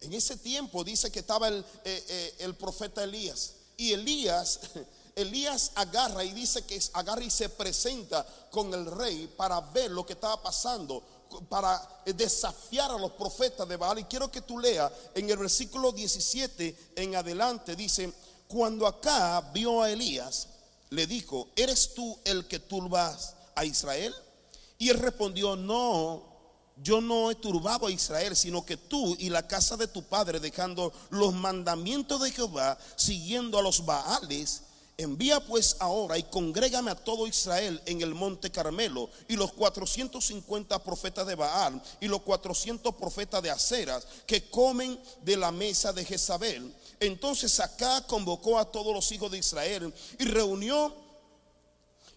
En 0.00 0.12
ese 0.12 0.36
tiempo 0.36 0.84
dice 0.84 1.10
que 1.10 1.20
estaba 1.20 1.48
el, 1.48 1.64
eh, 1.84 2.04
eh, 2.08 2.34
el 2.40 2.54
profeta 2.54 3.04
Elías 3.04 3.54
y 3.76 3.92
Elías... 3.92 4.60
Elías 5.16 5.70
agarra 5.76 6.24
y 6.24 6.32
dice 6.32 6.62
que 6.62 6.80
agarra 6.94 7.22
y 7.22 7.30
se 7.30 7.48
presenta 7.48 8.26
con 8.50 8.74
el 8.74 8.86
rey 8.86 9.32
para 9.36 9.60
ver 9.60 9.92
lo 9.92 10.04
que 10.04 10.14
estaba 10.14 10.42
pasando 10.42 11.02
para 11.48 11.80
desafiar 12.04 12.90
a 12.90 12.98
los 12.98 13.12
profetas 13.12 13.68
de 13.68 13.76
Baal. 13.76 13.98
Y 13.98 14.04
quiero 14.04 14.30
que 14.30 14.42
tú 14.42 14.58
leas 14.58 14.90
en 15.14 15.28
el 15.30 15.38
versículo 15.38 15.92
17 15.92 16.92
en 16.96 17.16
adelante, 17.16 17.76
dice, 17.76 18.12
cuando 18.48 18.86
acá 18.86 19.40
vio 19.52 19.82
a 19.82 19.90
Elías, 19.90 20.48
le 20.90 21.06
dijo, 21.06 21.48
¿eres 21.56 21.94
tú 21.94 22.18
el 22.24 22.46
que 22.46 22.58
turbas 22.58 23.34
a 23.54 23.64
Israel? 23.64 24.14
Y 24.78 24.90
él 24.90 24.98
respondió, 24.98 25.56
no, 25.56 26.22
yo 26.82 27.00
no 27.00 27.30
he 27.30 27.34
turbado 27.36 27.86
a 27.86 27.90
Israel, 27.90 28.36
sino 28.36 28.64
que 28.64 28.76
tú 28.76 29.16
y 29.18 29.30
la 29.30 29.46
casa 29.46 29.76
de 29.76 29.88
tu 29.88 30.02
padre, 30.04 30.40
dejando 30.40 30.92
los 31.10 31.32
mandamientos 31.32 32.20
de 32.22 32.32
Jehová, 32.32 32.78
siguiendo 32.96 33.58
a 33.58 33.62
los 33.62 33.84
Baales, 33.84 34.62
Envía 34.96 35.40
pues 35.40 35.76
ahora 35.80 36.16
y 36.16 36.22
congrégame 36.22 36.90
a 36.90 36.94
todo 36.94 37.26
Israel 37.26 37.82
en 37.84 38.00
el 38.00 38.14
monte 38.14 38.50
Carmelo 38.50 39.10
y 39.26 39.34
los 39.34 39.52
450 39.52 40.78
profetas 40.84 41.26
de 41.26 41.34
Baal 41.34 41.82
y 42.00 42.06
los 42.06 42.22
400 42.22 42.94
profetas 42.94 43.42
de 43.42 43.50
Aceras 43.50 44.06
que 44.24 44.48
comen 44.50 45.00
de 45.22 45.36
la 45.36 45.50
mesa 45.50 45.92
de 45.92 46.04
Jezabel. 46.04 46.72
Entonces 47.00 47.58
acá 47.58 48.06
convocó 48.06 48.56
a 48.56 48.70
todos 48.70 48.94
los 48.94 49.10
hijos 49.10 49.32
de 49.32 49.38
Israel 49.38 49.92
y 50.18 50.24
reunió 50.26 51.03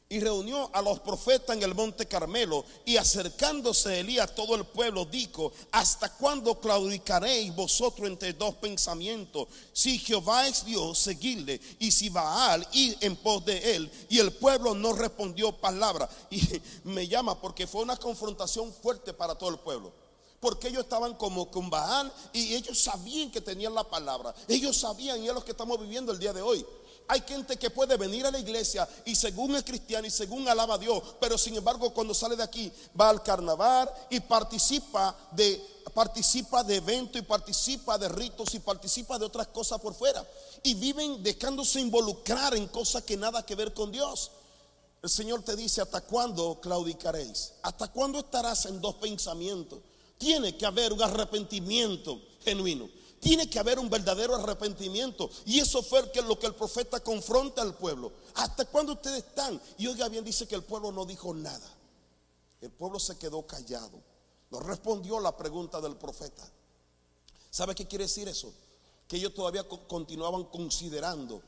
y 0.09 0.19
reunió 0.21 0.69
a 0.73 0.81
los 0.81 0.99
profetas 1.01 1.55
en 1.55 1.63
el 1.63 1.75
monte 1.75 2.05
Carmelo 2.05 2.63
y 2.85 2.95
acercándose 2.95 3.99
Elías 3.99 4.33
todo 4.33 4.55
el 4.55 4.65
pueblo 4.65 5.05
dijo, 5.05 5.51
¿hasta 5.71 6.13
cuándo 6.13 6.59
claudicaréis 6.59 7.53
vosotros 7.53 8.07
entre 8.07 8.33
dos 8.33 8.55
pensamientos? 8.55 9.47
Si 9.73 9.99
Jehová 9.99 10.47
es 10.47 10.63
Dios, 10.63 10.97
seguidle, 10.97 11.59
y 11.79 11.91
si 11.91 12.09
Baal, 12.09 12.65
ir 12.71 12.97
en 13.01 13.17
pos 13.17 13.43
de 13.45 13.75
él. 13.75 13.91
Y 14.09 14.19
el 14.19 14.31
pueblo 14.31 14.73
no 14.73 14.93
respondió 14.93 15.51
palabra. 15.51 16.09
Y 16.29 16.41
me 16.83 17.07
llama 17.07 17.39
porque 17.39 17.67
fue 17.67 17.81
una 17.81 17.97
confrontación 17.97 18.73
fuerte 18.73 19.13
para 19.13 19.35
todo 19.35 19.49
el 19.49 19.59
pueblo 19.59 19.91
porque 20.39 20.67
ellos 20.67 20.83
estaban 20.83 21.15
como 21.15 21.49
con 21.49 21.69
Baal 21.69 22.13
y 22.31 22.53
ellos 22.53 22.79
sabían 22.79 23.31
que 23.31 23.41
tenían 23.41 23.73
la 23.73 23.83
palabra. 23.83 24.35
Ellos 24.47 24.77
sabían 24.77 25.23
y 25.23 25.27
es 25.27 25.33
lo 25.33 25.43
que 25.43 25.51
estamos 25.51 25.79
viviendo 25.79 26.11
el 26.11 26.19
día 26.19 26.31
de 26.31 26.43
hoy. 26.43 26.63
Hay 27.09 27.21
gente 27.21 27.57
que 27.57 27.69
puede 27.69 27.95
venir 27.95 28.25
a 28.25 28.31
la 28.31 28.39
iglesia 28.39 28.87
y 29.05 29.15
según 29.15 29.55
es 29.55 29.63
cristiano 29.63 30.05
y 30.05 30.11
según 30.11 30.47
alaba 30.47 30.75
a 30.75 30.77
Dios, 30.77 31.01
pero 31.19 31.37
sin 31.37 31.55
embargo 31.55 31.93
cuando 31.93 32.13
sale 32.13 32.35
de 32.35 32.43
aquí 32.43 32.71
va 32.99 33.09
al 33.09 33.23
carnaval 33.23 33.89
y 34.09 34.19
participa 34.19 35.15
de 35.31 35.77
participa 35.93 36.63
de 36.63 36.75
eventos 36.75 37.21
y 37.21 37.25
participa 37.25 37.97
de 37.97 38.09
ritos 38.09 38.53
y 38.53 38.59
participa 38.59 39.17
de 39.17 39.25
otras 39.25 39.47
cosas 39.47 39.79
por 39.79 39.93
fuera 39.93 40.25
y 40.63 40.73
viven 40.73 41.23
dejándose 41.23 41.79
involucrar 41.79 42.55
en 42.55 42.67
cosas 42.67 43.03
que 43.03 43.15
nada 43.15 43.45
que 43.45 43.55
ver 43.55 43.73
con 43.73 43.91
Dios. 43.91 44.31
El 45.01 45.09
Señor 45.09 45.43
te 45.43 45.55
dice, 45.55 45.81
¿hasta 45.81 46.01
cuándo 46.01 46.59
claudicaréis? 46.59 47.53
¿Hasta 47.61 47.87
cuándo 47.87 48.19
estarás 48.19 48.65
en 48.65 48.81
dos 48.81 48.95
pensamientos? 48.95 49.79
Tiene 50.17 50.57
que 50.57 50.65
haber 50.65 50.91
un 50.91 51.01
arrepentimiento 51.01 52.19
genuino. 52.43 52.89
Tiene 53.27 53.49
que 53.49 53.59
haber 53.59 53.77
un 53.77 53.89
verdadero 53.89 54.35
arrepentimiento. 54.35 55.29
Y 55.43 55.59
eso 55.59 55.83
fue 55.83 56.09
lo 56.25 56.39
que 56.39 56.47
el 56.47 56.55
profeta 56.55 57.01
confronta 57.01 57.61
al 57.61 57.75
pueblo. 57.75 58.13
¿Hasta 58.35 58.63
cuándo 58.63 58.93
ustedes 58.93 59.17
están? 59.17 59.61
Y 59.77 59.85
oiga 59.87 60.07
bien, 60.07 60.23
dice 60.23 60.47
que 60.47 60.55
el 60.55 60.63
pueblo 60.63 60.93
no 60.93 61.05
dijo 61.05 61.33
nada. 61.33 61.69
El 62.61 62.71
pueblo 62.71 63.01
se 63.01 63.17
quedó 63.17 63.45
callado. 63.45 64.01
No 64.49 64.61
respondió 64.61 65.19
la 65.19 65.35
pregunta 65.35 65.81
del 65.81 65.97
profeta. 65.97 66.49
¿Sabe 67.51 67.75
qué 67.75 67.85
quiere 67.85 68.05
decir 68.05 68.29
eso? 68.29 68.53
Que 69.09 69.17
ellos 69.17 69.33
todavía 69.33 69.67
continuaban 69.67 70.45
considerando 70.45 71.41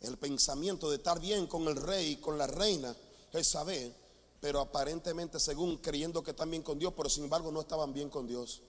el 0.00 0.18
pensamiento 0.18 0.90
de 0.90 0.96
estar 0.96 1.20
bien 1.20 1.46
con 1.46 1.68
el 1.68 1.76
rey 1.76 2.14
y 2.14 2.16
con 2.16 2.36
la 2.36 2.48
reina 2.48 2.92
Jezabel, 3.30 3.94
pero 4.40 4.58
aparentemente 4.58 5.38
según 5.38 5.76
creyendo 5.76 6.24
que 6.24 6.32
están 6.32 6.50
bien 6.50 6.64
con 6.64 6.76
Dios, 6.76 6.92
pero 6.96 7.08
sin 7.08 7.22
embargo 7.22 7.52
no 7.52 7.60
estaban 7.60 7.94
bien 7.94 8.10
con 8.10 8.26
Dios. 8.26 8.62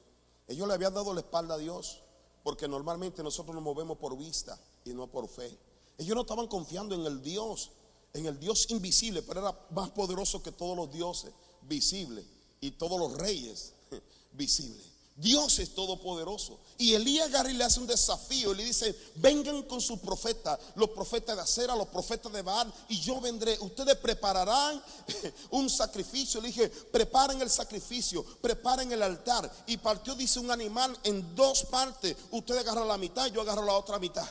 Ellos 0.47 0.67
le 0.67 0.75
habían 0.75 0.93
dado 0.93 1.12
la 1.12 1.21
espalda 1.21 1.55
a 1.55 1.58
Dios. 1.58 2.03
Porque 2.45 2.67
normalmente 2.67 3.23
nosotros 3.23 3.55
nos 3.55 3.63
movemos 3.63 3.97
por 3.97 4.15
vista 4.15 4.55
y 4.84 4.93
no 4.93 5.08
por 5.08 5.27
fe. 5.27 5.58
Ellos 5.97 6.13
no 6.13 6.21
estaban 6.21 6.47
confiando 6.47 6.93
en 6.93 7.03
el 7.03 7.19
Dios, 7.23 7.71
en 8.13 8.27
el 8.27 8.39
Dios 8.39 8.67
invisible, 8.69 9.23
pero 9.23 9.39
era 9.39 9.67
más 9.71 9.89
poderoso 9.89 10.43
que 10.43 10.51
todos 10.51 10.77
los 10.77 10.91
dioses 10.91 11.34
visibles 11.63 12.23
y 12.62 12.69
todos 12.69 12.99
los 12.99 13.13
reyes 13.17 13.73
visibles. 14.34 14.86
Dios 15.15 15.60
es 15.60 15.73
todopoderoso. 15.73 16.60
Y 16.78 16.93
Elías 16.93 17.32
Gary 17.32 17.54
le 17.54 17.63
hace 17.63 17.80
un 17.80 17.88
desafío 17.88 18.51
y 18.51 18.58
le 18.58 18.65
dice, 18.65 18.93
vengan 19.15 19.63
con 19.63 19.80
su 19.80 19.99
profeta, 20.01 20.60
los 20.75 20.89
profetas 20.89 21.38
de 21.38 21.41
acera, 21.41 21.73
los 21.73 21.88
profetas 21.88 22.34
de 22.34 22.41
Baal, 22.41 22.71
y 22.89 22.99
yo 22.99 23.21
vendré. 23.21 23.58
Ustedes 23.62 23.95
prepararán 23.95 24.84
un 25.51 25.69
sacrificio. 25.69 26.41
Le 26.41 26.47
dije, 26.47 26.67
preparen 26.67 27.41
el 27.41 27.49
sacrificio, 27.49 28.25
preparen 28.41 28.91
el 28.91 29.01
altar. 29.01 29.49
Y 29.67 29.78
partió, 29.78 30.15
dice, 30.15 30.39
un 30.39 30.51
animal 30.51 30.97
en 31.04 31.34
dos 31.34 31.63
partes. 31.63 32.17
Usted 32.32 32.58
agarra 32.58 32.84
la 32.84 32.97
mitad, 32.97 33.28
yo 33.28 33.39
agarro 33.39 33.63
la 33.63 33.73
otra 33.73 33.97
mitad. 33.99 34.28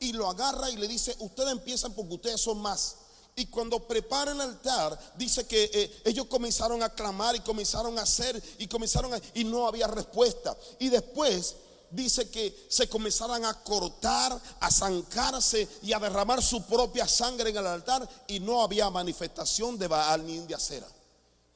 Y 0.00 0.12
lo 0.12 0.28
agarra 0.28 0.68
y 0.68 0.76
le 0.76 0.86
dice, 0.86 1.16
ustedes 1.20 1.52
empiezan 1.52 1.94
porque 1.94 2.14
ustedes 2.14 2.42
son 2.42 2.58
más. 2.58 2.96
Y 3.38 3.46
cuando 3.46 3.86
preparan 3.86 4.36
el 4.36 4.48
altar, 4.48 4.98
dice 5.14 5.46
que 5.46 5.70
eh, 5.70 6.00
ellos 6.06 6.24
comenzaron 6.24 6.82
a 6.82 6.88
clamar 6.88 7.36
y 7.36 7.40
comenzaron 7.40 7.98
a 7.98 8.02
hacer 8.02 8.42
y 8.58 8.66
comenzaron 8.66 9.12
a, 9.12 9.20
y 9.34 9.44
no 9.44 9.68
había 9.68 9.86
respuesta. 9.86 10.56
Y 10.78 10.88
después 10.88 11.54
dice 11.90 12.30
que 12.30 12.66
se 12.70 12.88
comenzaron 12.88 13.44
a 13.44 13.52
cortar, 13.62 14.40
a 14.60 14.70
zancarse 14.70 15.68
y 15.82 15.92
a 15.92 15.98
derramar 15.98 16.42
su 16.42 16.64
propia 16.64 17.06
sangre 17.06 17.50
en 17.50 17.58
el 17.58 17.66
altar 17.66 18.08
y 18.26 18.40
no 18.40 18.62
había 18.62 18.88
manifestación 18.88 19.78
de 19.78 19.86
Baal 19.86 20.26
ni 20.26 20.38
de 20.38 20.54
acera. 20.54 20.86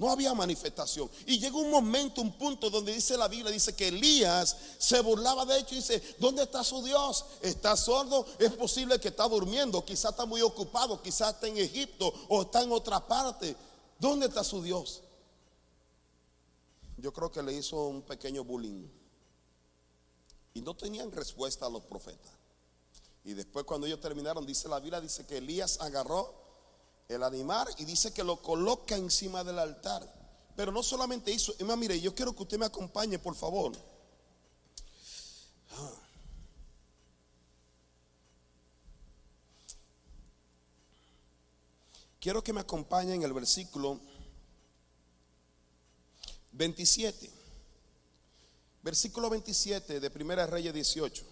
No 0.00 0.10
había 0.10 0.32
manifestación. 0.32 1.10
Y 1.26 1.38
llegó 1.38 1.58
un 1.58 1.70
momento, 1.70 2.22
un 2.22 2.32
punto 2.32 2.70
donde 2.70 2.94
dice 2.94 3.18
la 3.18 3.28
Biblia, 3.28 3.52
dice 3.52 3.76
que 3.76 3.88
Elías 3.88 4.56
se 4.78 4.98
burlaba 5.00 5.44
de 5.44 5.58
hecho 5.58 5.74
y 5.74 5.76
dice, 5.76 6.02
¿dónde 6.18 6.44
está 6.44 6.64
su 6.64 6.82
Dios? 6.82 7.26
¿Está 7.42 7.76
sordo? 7.76 8.24
Es 8.38 8.50
posible 8.52 8.98
que 8.98 9.08
está 9.08 9.28
durmiendo, 9.28 9.84
quizá 9.84 10.08
está 10.08 10.24
muy 10.24 10.40
ocupado, 10.40 11.02
quizá 11.02 11.28
está 11.28 11.48
en 11.48 11.58
Egipto 11.58 12.14
o 12.30 12.40
está 12.40 12.62
en 12.62 12.72
otra 12.72 13.06
parte. 13.06 13.54
¿Dónde 13.98 14.28
está 14.28 14.42
su 14.42 14.62
Dios? 14.62 15.02
Yo 16.96 17.12
creo 17.12 17.30
que 17.30 17.42
le 17.42 17.52
hizo 17.52 17.88
un 17.88 18.00
pequeño 18.00 18.42
bullying. 18.42 18.88
Y 20.54 20.62
no 20.62 20.74
tenían 20.74 21.12
respuesta 21.12 21.66
a 21.66 21.68
los 21.68 21.82
profetas. 21.82 22.32
Y 23.22 23.34
después 23.34 23.66
cuando 23.66 23.86
ellos 23.86 24.00
terminaron, 24.00 24.46
dice 24.46 24.66
la 24.66 24.80
Biblia, 24.80 24.98
dice 24.98 25.26
que 25.26 25.36
Elías 25.36 25.78
agarró 25.82 26.39
el 27.10 27.22
animal 27.22 27.68
y 27.78 27.84
dice 27.84 28.12
que 28.12 28.24
lo 28.24 28.40
coloca 28.40 28.96
encima 28.96 29.44
del 29.44 29.58
altar. 29.58 30.02
Pero 30.56 30.72
no 30.72 30.82
solamente 30.82 31.32
eso, 31.32 31.54
Emma, 31.58 31.76
mire, 31.76 32.00
yo 32.00 32.14
quiero 32.14 32.34
que 32.34 32.42
usted 32.42 32.58
me 32.58 32.66
acompañe, 32.66 33.18
por 33.18 33.34
favor. 33.34 33.72
Ah. 35.72 35.92
Quiero 42.20 42.44
que 42.44 42.52
me 42.52 42.60
acompañe 42.60 43.14
en 43.14 43.22
el 43.22 43.32
versículo 43.32 43.98
27. 46.52 47.30
Versículo 48.82 49.30
27 49.30 50.00
de 50.00 50.10
Primera 50.10 50.46
Reyes 50.46 50.74
18. 50.74 51.29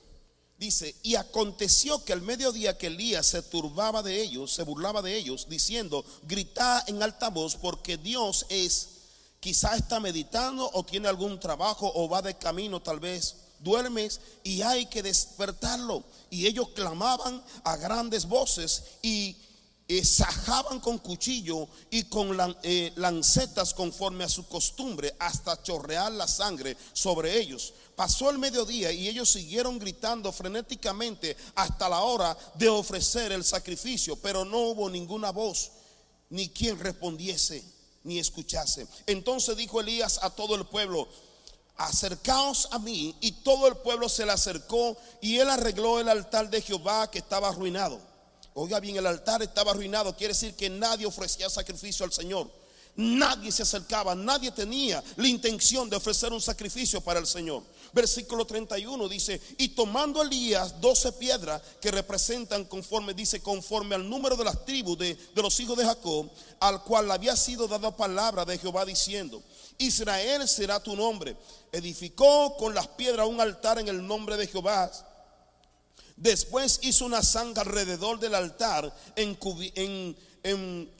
Dice, 0.59 0.97
y 1.05 1.15
aconteció 1.15 2.05
que 2.05 2.13
al 2.13 2.23
mediodía 2.23 2.77
que 2.77 2.89
Elías 2.89 3.27
se 3.27 3.43
turbaba 3.43 4.03
de 4.03 4.21
ellos, 4.21 4.53
se 4.53 4.65
burlaba 4.65 5.03
de 5.03 5.17
ellos, 5.17 5.47
diciendo, 5.49 6.05
grita 6.25 6.83
en 6.89 7.01
alta 7.01 7.31
voz 7.31 7.55
porque 7.55 7.97
Dios 7.97 8.45
es, 8.49 8.89
quizá 9.39 9.77
está 9.77 10.01
meditando 10.01 10.69
o 10.75 10.85
tiene 10.85 11.07
algún 11.07 11.39
trabajo 11.39 11.93
o 11.95 12.09
va 12.09 12.23
de 12.23 12.37
camino 12.37 12.83
tal 12.83 12.99
vez. 12.99 13.37
Duermes 13.61 14.21
y 14.43 14.63
hay 14.63 14.87
que 14.87 15.03
despertarlo. 15.03 16.03
Y 16.29 16.47
ellos 16.47 16.71
clamaban 16.71 17.43
a 17.63 17.77
grandes 17.77 18.27
voces 18.27 18.83
y 19.01 19.37
eh, 19.89 20.03
con 20.83 20.99
cuchillo 20.99 21.67
y 21.91 22.05
con 22.05 22.37
eh, 22.63 22.93
lancetas 22.97 23.73
conforme 23.73 24.25
a 24.25 24.29
su 24.29 24.47
costumbre 24.47 25.15
hasta 25.19 25.63
chorrear 25.63 26.13
la 26.13 26.29
sangre 26.29 26.77
sobre 26.93 27.39
ellos. 27.39 27.73
Pasó 27.97 28.29
el 28.29 28.39
mediodía 28.39 28.93
y 28.93 29.09
ellos 29.09 29.31
siguieron 29.31 29.79
gritando 29.79 30.31
frenéticamente 30.31 31.37
hasta 31.55 31.89
la 31.89 32.01
hora 32.01 32.37
de 32.55 32.69
ofrecer 32.69 33.33
el 33.33 33.43
sacrificio, 33.45 34.17
pero 34.17 34.45
no 34.45 34.59
hubo 34.59 34.91
ninguna 34.91 35.33
voz, 35.33 35.71
ni 36.29 36.51
quien 36.51 36.79
respondiese, 36.79 37.65
ni 38.05 38.19
escuchase. 38.19 38.87
Entonces 39.07 39.57
dijo 39.57 39.81
Elías 39.81 40.21
a 40.23 40.31
todo 40.31 40.55
el 40.55 40.67
pueblo, 40.67 41.09
acercaos 41.77 42.69
a 42.73 42.79
mí, 42.79 43.17
y 43.21 43.33
todo 43.33 43.67
el 43.67 43.77
pueblo 43.79 44.09
se 44.09 44.27
le 44.27 44.33
acercó, 44.33 44.97
y 45.23 45.39
él 45.39 45.49
arregló 45.49 45.99
el 45.99 46.09
altar 46.09 46.51
de 46.51 46.61
Jehová 46.61 47.11
que 47.11 47.19
estaba 47.19 47.49
arruinado 47.49 48.08
Oiga 48.61 48.81
bien, 48.81 48.97
el 48.97 49.07
altar 49.07 49.41
estaba 49.41 49.71
arruinado. 49.71 50.17
Quiere 50.17 50.35
decir 50.35 50.53
que 50.55 50.69
nadie 50.69 51.07
ofrecía 51.07 51.49
sacrificio 51.49 52.05
al 52.05 52.13
Señor. 52.13 52.51
Nadie 52.97 53.53
se 53.53 53.63
acercaba, 53.63 54.17
nadie 54.17 54.51
tenía 54.51 55.01
la 55.15 55.29
intención 55.29 55.89
de 55.89 55.95
ofrecer 55.95 56.33
un 56.33 56.41
sacrificio 56.41 57.01
para 57.01 57.21
el 57.21 57.29
Señor. 57.29 57.63
Versículo 57.93 58.45
31 58.45 59.09
dice, 59.09 59.41
y 59.59 59.69
tomando 59.69 60.21
Elías 60.21 60.81
doce 60.81 61.13
piedras 61.13 61.63
que 61.81 61.93
representan 61.93 62.65
conforme, 62.65 63.15
dice, 63.15 63.41
conforme 63.41 63.95
al 63.95 64.11
número 64.11 64.35
de 64.35 64.43
las 64.43 64.65
tribus 64.65 64.99
de, 64.99 65.15
de 65.15 65.43
los 65.43 65.61
hijos 65.61 65.79
de 65.79 65.85
Jacob, 65.85 66.29
al 66.59 66.83
cual 66.83 67.09
había 67.13 67.37
sido 67.37 67.69
dada 67.69 67.97
palabra 67.97 68.45
de 68.45 68.59
Jehová 68.59 68.85
diciendo, 68.85 69.41
Israel 69.79 70.49
será 70.49 70.83
tu 70.83 70.97
nombre. 70.97 71.37
Edificó 71.71 72.57
con 72.57 72.75
las 72.75 72.89
piedras 72.89 73.29
un 73.29 73.41
altar 73.41 73.79
en 73.79 73.87
el 73.87 74.05
nombre 74.05 74.37
de 74.37 74.49
Jehová 74.49 74.91
Después 76.19 76.81
hizo 76.83 77.05
una 77.05 77.23
zanja 77.23 77.61
alrededor 77.61 78.19
del 78.19 78.35
altar, 78.35 78.93
en, 79.15 79.39
en, 80.43 80.93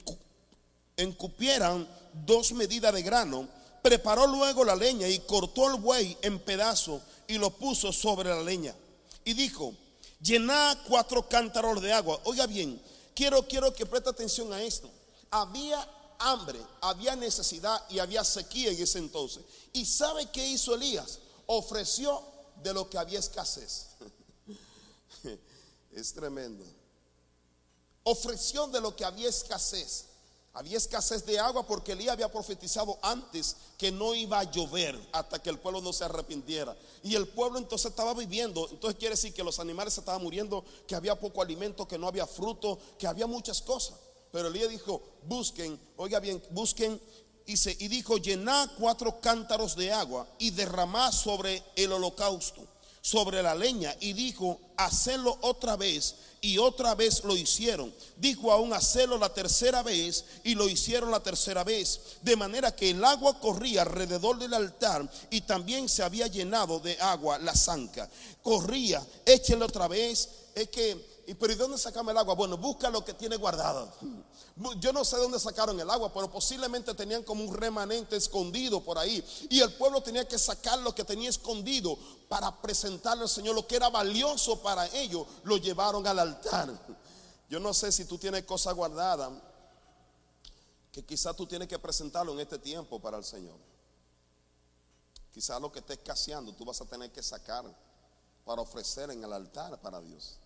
encupieran 0.95 1.85
dos 2.25 2.53
medidas 2.53 2.93
de 2.93 3.01
grano, 3.01 3.45
preparó 3.81 4.25
luego 4.27 4.63
la 4.63 4.77
leña 4.77 5.09
y 5.09 5.19
cortó 5.19 5.67
el 5.73 5.81
buey 5.81 6.17
en 6.21 6.39
pedazos 6.39 7.01
y 7.27 7.37
lo 7.37 7.49
puso 7.49 7.91
sobre 7.91 8.29
la 8.29 8.41
leña. 8.41 8.73
Y 9.25 9.33
dijo, 9.33 9.73
llená 10.21 10.81
cuatro 10.87 11.27
cántaros 11.27 11.81
de 11.81 11.91
agua. 11.91 12.17
Oiga 12.23 12.47
bien, 12.47 12.81
quiero, 13.13 13.45
quiero 13.45 13.73
que 13.73 13.85
preste 13.85 14.09
atención 14.09 14.53
a 14.53 14.63
esto. 14.63 14.89
Había 15.31 15.85
hambre, 16.19 16.61
había 16.79 17.17
necesidad 17.17 17.83
y 17.89 17.99
había 17.99 18.23
sequía 18.23 18.71
en 18.71 18.81
ese 18.81 18.99
entonces. 18.99 19.43
¿Y 19.73 19.85
sabe 19.85 20.27
qué 20.31 20.47
hizo 20.47 20.75
Elías? 20.75 21.19
Ofreció 21.45 22.23
de 22.63 22.73
lo 22.73 22.89
que 22.89 22.97
había 22.97 23.19
escasez. 23.19 23.87
Es 25.91 26.13
tremendo. 26.13 26.63
Ofreció 28.03 28.67
de 28.67 28.81
lo 28.81 28.95
que 28.95 29.05
había 29.05 29.29
escasez. 29.29 30.05
Había 30.53 30.77
escasez 30.77 31.25
de 31.25 31.37
agua 31.37 31.65
porque 31.65 31.91
Elías 31.91 32.13
había 32.13 32.31
profetizado 32.31 32.97
antes 33.01 33.55
que 33.77 33.91
no 33.91 34.15
iba 34.15 34.39
a 34.39 34.43
llover 34.43 34.99
hasta 35.11 35.41
que 35.41 35.49
el 35.49 35.59
pueblo 35.59 35.79
no 35.79 35.93
se 35.93 36.05
arrepintiera. 36.05 36.75
Y 37.03 37.15
el 37.15 37.27
pueblo 37.27 37.59
entonces 37.59 37.91
estaba 37.91 38.13
viviendo. 38.13 38.67
Entonces 38.69 38.97
quiere 38.99 39.15
decir 39.15 39.33
que 39.33 39.43
los 39.43 39.59
animales 39.59 39.97
estaban 39.97 40.23
muriendo, 40.23 40.63
que 40.87 40.95
había 40.95 41.19
poco 41.19 41.41
alimento, 41.41 41.87
que 41.87 41.99
no 41.99 42.07
había 42.07 42.25
fruto, 42.25 42.79
que 42.97 43.07
había 43.07 43.27
muchas 43.27 43.61
cosas. 43.61 43.97
Pero 44.31 44.47
Elías 44.47 44.69
dijo, 44.69 45.01
busquen, 45.23 45.79
oiga 45.97 46.19
bien, 46.19 46.41
busquen. 46.51 46.99
y 47.45 47.87
dijo, 47.87 48.17
llená 48.17 48.71
cuatro 48.77 49.19
cántaros 49.21 49.75
de 49.75 49.91
agua 49.91 50.27
y 50.39 50.51
derramá 50.51 51.11
sobre 51.11 51.63
el 51.75 51.91
holocausto 51.93 52.67
sobre 53.01 53.41
la 53.41 53.55
leña 53.55 53.95
y 53.99 54.13
dijo, 54.13 54.59
hacerlo 54.77 55.37
otra 55.41 55.75
vez. 55.75 56.15
Y 56.41 56.57
otra 56.57 56.95
vez 56.95 57.25
lo 57.25 57.35
hicieron. 57.35 57.93
Dijo 58.15 58.51
aún 58.51 58.71
hacerlo 58.71 59.17
la 59.17 59.33
tercera 59.33 59.83
vez 59.83 60.23
y 60.45 60.55
lo 60.55 60.69
hicieron 60.69 61.11
la 61.11 61.21
tercera 61.21 61.65
vez. 61.65 61.99
De 62.21 62.37
manera 62.37 62.73
que 62.73 62.91
el 62.91 63.03
agua 63.03 63.37
corría 63.41 63.81
alrededor 63.81 64.39
del 64.39 64.53
altar 64.53 65.09
y 65.29 65.41
también 65.41 65.89
se 65.89 66.01
había 66.01 66.27
llenado 66.27 66.79
de 66.79 66.97
agua 67.01 67.39
la 67.39 67.53
zanca. 67.53 68.09
Corría, 68.41 69.05
échenlo 69.25 69.65
otra 69.65 69.89
vez. 69.89 70.29
Es 70.55 70.69
que 70.69 71.08
¿Y 71.29 71.35
pero 71.35 71.53
¿y 71.53 71.55
dónde 71.55 71.77
sacamos 71.77 72.09
el 72.09 72.17
agua? 72.17 72.33
Bueno, 72.33 72.57
busca 72.57 72.89
lo 72.89 73.05
que 73.05 73.13
tiene 73.13 73.35
guardado. 73.35 73.87
Yo 74.79 74.91
no 74.91 75.05
sé 75.05 75.15
dónde 75.17 75.39
sacaron 75.39 75.79
el 75.79 75.87
agua, 75.87 76.11
pero 76.11 76.27
posiblemente 76.31 76.95
tenían 76.95 77.21
como 77.21 77.43
un 77.43 77.55
remanente 77.55 78.15
escondido 78.15 78.83
por 78.83 78.97
ahí. 78.97 79.23
Y 79.47 79.59
el 79.59 79.71
pueblo 79.73 80.01
tenía 80.01 80.27
que 80.27 80.39
sacar 80.39 80.79
lo 80.79 80.95
que 80.95 81.03
tenía 81.03 81.29
escondido 81.29 81.99
para 82.27 82.59
presentarle 82.59 83.21
al 83.21 83.29
Señor 83.29 83.53
lo 83.53 83.67
que 83.67 83.75
era 83.75 83.91
valioso 83.91 84.59
para 84.63 84.87
ellos. 84.87 85.27
Lo 85.43 85.57
llevaron 85.57 86.07
al 86.07 86.17
altar. 86.17 86.67
Yo 87.47 87.59
no 87.59 87.75
sé 87.75 87.91
si 87.91 88.05
tú 88.05 88.17
tienes 88.17 88.43
cosas 88.45 88.73
guardadas 88.73 89.31
que 90.91 91.05
quizás 91.05 91.35
tú 91.35 91.45
tienes 91.45 91.67
que 91.67 91.77
presentarlo 91.77 92.33
en 92.33 92.39
este 92.39 92.57
tiempo 92.57 92.99
para 92.99 93.19
el 93.19 93.23
Señor. 93.23 93.59
Quizás 95.31 95.61
lo 95.61 95.71
que 95.71 95.77
estés 95.77 95.99
escaseando 95.99 96.53
tú 96.53 96.65
vas 96.65 96.81
a 96.81 96.85
tener 96.85 97.11
que 97.11 97.21
sacar 97.21 97.65
para 98.43 98.63
ofrecer 98.63 99.11
en 99.11 99.23
el 99.23 99.31
altar 99.31 99.79
para 99.79 100.01
Dios. 100.01 100.39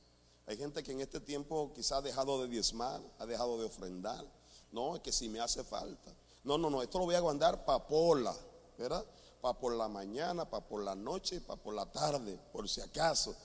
Hay 0.45 0.57
gente 0.57 0.83
que 0.83 0.91
en 0.91 1.01
este 1.01 1.19
tiempo 1.19 1.71
quizá 1.73 1.97
ha 1.97 2.01
dejado 2.01 2.41
de 2.41 2.47
diezmar, 2.47 3.01
ha 3.19 3.25
dejado 3.25 3.57
de 3.57 3.65
ofrendar. 3.65 4.25
No, 4.71 4.95
es 4.95 5.01
que 5.01 5.11
si 5.11 5.29
me 5.29 5.39
hace 5.39 5.63
falta. 5.63 6.13
No, 6.43 6.57
no, 6.57 6.69
no, 6.69 6.81
esto 6.81 6.99
lo 6.99 7.05
voy 7.05 7.15
a 7.15 7.21
guardar 7.21 7.63
para 7.63 7.87
pola, 7.87 8.35
¿verdad? 8.77 9.05
Para 9.41 9.57
por 9.57 9.73
la 9.73 9.87
mañana, 9.87 10.49
para 10.49 10.65
por 10.65 10.83
la 10.83 10.95
noche, 10.95 11.39
para 11.41 11.61
por 11.61 11.73
la 11.73 11.85
tarde, 11.85 12.37
por 12.51 12.67
si 12.67 12.81
acaso. 12.81 13.35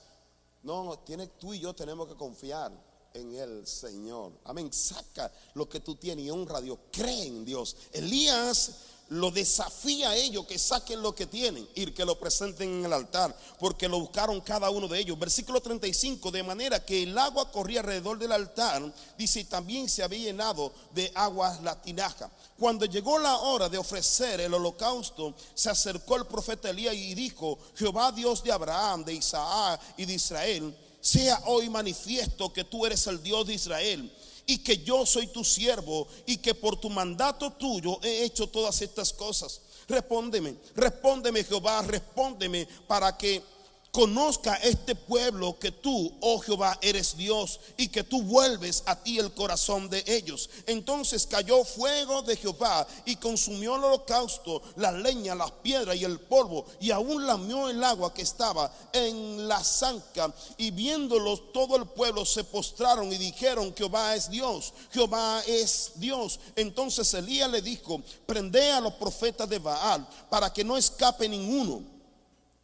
No, 0.63 0.99
tiene, 0.99 1.27
tú 1.27 1.53
y 1.53 1.59
yo 1.59 1.73
tenemos 1.73 2.07
que 2.07 2.15
confiar 2.15 2.71
en 3.13 3.35
el 3.35 3.65
Señor. 3.65 4.33
Amén. 4.43 4.71
Saca 4.73 5.31
lo 5.53 5.69
que 5.69 5.79
tú 5.79 5.95
tienes 5.95 6.25
y 6.25 6.29
honra 6.29 6.57
a 6.57 6.61
Dios. 6.61 6.79
Cree 6.91 7.27
en 7.27 7.45
Dios. 7.45 7.75
Elías 7.91 8.73
lo 9.09 9.31
desafía 9.31 10.11
a 10.11 10.15
ellos 10.15 10.45
que 10.45 10.59
saquen 10.59 11.01
lo 11.01 11.15
que 11.15 11.25
tienen 11.25 11.67
y 11.73 11.87
que 11.87 12.05
lo 12.05 12.19
presenten 12.19 12.69
en 12.79 12.85
el 12.85 12.93
altar, 12.93 13.35
porque 13.59 13.87
lo 13.87 13.99
buscaron 13.99 14.39
cada 14.41 14.69
uno 14.69 14.87
de 14.87 14.99
ellos. 14.99 15.17
Versículo 15.17 15.61
35, 15.61 16.29
de 16.31 16.43
manera 16.43 16.83
que 16.83 17.03
el 17.03 17.17
agua 17.17 17.51
corría 17.51 17.79
alrededor 17.79 18.19
del 18.19 18.31
altar, 18.31 18.93
dice, 19.17 19.43
también 19.45 19.89
se 19.89 20.03
había 20.03 20.19
llenado 20.19 20.71
de 20.93 21.11
agua 21.15 21.59
la 21.63 21.81
tinaja. 21.81 22.29
Cuando 22.57 22.85
llegó 22.85 23.17
la 23.17 23.37
hora 23.37 23.67
de 23.67 23.79
ofrecer 23.79 24.41
el 24.41 24.53
holocausto, 24.53 25.33
se 25.55 25.69
acercó 25.69 26.15
el 26.17 26.27
profeta 26.27 26.69
Elías 26.69 26.93
y 26.93 27.15
dijo, 27.15 27.57
Jehová 27.75 28.11
Dios 28.11 28.43
de 28.43 28.51
Abraham, 28.51 29.03
de 29.03 29.13
Isaac 29.13 29.81
y 29.97 30.05
de 30.05 30.13
Israel, 30.13 30.77
sea 31.01 31.41
hoy 31.45 31.69
manifiesto 31.69 32.53
que 32.53 32.63
tú 32.63 32.85
eres 32.85 33.07
el 33.07 33.23
Dios 33.23 33.47
de 33.47 33.53
Israel 33.53 34.11
y 34.49 34.57
que 34.57 34.79
yo 34.79 35.05
soy 35.05 35.27
tu 35.27 35.43
siervo 35.43 36.07
y 36.25 36.37
que 36.37 36.55
por 36.55 36.75
tu 36.75 36.89
mandato 36.89 37.51
tuyo 37.51 37.99
he 38.01 38.23
hecho 38.23 38.47
todas 38.47 38.81
estas 38.81 39.13
cosas. 39.13 39.61
Respóndeme, 39.87 40.55
respóndeme 40.75 41.43
Jehová, 41.43 41.83
respóndeme 41.83 42.67
para 42.87 43.15
que 43.15 43.43
conozca 43.91 44.55
este 44.55 44.95
pueblo 44.95 45.57
que 45.57 45.71
tú, 45.71 46.13
oh 46.21 46.39
Jehová, 46.39 46.77
eres 46.81 47.17
Dios 47.17 47.59
y 47.77 47.87
que 47.87 48.03
tú 48.03 48.21
vuelves 48.21 48.83
a 48.85 48.95
ti 48.95 49.17
el 49.17 49.33
corazón 49.33 49.89
de 49.89 50.03
ellos. 50.05 50.49
Entonces 50.67 51.25
cayó 51.25 51.63
fuego 51.63 52.21
de 52.21 52.35
Jehová 52.35 52.87
y 53.05 53.15
consumió 53.15 53.75
el 53.75 53.83
holocausto, 53.83 54.61
la 54.75 54.91
leña, 54.91 55.35
las 55.35 55.51
piedras 55.51 55.95
y 55.95 56.03
el 56.03 56.19
polvo, 56.19 56.65
y 56.79 56.91
aún 56.91 57.25
lamió 57.25 57.69
el 57.69 57.83
agua 57.83 58.13
que 58.13 58.21
estaba 58.21 58.71
en 58.93 59.47
la 59.47 59.63
zanca. 59.63 60.33
Y 60.57 60.71
viéndolos 60.71 61.51
todo 61.51 61.75
el 61.75 61.85
pueblo 61.87 62.25
se 62.25 62.43
postraron 62.43 63.11
y 63.11 63.17
dijeron, 63.17 63.73
Jehová 63.75 64.15
es 64.15 64.29
Dios, 64.29 64.73
Jehová 64.91 65.41
es 65.47 65.93
Dios. 65.95 66.39
Entonces 66.55 67.13
Elías 67.13 67.49
le 67.49 67.61
dijo, 67.61 68.01
prende 68.25 68.71
a 68.71 68.81
los 68.81 68.93
profetas 68.93 69.49
de 69.49 69.59
Baal 69.59 70.07
para 70.29 70.53
que 70.53 70.63
no 70.63 70.77
escape 70.77 71.27
ninguno 71.27 71.98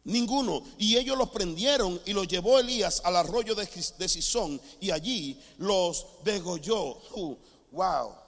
Ninguno. 0.06 0.62
Y 0.78 0.96
ellos 0.96 1.18
los 1.18 1.30
prendieron 1.30 2.00
y 2.04 2.12
los 2.12 2.28
llevó 2.28 2.58
Elías 2.58 3.02
al 3.04 3.16
arroyo 3.16 3.54
de, 3.54 3.68
de 3.98 4.08
Sison 4.08 4.60
y 4.80 4.92
allí 4.92 5.40
los 5.58 6.06
degolló. 6.24 6.98
Wow. 7.72 8.26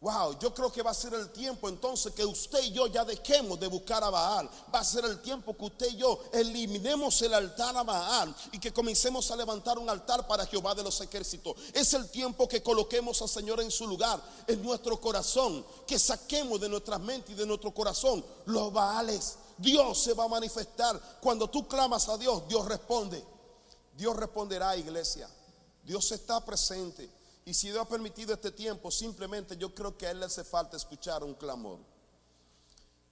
Wow, 0.00 0.36
yo 0.40 0.52
creo 0.52 0.72
que 0.72 0.82
va 0.82 0.90
a 0.90 0.94
ser 0.94 1.14
el 1.14 1.30
tiempo 1.30 1.68
entonces 1.68 2.12
que 2.12 2.24
usted 2.24 2.60
y 2.64 2.72
yo 2.72 2.88
ya 2.88 3.04
dejemos 3.04 3.58
de 3.58 3.68
buscar 3.68 4.02
a 4.02 4.10
Baal. 4.10 4.48
Va 4.72 4.80
a 4.80 4.84
ser 4.84 5.04
el 5.04 5.20
tiempo 5.22 5.56
que 5.56 5.64
usted 5.64 5.90
y 5.92 5.96
yo 5.96 6.20
eliminemos 6.32 7.22
el 7.22 7.34
altar 7.34 7.76
a 7.76 7.84
Baal 7.84 8.34
y 8.50 8.58
que 8.58 8.72
comencemos 8.72 9.30
a 9.30 9.36
levantar 9.36 9.78
un 9.78 9.88
altar 9.88 10.26
para 10.26 10.46
Jehová 10.46 10.74
de 10.74 10.82
los 10.82 11.00
ejércitos. 11.00 11.54
Es 11.72 11.94
el 11.94 12.10
tiempo 12.10 12.48
que 12.48 12.62
coloquemos 12.62 13.22
al 13.22 13.28
Señor 13.28 13.60
en 13.60 13.70
su 13.70 13.86
lugar, 13.86 14.20
en 14.48 14.60
nuestro 14.60 15.00
corazón, 15.00 15.64
que 15.86 15.98
saquemos 16.00 16.60
de 16.60 16.68
nuestra 16.68 16.98
mente 16.98 17.32
y 17.32 17.36
de 17.36 17.46
nuestro 17.46 17.72
corazón 17.72 18.24
los 18.46 18.72
Baales 18.72 19.36
Dios 19.58 20.02
se 20.02 20.14
va 20.14 20.24
a 20.24 20.28
manifestar. 20.28 21.00
Cuando 21.20 21.48
tú 21.48 21.66
clamas 21.66 22.08
a 22.08 22.18
Dios, 22.18 22.46
Dios 22.48 22.66
responde. 22.66 23.22
Dios 23.96 24.16
responderá, 24.16 24.76
iglesia. 24.76 25.28
Dios 25.84 26.10
está 26.12 26.44
presente. 26.44 27.10
Y 27.44 27.54
si 27.54 27.68
Dios 27.68 27.80
ha 27.80 27.88
permitido 27.88 28.32
este 28.32 28.52
tiempo, 28.52 28.90
simplemente 28.90 29.56
yo 29.56 29.74
creo 29.74 29.96
que 29.96 30.06
a 30.06 30.12
Él 30.12 30.20
le 30.20 30.26
hace 30.26 30.44
falta 30.44 30.76
escuchar 30.76 31.24
un 31.24 31.34
clamor. 31.34 31.78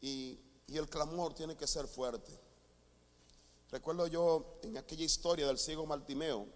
Y, 0.00 0.38
el 0.68 0.88
clamor 0.88 1.34
tiene 1.34 1.56
que 1.56 1.66
ser 1.66 1.88
fuerte. 1.88 2.30
Recuerdo 3.72 4.06
yo 4.06 4.60
en 4.62 4.78
aquella 4.78 5.04
historia 5.04 5.48
del 5.48 5.58
ciego 5.58 5.84
Bartimeo. 5.84 6.46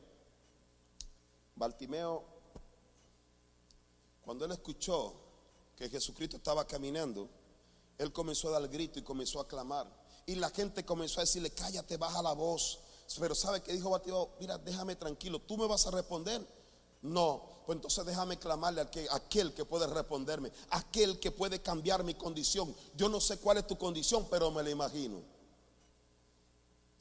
Bartimeo 1.57 2.25
Cuando 4.25 4.45
él 4.45 4.53
escuchó 4.53 5.15
que 5.77 5.91
Jesucristo 5.91 6.37
estaba 6.37 6.65
caminando, 6.65 7.29
él 7.99 8.13
comenzó 8.13 8.49
a 8.49 8.61
dar 8.61 8.69
grito 8.69 8.99
y 8.99 9.03
comenzó 9.03 9.41
a 9.41 9.49
clamar. 9.49 9.87
Y 10.27 10.37
la 10.37 10.51
gente 10.51 10.85
comenzó 10.85 11.21
a 11.21 11.25
decirle, 11.25 11.51
cállate, 11.51 11.97
baja 11.97 12.23
la 12.23 12.33
voz. 12.33 12.81
Pero 13.19 13.35
¿sabe 13.35 13.63
que 13.63 13.73
dijo 13.73 13.91
Bateo? 13.91 14.31
Mira, 14.41 14.59
déjame 14.59 14.97
tranquilo, 14.97 15.39
¿tú 15.41 15.57
me 15.57 15.67
vas 15.67 15.87
a 15.87 15.91
responder? 15.91 16.47
No, 17.03 17.43
pues 17.67 17.77
entonces 17.77 18.05
déjame 18.07 18.39
clamarle 18.39 18.81
a 18.81 18.85
aquel, 18.85 19.07
aquel 19.11 19.55
que 19.55 19.67
puede 19.67 19.87
responderme, 19.87 20.51
aquel 20.71 21.21
que 21.21 21.31
puede 21.31 21.61
cambiar 21.61 22.03
mi 22.03 22.15
condición. 22.15 22.75
Yo 22.97 23.11
no 23.11 23.21
sé 23.21 23.37
cuál 23.39 23.59
es 23.59 23.67
tu 23.67 23.77
condición, 23.77 24.27
pero 24.31 24.51
me 24.51 24.63
la 24.63 24.71
imagino. 24.71 25.21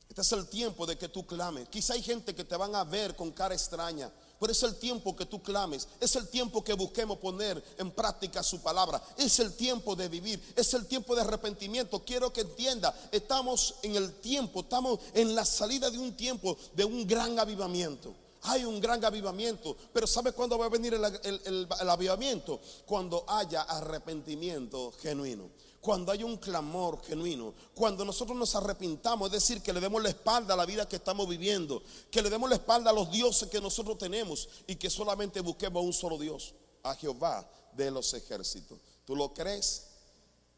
Este 0.10 0.22
es 0.22 0.32
el 0.34 0.48
tiempo 0.48 0.86
de 0.86 0.98
que 0.98 1.10
tú 1.10 1.26
clames. 1.26 1.70
Quizá 1.70 1.94
hay 1.94 2.04
gente 2.04 2.36
que 2.36 2.44
te 2.44 2.56
van 2.58 2.76
a 2.76 2.84
ver 2.84 3.16
con 3.16 3.32
cara 3.32 3.56
extraña, 3.56 4.12
pero 4.44 4.52
es 4.52 4.64
el 4.64 4.76
tiempo 4.76 5.16
que 5.16 5.26
tú 5.26 5.42
clames, 5.42 5.88
es 6.02 6.18
el 6.18 6.28
tiempo 6.28 6.62
que 6.62 6.74
busquemos 6.74 7.18
poner 7.18 7.64
en 7.78 7.92
práctica 7.92 8.44
su 8.44 8.60
palabra, 8.60 9.02
es 9.16 9.40
el 9.40 9.54
tiempo 9.54 9.96
de 9.96 10.10
vivir, 10.10 10.38
es 10.58 10.74
el 10.74 10.86
tiempo 10.86 11.16
de 11.16 11.22
arrepentimiento. 11.22 12.04
Quiero 12.04 12.34
que 12.34 12.42
entienda, 12.42 12.94
estamos 13.10 13.76
en 13.84 13.96
el 13.96 14.16
tiempo, 14.16 14.60
estamos 14.60 15.00
en 15.14 15.34
la 15.34 15.46
salida 15.46 15.90
de 15.90 15.98
un 15.98 16.18
tiempo 16.18 16.58
de 16.74 16.84
un 16.84 17.08
gran 17.08 17.40
avivamiento. 17.40 18.14
Hay 18.42 18.66
un 18.66 18.82
gran 18.82 19.06
avivamiento, 19.06 19.78
pero 19.94 20.06
¿sabe 20.06 20.34
cuándo 20.34 20.58
va 20.58 20.66
a 20.66 20.70
venir 20.70 20.94
el, 20.94 21.68
el 21.80 21.90
avivamiento? 21.90 22.60
Cuando 22.86 23.24
haya 23.26 23.62
arrepentimiento 23.62 24.92
genuino 25.02 25.52
cuando 25.84 26.14
hay 26.14 26.24
un 26.24 26.38
clamor 26.38 27.04
genuino, 27.04 27.54
cuando 27.76 28.06
nosotros 28.06 28.38
nos 28.38 28.56
arrepintamos, 28.56 29.28
es 29.28 29.34
decir, 29.34 29.62
que 29.62 29.74
le 29.74 29.82
demos 29.82 30.02
la 30.02 30.08
espalda 30.08 30.54
a 30.54 30.58
la 30.58 30.66
vida 30.66 30.88
que 30.88 30.96
estamos 30.96 31.28
viviendo, 31.28 31.84
que 32.10 32.22
le 32.22 32.30
demos 32.30 32.50
la 32.50 32.56
espalda 32.56 32.90
a 32.90 32.94
los 32.94 33.12
dioses 33.12 33.50
que 33.50 33.60
nosotros 33.60 33.98
tenemos 33.98 34.48
y 34.66 34.78
que 34.78 34.90
solamente 34.90 35.42
busquemos 35.42 35.82
a 35.82 35.86
un 35.86 35.92
solo 35.92 36.18
Dios, 36.18 36.56
a 36.84 36.96
Jehová 36.96 37.46
de 37.74 37.92
los 37.92 38.14
ejércitos. 38.14 38.80
¿Tú 39.04 39.14
lo 39.14 39.34
crees? 39.34 39.88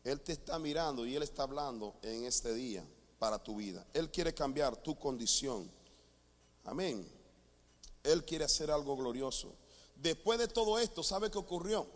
Él 0.04 0.22
te 0.22 0.34
está 0.34 0.60
mirando 0.60 1.08
y 1.08 1.16
Él 1.16 1.24
está 1.24 1.42
hablando 1.42 1.96
en 2.04 2.26
este 2.26 2.54
día 2.54 2.88
para 3.18 3.40
tu 3.44 3.56
vida. 3.56 3.84
Él 3.96 4.12
quiere 4.12 4.32
cambiar 4.32 4.76
tu 4.78 4.94
condición. 4.94 5.68
Amén. 6.66 7.04
Él 8.04 8.24
quiere 8.26 8.46
hacer 8.46 8.70
algo 8.70 8.96
glorioso. 8.96 9.56
Después 9.96 10.38
de 10.38 10.48
todo 10.48 10.78
esto, 10.78 11.02
¿sabe 11.02 11.32
qué 11.32 11.40
ocurrió? 11.40 11.88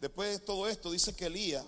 Después 0.00 0.38
de 0.38 0.46
todo 0.46 0.66
esto, 0.66 0.90
dice 0.90 1.14
que 1.14 1.26
Elías 1.26 1.66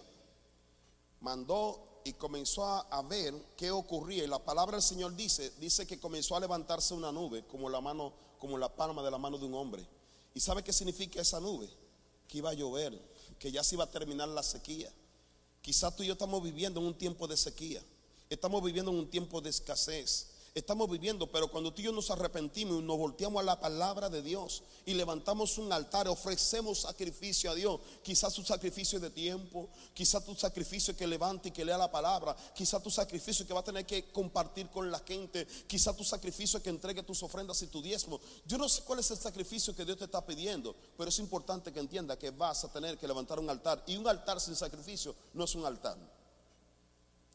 mandó 1.21 2.01
y 2.05 2.14
comenzó 2.14 2.64
a, 2.64 3.03
ver 3.03 3.35
qué 3.57 3.71
ocurría. 3.71 4.25
Y 4.25 4.27
la 4.27 4.39
palabra 4.39 4.77
del 4.77 4.83
Señor 4.83 5.14
dice, 5.14 5.53
dice 5.59 5.87
que 5.87 6.01
comenzó 6.01 6.37
a 6.37 6.41
levantarse 6.41 6.95
una 6.95 7.12
nube 7.12 7.47
como 7.47 7.68
la 7.68 7.81
mano, 7.81 8.12
como 8.39 8.59
la 8.59 8.75
palma 8.75 9.03
de 9.03 9.11
la 9.11 9.18
mano 9.18 9.39
de 9.39 9.47
un 9.47 9.55
hombre. 9.55 9.87
¿Y 10.35 10.41
sabe 10.41 10.62
qué 10.62 10.73
significa 10.73 11.21
esa 11.21 11.41
nube? 11.41 11.68
Que 12.29 12.39
iba 12.39 12.51
a 12.51 12.55
llover, 12.55 12.99
que 13.39 13.53
ya 13.53 13.62
se 13.62 13.75
iba 13.75 13.85
a 13.85 13.91
terminar 13.91 14.29
la 14.29 14.43
sequía. 14.43 14.93
Quizás 15.61 15.95
tú 15.95 16.03
y 16.03 16.07
yo 16.07 16.14
estamos 16.14 16.43
viviendo 16.43 16.81
en 16.81 16.87
un 16.87 16.97
tiempo 16.97 17.27
de 17.29 17.37
sequía. 17.37 17.83
Estamos 18.31 18.62
viviendo 18.62 18.91
en 18.91 18.99
un 18.99 19.11
tiempo 19.11 19.41
de 19.41 19.51
escasez 19.51 20.30
estamos 20.55 20.90
viviendo, 20.90 21.30
pero 21.30 21.48
cuando 21.48 21.72
tú 21.72 21.80
y 21.80 21.84
yo 21.84 21.92
nos 21.92 22.11
arrepentimos 22.11 22.80
y 22.80 22.82
nos 22.82 22.98
volteamos 22.98 23.40
a 23.40 23.44
la 23.44 23.61
palabra 23.61 24.09
de 24.09 24.22
Dios 24.22 24.62
y 24.84 24.94
levantamos 24.94 25.59
un 25.59 25.72
altar, 25.72 26.09
ofrecemos 26.09 26.80
sacrificio 26.80 27.51
a 27.51 27.55
Dios, 27.55 27.80
quizás 28.03 28.34
tu 28.34 28.42
sacrificio 28.42 28.98
de 28.98 29.11
tiempo, 29.11 29.68
quizás 29.94 30.24
tu 30.24 30.34
sacrificio 30.34 30.96
que 30.96 31.07
levante 31.07 31.48
y 31.48 31.53
que 31.53 31.64
lea 31.64 31.78
la 31.78 31.90
palabra, 31.90 32.36
quizás 32.55 32.82
tu 32.82 32.90
sacrificio 32.90 33.46
que 33.46 33.55
va 33.55 33.61
a 33.61 33.64
tener 33.64 33.86
que 33.86 34.11
compartir 34.11 34.68
con 34.68 34.90
la 34.90 34.98
gente, 35.01 35.46
quizás 35.66 35.96
tu 35.96 36.05
sacrificio 36.05 36.62
que 36.62 36.70
entregue 36.70 37.03
tus 37.03 37.22
ofrendas 37.22 37.62
y 37.62 37.68
tu 37.68 37.80
diezmo. 37.80 38.20
Yo 38.44 38.59
no 38.59 38.68
sé 38.68 38.82
cuál 38.82 38.98
es 38.98 39.11
el 39.11 39.18
sacrificio 39.18 39.74
que 39.74 39.84
Dios 39.84 39.98
te 39.98 40.05
está 40.05 40.24
pidiendo, 40.24 40.74
pero 40.96 41.11
es 41.11 41.18
importante 41.20 41.72
que 41.72 41.80
entienda 41.80 42.18
que 42.18 42.30
vas 42.30 42.64
a 42.64 42.72
tener 42.72 42.98
que 42.98 43.07
levantar 43.07 43.38
un 43.38 43.48
altar 43.51 43.84
y 43.86 43.96
un 43.96 44.09
altar 44.09 44.40
sin 44.40 44.57
sacrificio 44.57 45.14
no 45.32 45.44
es 45.44 45.55
un 45.55 45.64
altar. 45.64 45.96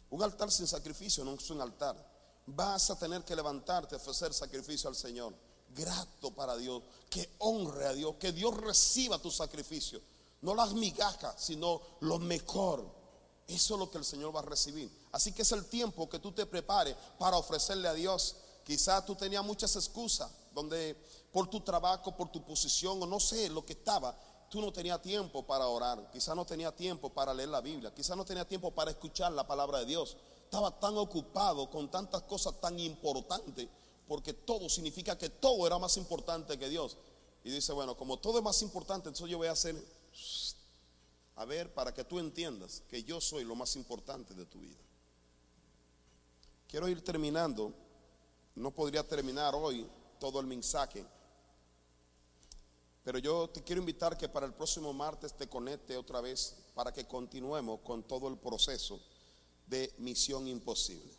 Un 0.10 0.22
altar 0.22 0.52
sin 0.52 0.68
sacrificio 0.68 1.24
no 1.24 1.34
es 1.34 1.50
un 1.50 1.62
altar 1.62 2.15
vas 2.46 2.90
a 2.90 2.98
tener 2.98 3.24
que 3.24 3.36
levantarte 3.36 3.96
a 3.96 3.98
ofrecer 3.98 4.34
sacrificio 4.34 4.90
al 4.90 4.96
Señor. 4.96 5.34
Grato 5.70 6.32
para 6.32 6.56
Dios, 6.56 6.84
que 7.10 7.36
honre 7.40 7.88
a 7.88 7.94
Dios, 7.94 8.16
que 8.20 8.32
Dios 8.32 8.56
reciba 8.56 9.18
tu 9.20 9.32
sacrificio. 9.32 10.02
No 10.42 10.56
las 10.56 10.74
migajas, 10.74 11.36
sino 11.38 11.82
lo 12.02 12.20
mejor. 12.20 12.86
Eso 13.48 13.74
es 13.74 13.80
lo 13.80 13.92
que 13.92 13.98
el 13.98 14.06
Señor 14.06 14.36
va 14.36 14.40
a 14.40 14.44
recibir. 14.44 14.90
Así 15.12 15.32
que 15.32 15.42
es 15.42 15.52
el 15.52 15.66
tiempo 15.66 16.10
que 16.10 16.20
tú 16.20 16.32
te 16.32 16.46
prepares 16.46 16.96
para 17.20 17.38
ofrecerle 17.38 17.88
a 17.88 17.94
Dios. 17.94 18.36
Quizás 18.64 19.06
tú 19.06 19.16
tenías 19.16 19.44
muchas 19.44 19.76
excusas, 19.76 20.32
donde 20.54 20.96
por 21.32 21.50
tu 21.50 21.62
trabajo, 21.62 22.16
por 22.16 22.32
tu 22.32 22.44
posición, 22.44 23.02
o 23.02 23.06
no 23.06 23.20
sé 23.20 23.50
lo 23.50 23.66
que 23.66 23.74
estaba, 23.74 24.18
tú 24.50 24.62
no 24.62 24.72
tenías 24.72 25.02
tiempo 25.02 25.46
para 25.46 25.68
orar. 25.68 26.10
Quizás 26.12 26.36
no 26.36 26.46
tenía 26.46 26.76
tiempo 26.76 27.10
para 27.10 27.34
leer 27.34 27.50
la 27.50 27.62
Biblia. 27.62 27.94
Quizás 27.94 28.16
no 28.16 28.24
tenía 28.24 28.48
tiempo 28.48 28.72
para 28.72 28.92
escuchar 28.92 29.32
la 29.34 29.46
palabra 29.46 29.80
de 29.80 29.86
Dios 29.86 30.16
estaba 30.46 30.80
tan 30.80 30.98
ocupado 30.98 31.70
con 31.70 31.90
tantas 31.90 32.22
cosas 32.24 32.60
tan 32.62 32.80
importantes, 32.80 33.68
porque 34.08 34.34
todo 34.34 34.70
significa 34.70 35.18
que 35.18 35.30
todo 35.30 35.68
era 35.68 35.78
más 35.78 35.98
importante 35.98 36.58
que 36.58 36.70
Dios. 36.70 36.98
Y 37.44 37.50
dice, 37.50 37.74
bueno, 37.74 37.98
como 37.98 38.18
todo 38.18 38.38
es 38.38 38.44
más 38.44 38.62
importante, 38.62 39.10
entonces 39.10 39.30
yo 39.30 39.38
voy 39.38 39.48
a 39.48 39.52
hacer, 39.52 39.76
a 41.36 41.46
ver, 41.46 41.74
para 41.74 41.94
que 41.94 42.04
tú 42.04 42.20
entiendas 42.20 42.84
que 42.90 43.04
yo 43.04 43.20
soy 43.20 43.44
lo 43.44 43.56
más 43.56 43.76
importante 43.76 44.34
de 44.34 44.46
tu 44.46 44.60
vida. 44.60 44.78
Quiero 46.68 46.88
ir 46.88 47.04
terminando, 47.04 47.74
no 48.56 48.72
podría 48.72 49.08
terminar 49.08 49.54
hoy 49.56 49.88
todo 50.20 50.40
el 50.40 50.48
mensaje, 50.48 51.06
pero 53.04 53.20
yo 53.20 53.50
te 53.50 53.64
quiero 53.64 53.82
invitar 53.82 54.18
que 54.18 54.30
para 54.30 54.46
el 54.46 54.54
próximo 54.54 54.92
martes 54.94 55.34
te 55.34 55.48
conecte 55.48 55.98
otra 55.98 56.22
vez 56.22 56.56
para 56.74 56.92
que 56.92 57.06
continuemos 57.06 57.82
con 57.82 58.04
todo 58.04 58.28
el 58.28 58.38
proceso 58.38 59.00
de 59.68 59.94
Misión 59.98 60.48
Imposible. 60.48 61.14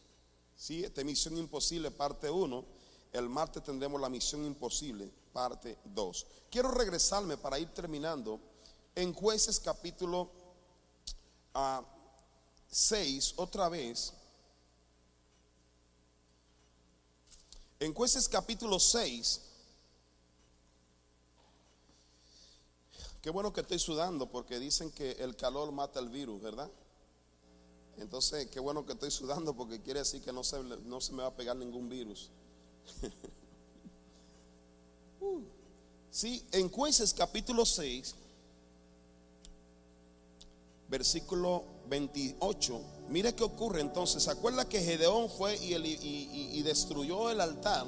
¿Sí? 0.57 0.85
Esta 0.85 1.05
Misión 1.05 1.37
Imposible, 1.37 1.91
parte 1.91 2.31
1. 2.31 2.65
El 3.13 3.29
martes 3.29 3.63
tendremos 3.63 4.01
la 4.01 4.09
Misión 4.09 4.45
Imposible, 4.45 5.11
parte 5.33 5.79
2. 5.85 6.27
Quiero 6.51 6.71
regresarme 6.71 7.37
para 7.37 7.59
ir 7.59 7.69
terminando 7.69 8.41
en 8.95 9.13
jueces 9.13 9.61
capítulo 9.61 10.31
6, 12.69 13.35
ah, 13.37 13.43
otra 13.43 13.69
vez. 13.69 14.13
En 17.79 17.93
jueces 17.93 18.29
capítulo 18.29 18.81
6. 18.81 19.43
Qué 23.21 23.31
bueno 23.31 23.53
que 23.53 23.61
estoy 23.61 23.79
sudando 23.79 24.31
porque 24.31 24.59
dicen 24.59 24.91
que 24.93 25.11
el 25.13 25.37
calor 25.37 25.73
mata 25.73 25.99
el 25.99 26.09
virus, 26.09 26.41
¿verdad? 26.41 26.71
Entonces, 27.99 28.47
qué 28.49 28.61
bueno 28.61 28.85
que 28.85 28.93
estoy 28.93 29.11
sudando 29.11 29.55
porque 29.55 29.81
quiere 29.81 30.01
decir 30.01 30.21
que 30.23 30.33
no 30.33 30.45
se, 30.45 30.63
no 30.63 31.01
se 31.01 31.13
me 31.13 31.23
va 31.23 31.29
a 31.29 31.35
pegar 31.37 31.57
ningún 31.57 31.89
virus. 31.89 32.31
Uh. 35.19 35.41
sí, 36.11 36.45
en 36.53 36.69
jueces 36.69 37.15
capítulo 37.15 37.65
6, 37.65 38.15
versículo 40.89 41.65
28, 41.89 42.81
mire 43.09 43.35
qué 43.35 43.43
ocurre 43.43 43.81
entonces. 43.81 44.23
¿Se 44.23 44.31
acuerda 44.31 44.69
que 44.69 44.83
Gedeón 44.83 45.31
fue 45.31 45.57
y, 45.57 45.75
y 45.75 46.63
destruyó 46.63 47.31
el 47.31 47.41
altar 47.41 47.87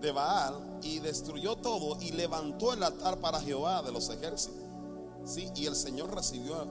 de 0.00 0.10
Baal 0.10 0.80
y 0.82 1.00
destruyó 1.00 1.56
todo 1.56 2.00
y 2.00 2.12
levantó 2.12 2.72
el 2.72 2.82
altar 2.82 3.18
para 3.20 3.42
Jehová 3.42 3.82
de 3.82 3.92
los 3.92 4.08
ejércitos? 4.08 4.58
Sí, 5.26 5.50
y 5.54 5.66
el 5.66 5.76
Señor 5.76 6.14
recibió 6.14 6.66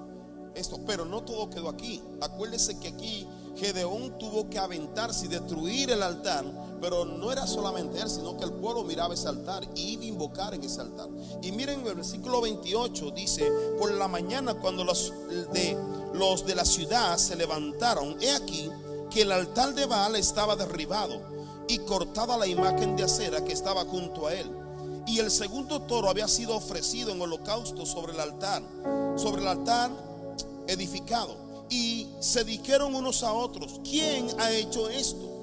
esto, 0.58 0.80
pero 0.86 1.06
no 1.06 1.24
todo 1.24 1.50
quedó 1.50 1.70
aquí. 1.70 2.02
Acuérdese 2.22 2.80
que 2.80 2.90
aquí 2.90 3.28
Gedeón 3.58 4.18
tuvo 4.20 4.50
que 4.50 4.60
aventarse 4.60 5.26
y 5.26 5.30
destruir 5.30 5.90
el 5.90 6.04
altar, 6.04 6.46
pero 6.80 7.06
no 7.06 7.32
era 7.32 7.48
solamente 7.48 8.00
él, 8.00 8.10
sino 8.10 8.38
que 8.38 8.46
el 8.46 8.54
pueblo 8.54 8.84
miraba 8.84 9.14
ese 9.14 9.28
altar 9.28 9.68
y 9.76 9.94
iba 9.94 10.04
a 10.04 10.06
invocar 10.06 10.54
en 10.54 10.64
ese 10.64 10.82
altar. 10.82 11.10
Y 11.42 11.52
miren 11.52 11.86
el 11.86 11.96
versículo 11.96 12.42
28 12.42 13.12
dice, 13.12 13.50
por 13.80 13.92
la 13.92 14.08
mañana 14.08 14.54
cuando 14.54 14.84
los 14.84 15.12
de 15.54 15.78
los 16.14 16.46
de 16.46 16.56
la 16.56 16.66
ciudad 16.66 17.18
se 17.18 17.36
levantaron, 17.36 18.18
he 18.22 18.32
aquí 18.32 18.70
que 19.10 19.24
el 19.24 19.32
altar 19.32 19.74
de 19.74 19.86
Baal 19.86 20.16
estaba 20.16 20.56
derribado 20.56 21.22
y 21.68 21.80
cortada 21.80 22.38
la 22.38 22.48
imagen 22.48 22.96
de 22.96 23.04
acera 23.04 23.44
que 23.44 23.54
estaba 23.54 23.86
junto 23.86 24.28
a 24.28 24.34
él. 24.34 24.52
Y 25.06 25.20
el 25.20 25.32
segundo 25.32 25.82
toro 25.84 26.10
había 26.10 26.28
sido 26.28 26.56
ofrecido 26.56 27.12
en 27.12 27.22
holocausto 27.22 27.86
sobre 27.86 28.14
el 28.14 28.20
altar. 28.20 28.62
Sobre 29.16 29.42
el 29.42 29.48
altar 29.48 30.07
edificado. 30.68 31.66
Y 31.70 32.08
se 32.20 32.44
dijeron 32.44 32.96
unos 32.96 33.24
a 33.24 33.34
otros, 33.34 33.82
¿quién 33.84 34.28
ha 34.40 34.52
hecho 34.52 34.90
esto? 34.90 35.38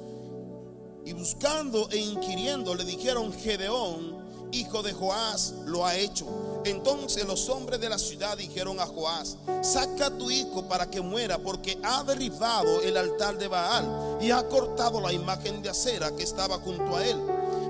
Y 1.04 1.12
buscando 1.12 1.88
e 1.90 1.98
inquiriendo 1.98 2.74
le 2.74 2.84
dijeron, 2.84 3.32
Gedeón, 3.32 4.24
hijo 4.52 4.82
de 4.82 4.92
Joás, 4.92 5.54
lo 5.66 5.84
ha 5.84 5.96
hecho. 5.96 6.26
Entonces 6.64 7.26
los 7.26 7.48
hombres 7.50 7.78
de 7.80 7.90
la 7.90 7.98
ciudad 7.98 8.38
dijeron 8.38 8.80
a 8.80 8.86
Joás, 8.86 9.36
saca 9.60 10.06
a 10.06 10.16
tu 10.16 10.30
hijo 10.30 10.66
para 10.66 10.88
que 10.88 11.02
muera, 11.02 11.38
porque 11.38 11.78
ha 11.82 12.02
derribado 12.04 12.80
el 12.80 12.96
altar 12.96 13.36
de 13.36 13.48
Baal 13.48 14.18
y 14.22 14.30
ha 14.30 14.48
cortado 14.48 15.00
la 15.00 15.12
imagen 15.12 15.62
de 15.62 15.68
acera 15.68 16.16
que 16.16 16.22
estaba 16.22 16.58
junto 16.58 16.96
a 16.96 17.04
él. 17.04 17.20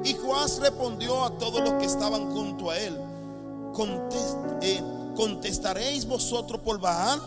Y 0.04 0.14
Joás 0.14 0.60
respondió 0.60 1.24
a 1.24 1.36
todos 1.38 1.60
los 1.60 1.74
que 1.74 1.86
estaban 1.86 2.30
junto 2.30 2.70
a 2.70 2.78
él, 2.78 2.96
conteste, 3.72 4.84
¿Contestaréis 5.16 6.06
vosotros 6.06 6.60
por 6.60 6.80
Baal? 6.80 7.20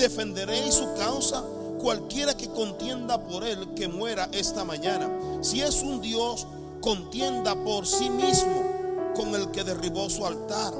¿Defenderéis 0.00 0.76
su 0.76 0.94
causa? 0.94 1.44
Cualquiera 1.78 2.34
que 2.34 2.48
contienda 2.48 3.22
por 3.22 3.44
él, 3.44 3.74
que 3.74 3.86
muera 3.86 4.30
esta 4.32 4.64
mañana. 4.64 5.10
Si 5.42 5.60
es 5.60 5.82
un 5.82 6.00
Dios, 6.00 6.46
contienda 6.80 7.54
por 7.64 7.86
sí 7.86 8.08
mismo 8.08 8.64
con 9.14 9.34
el 9.34 9.50
que 9.50 9.62
derribó 9.62 10.08
su 10.08 10.24
altar. 10.24 10.72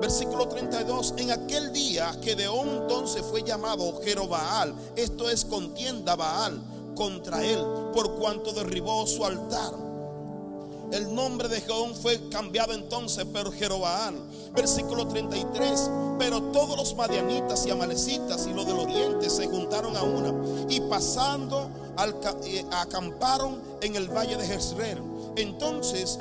Versículo 0.00 0.48
32. 0.48 1.14
En 1.18 1.32
aquel 1.32 1.70
día 1.74 2.12
Gedeón 2.22 2.70
entonces 2.82 3.22
fue 3.22 3.42
llamado 3.42 4.00
Jerobaal. 4.02 4.74
Esto 4.96 5.28
es 5.28 5.44
contienda 5.44 6.16
Baal 6.16 6.62
contra 6.96 7.44
él 7.44 7.62
por 7.92 8.14
cuanto 8.14 8.54
derribó 8.54 9.06
su 9.06 9.22
altar. 9.22 9.91
El 10.92 11.14
nombre 11.14 11.48
de 11.48 11.60
Gedeón 11.62 11.94
fue 11.94 12.28
cambiado 12.28 12.74
entonces 12.74 13.24
por 13.24 13.50
Jerobaal. 13.54 14.14
Versículo 14.54 15.08
33. 15.08 15.90
Pero 16.18 16.42
todos 16.52 16.76
los 16.76 16.94
madianitas 16.94 17.64
y 17.66 17.70
amalecitas 17.70 18.46
y 18.46 18.52
los 18.52 18.66
del 18.66 18.78
oriente 18.78 19.30
se 19.30 19.46
juntaron 19.46 19.96
a 19.96 20.02
una 20.02 20.34
y 20.68 20.80
pasando 20.82 21.70
eh, 22.44 22.64
acamparon 22.72 23.60
en 23.80 23.96
el 23.96 24.08
valle 24.08 24.36
de 24.36 24.46
Jezreel. 24.46 25.11
Entonces, 25.36 26.18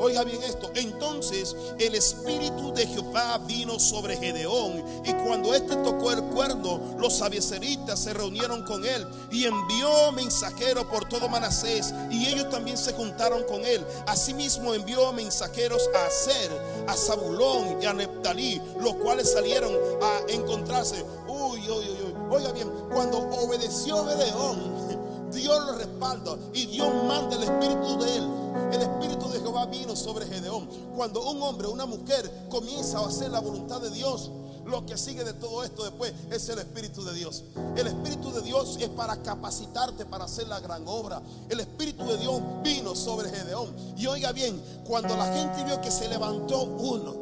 oiga 0.00 0.24
bien 0.24 0.42
esto, 0.42 0.70
entonces 0.74 1.54
el 1.78 1.94
espíritu 1.94 2.72
de 2.72 2.86
Jehová 2.86 3.38
vino 3.46 3.78
sobre 3.78 4.16
Gedeón 4.16 4.82
y 5.04 5.12
cuando 5.26 5.54
éste 5.54 5.76
tocó 5.76 6.12
el 6.12 6.22
cuerno, 6.24 6.80
los 6.98 7.20
abieseritas 7.22 8.00
se 8.00 8.14
reunieron 8.14 8.62
con 8.64 8.84
él 8.84 9.06
y 9.30 9.44
envió 9.44 10.12
mensajeros 10.12 10.84
por 10.86 11.08
todo 11.08 11.28
Manasés 11.28 11.92
y 12.10 12.26
ellos 12.26 12.48
también 12.50 12.78
se 12.78 12.92
juntaron 12.94 13.44
con 13.44 13.64
él. 13.64 13.84
Asimismo 14.06 14.74
envió 14.74 15.12
mensajeros 15.12 15.88
a 15.94 16.06
Aser, 16.06 16.50
a 16.86 16.94
Zabulón 16.94 17.82
y 17.82 17.86
a 17.86 17.92
Neptalí, 17.92 18.60
los 18.80 18.94
cuales 18.96 19.32
salieron 19.32 19.72
a 20.02 20.32
encontrarse. 20.32 21.04
Uy, 21.28 21.60
uy, 21.68 21.88
uy, 21.90 22.14
Oiga 22.30 22.52
bien, 22.52 22.70
cuando 22.92 23.18
obedeció 23.18 24.04
Gedeón, 24.06 25.30
Dios 25.32 25.66
lo 25.66 25.72
respalda 25.76 26.36
y 26.52 26.66
Dios 26.66 26.88
manda 27.06 27.36
el 27.36 27.44
espíritu 27.44 27.98
de 27.98 28.16
él. 28.16 28.45
El 28.72 28.82
espíritu 28.82 29.28
de 29.28 29.40
Jehová 29.40 29.66
vino 29.66 29.94
sobre 29.96 30.26
Gedeón. 30.26 30.68
Cuando 30.94 31.28
un 31.30 31.42
hombre 31.42 31.68
una 31.68 31.86
mujer 31.86 32.30
comienza 32.48 32.98
a 32.98 33.06
hacer 33.06 33.30
la 33.30 33.40
voluntad 33.40 33.80
de 33.80 33.90
Dios, 33.90 34.30
lo 34.64 34.84
que 34.84 34.98
sigue 34.98 35.22
de 35.22 35.32
todo 35.34 35.62
esto 35.62 35.84
después 35.84 36.12
es 36.30 36.48
el 36.48 36.58
Espíritu 36.58 37.04
de 37.04 37.14
Dios. 37.14 37.44
El 37.76 37.86
Espíritu 37.86 38.32
de 38.32 38.42
Dios 38.42 38.76
es 38.80 38.88
para 38.88 39.22
capacitarte 39.22 40.04
para 40.04 40.24
hacer 40.24 40.48
la 40.48 40.58
gran 40.58 40.82
obra. 40.86 41.22
El 41.48 41.60
Espíritu 41.60 42.04
de 42.04 42.16
Dios 42.18 42.40
vino 42.64 42.96
sobre 42.96 43.30
Gedeón. 43.30 43.74
Y 43.96 44.06
oiga 44.06 44.32
bien, 44.32 44.60
cuando 44.84 45.16
la 45.16 45.32
gente 45.32 45.62
vio 45.64 45.80
que 45.80 45.90
se 45.92 46.08
levantó 46.08 46.64
uno, 46.64 47.14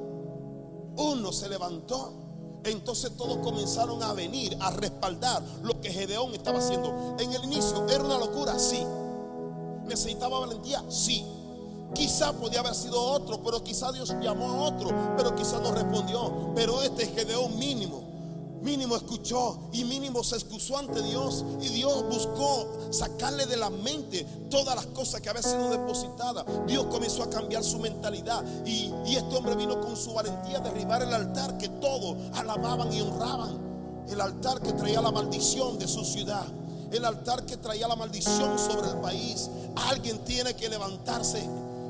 uno 0.97 1.33
se 1.33 1.49
levantó 1.51 2.25
entonces 2.65 3.13
todos 3.17 3.39
comenzaron 3.39 4.03
a 4.03 4.13
venir 4.15 4.57
a 4.61 4.71
respaldar 4.71 5.43
lo 5.63 5.81
que 5.81 5.93
Gedeón 5.93 6.33
estaba 6.35 6.59
haciendo. 6.59 7.17
En 7.19 7.33
el 7.33 7.45
inicio 7.45 7.87
era 7.89 8.03
una 8.03 8.19
locura, 8.19 8.59
sí. 8.59 8.85
Necesitaba 9.87 10.39
valentía, 10.39 10.83
sí. 10.89 11.25
Quizá 11.95 12.33
podía 12.33 12.61
haber 12.61 12.75
sido 12.75 13.01
otro, 13.01 13.43
pero 13.43 13.63
quizá 13.63 13.93
Dios 13.93 14.15
llamó 14.21 14.51
a 14.51 14.63
otro, 14.63 14.91
pero 15.17 15.35
quizá 15.37 15.61
no 15.61 15.71
respondió. 15.73 16.53
Pero 16.55 16.83
este 16.83 17.05
es 17.05 17.15
Gedeón 17.15 17.59
mínimo 17.59 18.15
mínimo 18.65 18.97
escuchó 18.97 19.59
y 19.73 19.85
mínimo 19.85 20.25
se 20.25 20.37
excusó 20.37 20.79
ante 20.79 21.03
Dios 21.03 21.45
y 21.61 21.69
Dios 21.69 22.05
buscó 22.09 22.67
sacarle 22.91 23.47
de 23.47 23.59
la 23.59 23.71
mente 23.71 24.25
todas 24.51 24.75
las 24.75 24.87
cosas 24.87 25.21
que 25.21 25.29
había 25.29 25.43
sido 25.43 25.71
depositadas. 25.71 26.45
Dios 26.67 26.87
comenzó 26.87 27.23
a 27.23 27.31
cambiar 27.31 27.63
su 27.63 27.79
mentalidad 27.79 28.43
y, 28.65 28.93
este 29.15 29.37
hombre 29.37 29.55
vino 29.55 29.81
con 29.81 29.97
su 29.97 30.13
valentía 30.13 30.59
a 30.59 30.61
derribar 30.61 31.03
el 31.03 31.13
altar 31.13 31.57
que 31.57 31.69
todos 31.69 32.17
alababan 32.35 32.93
y 32.93 33.01
honraban. 33.01 33.63
El 34.09 34.21
altar 34.21 34.61
que 34.61 34.73
traía 34.73 35.01
la 35.01 35.13
maldición 35.13 35.79
de 35.79 35.87
su 35.87 36.05
ciudad. 36.05 36.45
El 36.95 37.05
altar 37.05 37.45
que 37.45 37.57
traía 37.57 37.89
la 37.89 37.97
maldición 37.97 38.57
sobre 38.57 38.89
el 38.89 38.99
país. 38.99 39.51
Alguien 39.89 40.19
tiene 40.21 40.55
que 40.55 40.69
levantarse. 40.69 41.45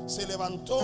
Se 0.07 0.25
levantó 0.25 0.79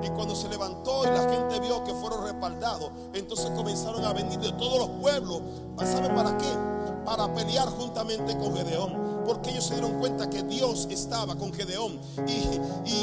y 0.00 0.08
cuando 0.10 0.36
se 0.36 0.48
levantó 0.48 1.02
y 1.02 1.08
la 1.08 1.28
gente 1.28 1.58
vio 1.58 1.82
que 1.82 1.92
fueron 1.94 2.24
respaldados, 2.24 2.92
entonces 3.14 3.50
comenzaron 3.50 4.04
a 4.04 4.12
venir 4.12 4.38
de 4.38 4.52
todos 4.52 4.78
los 4.78 5.00
pueblos. 5.00 5.42
¿Sabe 5.78 6.08
para 6.10 6.38
qué? 6.38 6.52
Para 7.04 7.34
pelear 7.34 7.68
juntamente 7.68 8.38
con 8.38 8.56
Gedeón 8.56 9.07
porque 9.28 9.50
ellos 9.50 9.66
se 9.66 9.74
dieron 9.74 9.98
cuenta 9.98 10.30
que 10.30 10.42
Dios 10.42 10.88
estaba 10.90 11.36
con 11.36 11.52
Gedeón. 11.52 12.00
Y, 12.26 12.48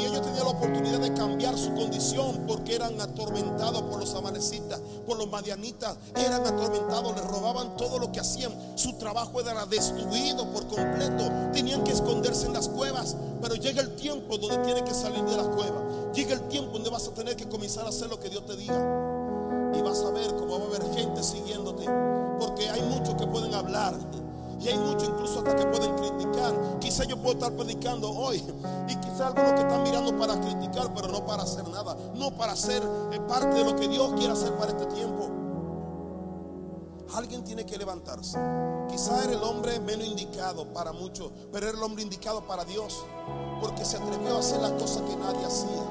ellos 0.06 0.22
tenían 0.22 0.44
la 0.44 0.50
oportunidad 0.50 0.98
de 0.98 1.14
cambiar 1.14 1.56
su 1.56 1.72
condición 1.74 2.44
porque 2.48 2.74
eran 2.74 3.00
atormentados 3.00 3.82
por 3.82 4.00
los 4.00 4.12
amanecitas, 4.14 4.80
por 5.06 5.16
los 5.16 5.30
madianitas, 5.30 5.96
eran 6.16 6.44
atormentados, 6.44 7.14
les 7.14 7.24
robaban 7.24 7.76
todo 7.76 8.00
lo 8.00 8.10
que 8.10 8.18
hacían, 8.18 8.52
su 8.74 8.94
trabajo 8.94 9.40
era 9.40 9.66
destruido 9.66 10.50
por 10.50 10.66
completo, 10.66 11.30
tenían 11.52 11.84
que 11.84 11.92
esconderse 11.92 12.46
en 12.46 12.54
las 12.54 12.68
cuevas, 12.68 13.16
pero 13.40 13.54
llega 13.54 13.80
el 13.80 13.94
tiempo 13.94 14.36
donde 14.36 14.58
tienen 14.58 14.84
que 14.84 14.94
salir 14.94 15.24
de 15.24 15.36
las 15.36 15.46
cuevas, 15.46 15.82
llega 16.12 16.34
el 16.34 16.48
tiempo 16.48 16.72
donde 16.72 16.90
vas 16.90 17.06
a 17.06 17.14
tener 17.14 17.36
que 17.36 17.48
comenzar 17.48 17.86
a 17.86 17.90
hacer 17.90 18.08
lo 18.10 18.18
que 18.18 18.28
Dios 18.28 18.44
te 18.44 18.56
diga. 18.56 18.74
Y 19.76 19.82
vas 19.82 20.00
a 20.02 20.10
ver 20.10 20.34
cómo 20.36 20.58
va 20.58 20.64
a 20.64 20.68
haber 20.68 20.94
gente 20.94 21.22
siguiéndote, 21.22 21.84
porque 22.40 22.68
hay 22.68 22.82
muchos 22.82 23.14
que 23.14 23.26
pueden 23.26 23.54
hablar 23.54 23.94
y 24.66 24.68
hay 24.68 24.78
muchos 24.78 25.08
incluso 25.08 25.38
hasta 25.38 25.54
que 25.54 25.66
pueden 25.66 25.94
criticar. 25.94 26.78
Quizá 26.80 27.04
yo 27.04 27.16
puedo 27.16 27.34
estar 27.34 27.52
predicando 27.52 28.10
hoy. 28.10 28.42
Y 28.88 28.96
quizá 28.96 29.28
algunos 29.28 29.52
que 29.52 29.60
están 29.60 29.82
mirando 29.84 30.16
para 30.18 30.40
criticar, 30.40 30.92
pero 30.92 31.08
no 31.08 31.24
para 31.24 31.44
hacer 31.44 31.68
nada. 31.68 31.96
No 32.14 32.32
para 32.32 32.56
ser 32.56 32.82
eh, 33.12 33.20
parte 33.28 33.58
de 33.58 33.64
lo 33.64 33.76
que 33.76 33.86
Dios 33.86 34.12
quiere 34.14 34.32
hacer 34.32 34.52
para 34.56 34.72
este 34.72 34.86
tiempo. 34.86 35.30
Alguien 37.14 37.44
tiene 37.44 37.64
que 37.64 37.78
levantarse. 37.78 38.38
Quizá 38.90 39.22
era 39.22 39.34
el 39.34 39.42
hombre 39.42 39.78
menos 39.78 40.06
indicado 40.06 40.72
para 40.72 40.92
muchos, 40.92 41.30
pero 41.52 41.68
era 41.68 41.78
el 41.78 41.82
hombre 41.84 42.02
indicado 42.02 42.44
para 42.44 42.64
Dios. 42.64 43.04
Porque 43.60 43.84
se 43.84 43.98
atrevió 43.98 44.36
a 44.36 44.40
hacer 44.40 44.60
las 44.60 44.72
cosas 44.72 45.02
que 45.02 45.16
nadie 45.16 45.44
hacía. 45.44 45.82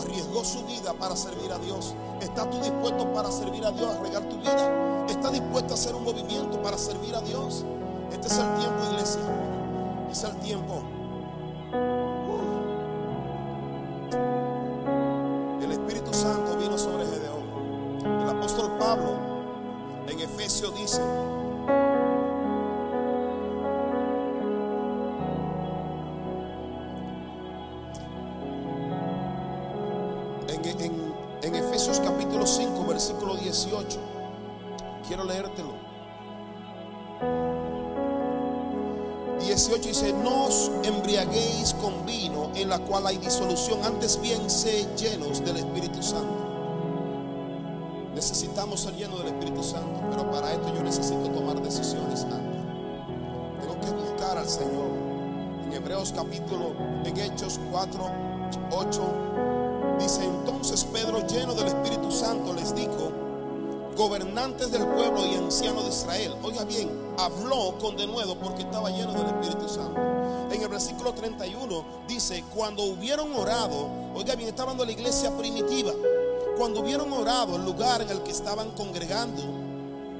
Arriesgó 0.00 0.44
su 0.44 0.64
vida 0.66 0.94
para 0.94 1.14
servir 1.14 1.52
a 1.52 1.58
Dios. 1.58 1.94
¿Estás 2.20 2.50
tú 2.50 2.58
dispuesto 2.58 3.12
para 3.12 3.30
servir 3.30 3.64
a 3.64 3.70
Dios, 3.70 3.94
a 3.94 4.00
regar 4.00 4.28
tu 4.28 4.36
vida? 4.38 5.06
¿Estás 5.08 5.32
dispuesto 5.32 5.74
a 5.74 5.76
hacer 5.76 5.94
un 5.94 6.04
movimiento 6.04 6.60
para 6.60 6.76
servir 6.76 7.14
a 7.14 7.20
Dios? 7.20 7.64
Este 8.12 8.26
es 8.26 8.38
el 8.38 8.54
tiempo, 8.54 8.84
iglesia. 8.90 9.20
Es 10.10 10.24
el 10.24 10.36
tiempo. 10.36 10.82
Cual 42.90 43.06
hay 43.06 43.18
disolución, 43.18 43.78
antes 43.84 44.20
bien 44.20 44.50
sé 44.50 44.84
llenos 44.96 45.44
del 45.44 45.58
Espíritu 45.58 46.02
Santo. 46.02 46.26
Necesitamos 48.16 48.80
ser 48.80 48.96
llenos 48.96 49.20
del 49.20 49.28
Espíritu 49.28 49.62
Santo, 49.62 50.00
pero 50.10 50.28
para 50.28 50.52
esto 50.52 50.74
yo 50.74 50.82
necesito 50.82 51.30
tomar 51.30 51.62
decisiones 51.62 52.24
antes. 52.24 52.60
Tengo 53.60 53.80
que 53.80 54.10
buscar 54.10 54.38
al 54.38 54.48
Señor. 54.48 54.90
En 55.66 55.72
Hebreos 55.72 56.12
capítulo, 56.12 56.74
en 57.04 57.16
Hechos 57.16 57.60
4, 57.70 58.10
8, 58.72 59.00
dice 60.00 60.24
entonces 60.24 60.84
Pedro 60.84 61.24
lleno 61.28 61.54
del 61.54 61.68
Espíritu 61.68 62.10
Santo 62.10 62.52
les 62.54 62.74
dijo, 62.74 63.12
gobernantes 63.96 64.72
del 64.72 64.84
pueblo 64.88 65.24
y 65.26 65.36
ancianos 65.36 65.84
de 65.84 65.90
Israel. 65.90 66.34
Oiga 66.42 66.64
bien, 66.64 66.90
habló 67.18 67.78
con 67.78 67.96
denuedo 67.96 68.34
porque 68.34 68.62
estaba 68.62 68.90
lleno 68.90 69.12
del 69.12 69.26
Espíritu 69.26 69.68
Santo. 69.68 70.00
Versículo 71.00 71.18
31 71.18 71.84
dice, 72.06 72.44
cuando 72.54 72.82
hubieron 72.82 73.32
orado, 73.34 73.88
oiga 74.14 74.34
bien, 74.34 74.50
está 74.50 74.64
hablando 74.64 74.84
de 74.84 74.92
la 74.92 75.00
iglesia 75.00 75.34
primitiva, 75.34 75.92
cuando 76.58 76.80
hubieron 76.80 77.10
orado 77.10 77.56
el 77.56 77.64
lugar 77.64 78.02
en 78.02 78.10
el 78.10 78.22
que 78.22 78.30
estaban 78.30 78.70
congregando, 78.72 79.42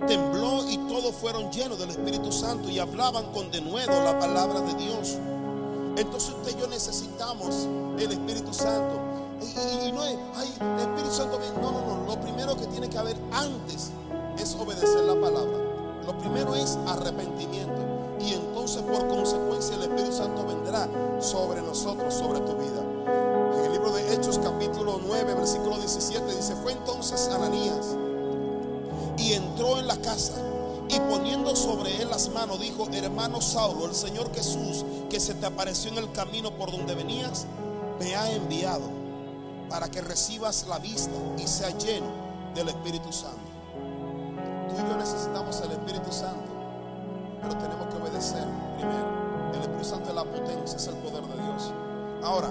tembló 0.07 0.67
y 0.71 0.79
todos 0.89 1.15
fueron 1.17 1.53
llenos 1.53 1.79
del 1.79 1.91
Espíritu 1.91 2.33
Santo 2.33 2.71
y 2.71 2.79
hablaban 2.79 3.31
con 3.33 3.51
denuedo 3.51 3.93
la 4.03 4.19
palabra 4.19 4.63
de 4.63 4.75
Dios. 4.83 5.19
Entonces 5.99 6.31
usted 6.31 6.57
y 6.57 6.61
yo 6.63 6.67
necesitamos 6.67 7.69
el 7.99 8.13
Espíritu 8.13 8.55
Santo. 8.55 9.01
Y, 9.87 9.93
no 9.93 10.03
es, 10.03 10.17
ay, 10.35 10.49
el 10.61 10.81
Espíritu 10.81 11.15
Santo, 11.15 11.39
no, 11.61 11.73
no, 11.73 11.83
no. 11.83 12.07
Lo 12.07 12.21
primero 12.23 12.57
que 12.57 12.67
tiene 12.69 12.89
que 12.89 12.97
haber 12.97 13.19
antes 13.33 13.91
es 14.39 14.55
obedecer 14.55 15.05
la 15.05 15.21
palabra. 15.21 15.59
Lo 16.07 16.17
primero 16.21 16.55
es 16.55 16.79
arrepentimiento. 16.87 17.91
Y 18.19 18.35
entonces 18.35 18.83
por 18.83 19.09
consecuencia 19.09 19.30
sobre 21.19 21.61
nosotros, 21.63 22.15
sobre 22.15 22.41
tu 22.41 22.55
vida. 22.55 22.83
En 23.59 23.65
el 23.65 23.73
libro 23.73 23.93
de 23.93 24.15
Hechos 24.15 24.39
capítulo 24.39 25.01
9, 25.05 25.35
versículo 25.35 25.77
17 25.79 26.37
dice, 26.37 26.55
fue 26.57 26.73
entonces 26.73 27.29
Ananías 27.29 27.97
y 29.17 29.33
entró 29.33 29.79
en 29.79 29.87
la 29.87 29.97
casa 29.97 30.35
y 30.89 30.99
poniendo 31.01 31.55
sobre 31.55 32.03
él 32.03 32.11
las 32.11 32.29
manos 32.31 32.61
dijo, 32.61 32.89
hermano 32.93 33.41
Saulo, 33.41 33.87
el 33.87 33.95
Señor 33.95 34.33
Jesús 34.35 34.85
que 35.09 35.21
se 35.21 35.35
te 35.35 35.47
apareció 35.47 35.91
en 35.91 35.99
el 35.99 36.11
camino 36.13 36.51
por 36.53 36.71
donde 36.71 36.95
venías, 36.95 37.47
me 37.99 38.17
ha 38.17 38.33
enviado 38.33 38.89
para 39.69 39.89
que 39.89 40.01
recibas 40.01 40.67
la 40.69 40.79
vista 40.79 41.15
y 41.39 41.47
sea 41.47 41.71
lleno 41.79 42.07
del 42.55 42.69
Espíritu 42.69 43.13
Santo. 43.13 43.39
Tú 44.69 44.75
y 44.75 44.89
yo 44.89 44.97
necesitamos 44.97 45.61
el 45.61 45.71
Espíritu 45.73 46.11
Santo, 46.13 46.51
pero 47.41 47.57
tenemos 47.57 47.87
que 47.89 48.03
obedecer 48.03 48.47
primero. 48.77 49.30
El 49.55 49.63
Espíritu 49.63 49.85
Santo 49.85 50.09
es 50.11 50.15
la 50.15 50.25
potencia, 50.25 50.77
es 50.77 50.87
el 50.87 50.95
poder 50.97 51.23
de 51.23 51.43
Dios. 51.43 51.73
Ahora, 52.23 52.51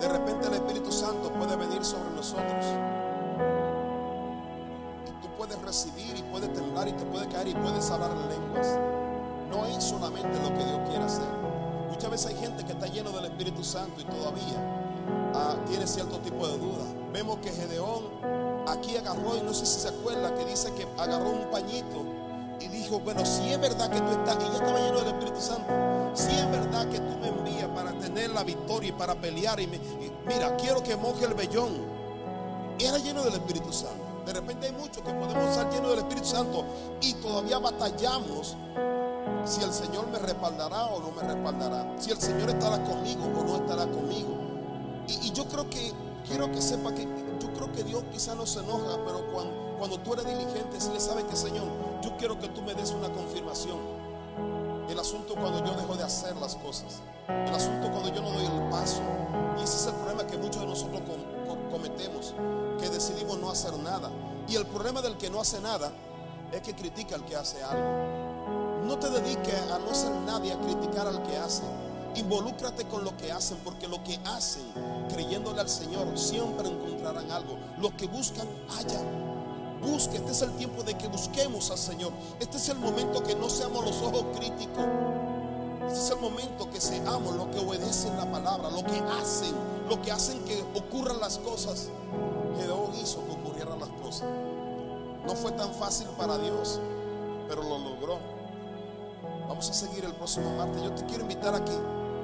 de 0.00 0.08
repente 0.08 0.48
el 0.48 0.54
Espíritu 0.54 0.92
Santo 0.92 1.32
puede 1.32 1.56
venir 1.56 1.84
sobre 1.84 2.10
nosotros 2.10 2.66
puedes 5.42 5.60
recibir 5.62 6.16
y 6.16 6.22
puedes 6.30 6.52
temblar 6.52 6.86
y 6.86 6.92
te 6.92 7.04
puede 7.04 7.26
caer 7.26 7.48
y 7.48 7.54
puedes 7.54 7.90
hablar 7.90 8.12
en 8.12 8.28
lenguas. 8.28 8.78
No 9.50 9.66
es 9.66 9.82
solamente 9.82 10.38
lo 10.40 10.56
que 10.56 10.64
Dios 10.64 10.78
quiere 10.88 11.04
hacer. 11.04 11.26
Muchas 11.90 12.10
veces 12.12 12.26
hay 12.28 12.36
gente 12.36 12.64
que 12.64 12.72
está 12.72 12.86
lleno 12.86 13.10
del 13.10 13.24
Espíritu 13.24 13.64
Santo 13.64 14.00
y 14.00 14.04
todavía 14.04 14.54
ah, 15.34 15.56
tiene 15.66 15.84
cierto 15.88 16.18
tipo 16.20 16.46
de 16.46 16.58
duda. 16.58 16.84
Vemos 17.12 17.38
que 17.38 17.50
Gedeón 17.50 18.04
aquí 18.68 18.96
agarró, 18.96 19.36
y 19.36 19.42
no 19.42 19.52
sé 19.52 19.66
si 19.66 19.80
se 19.80 19.88
acuerda, 19.88 20.32
que 20.32 20.44
dice 20.44 20.72
que 20.74 20.86
agarró 20.96 21.30
un 21.30 21.50
pañito 21.50 22.04
y 22.21 22.21
bueno, 23.00 23.24
si 23.24 23.52
es 23.52 23.60
verdad 23.60 23.90
que 23.90 24.00
tú 24.00 24.10
estás, 24.10 24.36
y 24.36 24.50
ya 24.50 24.58
estaba 24.58 24.78
lleno 24.78 24.98
del 24.98 25.08
Espíritu 25.08 25.40
Santo, 25.40 25.72
si 26.14 26.30
es 26.30 26.50
verdad 26.50 26.88
que 26.88 26.98
tú 26.98 27.18
me 27.20 27.28
envías 27.28 27.68
para 27.68 27.92
tener 27.92 28.30
la 28.30 28.44
victoria 28.44 28.90
y 28.90 28.92
para 28.92 29.14
pelear, 29.14 29.60
y, 29.60 29.66
mira, 30.26 30.56
quiero 30.56 30.82
que 30.82 30.96
moje 30.96 31.24
el 31.24 31.34
vellón. 31.34 31.70
Era 32.78 32.98
lleno 32.98 33.22
del 33.22 33.34
Espíritu 33.34 33.72
Santo. 33.72 34.24
De 34.26 34.32
repente 34.32 34.66
hay 34.66 34.72
muchos 34.72 35.02
que 35.02 35.12
podemos 35.12 35.50
estar 35.50 35.70
llenos 35.70 35.90
del 35.90 35.98
Espíritu 36.00 36.26
Santo 36.26 36.64
y 37.00 37.14
todavía 37.14 37.58
batallamos 37.58 38.56
si 39.44 39.62
el 39.62 39.72
Señor 39.72 40.06
me 40.08 40.18
respaldará 40.18 40.86
o 40.86 41.00
no 41.00 41.10
me 41.10 41.22
respaldará, 41.22 41.94
si 41.98 42.10
el 42.10 42.20
Señor 42.20 42.50
estará 42.50 42.82
conmigo 42.84 43.24
o 43.24 43.44
no 43.44 43.56
estará 43.56 43.86
conmigo. 43.86 44.36
Y, 45.08 45.32
yo 45.32 45.46
creo 45.46 45.68
que, 45.68 45.92
quiero 46.26 46.50
que 46.52 46.62
sepa 46.62 46.94
que 46.94 47.02
yo 47.02 47.52
creo 47.54 47.72
que 47.72 47.82
Dios 47.82 48.04
quizá 48.12 48.34
no 48.34 48.46
se 48.46 48.60
enoja, 48.60 48.98
pero 49.04 49.26
cuando, 49.32 49.74
cuando 49.78 49.98
tú 49.98 50.12
eres 50.12 50.26
diligente, 50.26 50.80
si 50.80 50.92
le 50.92 51.00
sabe 51.00 51.24
que 51.26 51.34
Señor, 51.34 51.66
yo 52.02 52.16
quiero 52.16 52.38
que 52.38 52.48
tú 52.48 52.62
me 52.62 52.74
des 52.74 52.90
una 52.90 53.10
confirmación. 53.12 53.78
El 54.88 54.98
asunto 54.98 55.34
cuando 55.34 55.64
yo 55.64 55.74
dejo 55.74 55.94
de 55.94 56.02
hacer 56.02 56.36
las 56.36 56.56
cosas. 56.56 57.00
El 57.28 57.54
asunto 57.54 57.90
cuando 57.90 58.12
yo 58.12 58.20
no 58.20 58.30
doy 58.32 58.44
el 58.44 58.68
paso. 58.68 59.00
Y 59.58 59.62
ese 59.62 59.76
es 59.76 59.86
el 59.86 59.94
problema 59.94 60.26
que 60.26 60.36
muchos 60.36 60.60
de 60.60 60.66
nosotros 60.66 61.00
cometemos 61.70 62.34
que 62.80 62.90
decidimos 62.90 63.38
no 63.38 63.50
hacer 63.50 63.78
nada. 63.78 64.10
Y 64.48 64.56
el 64.56 64.66
problema 64.66 65.00
del 65.00 65.16
que 65.16 65.30
no 65.30 65.40
hace 65.40 65.60
nada 65.60 65.92
es 66.50 66.60
que 66.60 66.74
critica 66.74 67.14
al 67.14 67.24
que 67.24 67.36
hace 67.36 67.62
algo. 67.62 68.82
No 68.84 68.98
te 68.98 69.08
dediques 69.08 69.70
a 69.70 69.78
no 69.78 69.94
ser 69.94 70.10
nadie 70.26 70.52
a 70.52 70.58
criticar 70.58 71.06
al 71.06 71.22
que 71.22 71.36
hace. 71.38 71.62
Involúcrate 72.16 72.84
con 72.88 73.04
lo 73.04 73.16
que 73.16 73.32
hacen, 73.32 73.56
porque 73.64 73.86
lo 73.86 74.02
que 74.02 74.18
hacen, 74.26 74.64
creyéndole 75.08 75.60
al 75.60 75.68
Señor, 75.68 76.18
siempre 76.18 76.68
encontrarán 76.68 77.30
algo. 77.30 77.56
Lo 77.78 77.96
que 77.96 78.06
buscan, 78.06 78.46
hallan. 78.68 79.31
Busque, 79.82 80.18
este 80.18 80.30
es 80.30 80.42
el 80.42 80.52
tiempo 80.52 80.82
de 80.84 80.96
que 80.96 81.08
busquemos 81.08 81.70
al 81.72 81.78
Señor. 81.78 82.12
Este 82.38 82.56
es 82.56 82.68
el 82.68 82.78
momento 82.78 83.22
que 83.22 83.34
no 83.34 83.50
seamos 83.50 83.84
los 83.84 84.00
ojos 84.00 84.24
críticos. 84.36 84.84
Este 85.86 85.98
es 85.98 86.10
el 86.10 86.20
momento 86.20 86.70
que 86.70 86.80
seamos 86.80 87.34
los 87.34 87.48
que 87.48 87.58
obedecen 87.58 88.16
la 88.16 88.30
palabra, 88.30 88.70
lo 88.70 88.84
que 88.84 88.98
hacen, 89.20 89.52
lo 89.88 90.00
que 90.00 90.12
hacen 90.12 90.38
que 90.44 90.62
ocurran 90.74 91.18
las 91.18 91.38
cosas. 91.38 91.88
Gedeón 92.56 92.92
hizo 93.02 93.24
que 93.26 93.32
ocurrieran 93.32 93.80
las 93.80 93.90
cosas. 94.02 94.28
No 95.26 95.34
fue 95.34 95.50
tan 95.52 95.72
fácil 95.74 96.06
para 96.16 96.38
Dios, 96.38 96.80
pero 97.48 97.62
lo 97.62 97.78
logró. 97.78 98.18
Vamos 99.48 99.68
a 99.68 99.74
seguir 99.74 100.04
el 100.04 100.14
próximo 100.14 100.54
martes. 100.56 100.82
Yo 100.82 100.92
te 100.92 101.04
quiero 101.06 101.22
invitar 101.24 101.54
aquí 101.54 101.76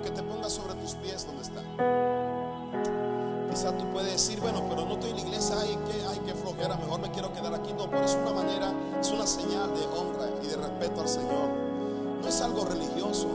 que 0.02 0.11
te 0.11 0.22
pongas 0.22 0.52
sobre 0.52 0.74
tus 0.74 0.94
pies 0.94 1.26
donde 1.26 1.42
está. 1.42 3.07
Quizás 3.59 3.76
tú 3.76 3.90
puedes 3.90 4.12
decir, 4.12 4.40
bueno, 4.40 4.62
pero 4.68 4.86
no 4.86 4.92
estoy 4.92 5.11
en 5.11 5.16
la 5.16 5.22
iglesia, 5.22 5.56
ay, 5.59 5.76
que, 5.90 6.06
ay, 6.06 6.20
qué 6.24 6.32
flojera, 6.32 6.76
mejor 6.76 7.00
me 7.00 7.11
quiero 7.11 7.32
quedar 7.32 7.52
aquí. 7.52 7.72
No, 7.72 7.90
pero 7.90 8.04
es 8.04 8.14
una 8.14 8.30
manera, 8.30 8.72
es 9.00 9.11
una 9.11 9.26
señal 9.26 9.74
de 9.74 9.84
honra 9.98 10.28
y 10.40 10.46
de 10.46 10.56
respeto 10.59 11.00
al 11.00 11.09
Señor. 11.09 11.48
No 12.22 12.28
es 12.28 12.40
algo 12.40 12.64
religioso, 12.66 13.26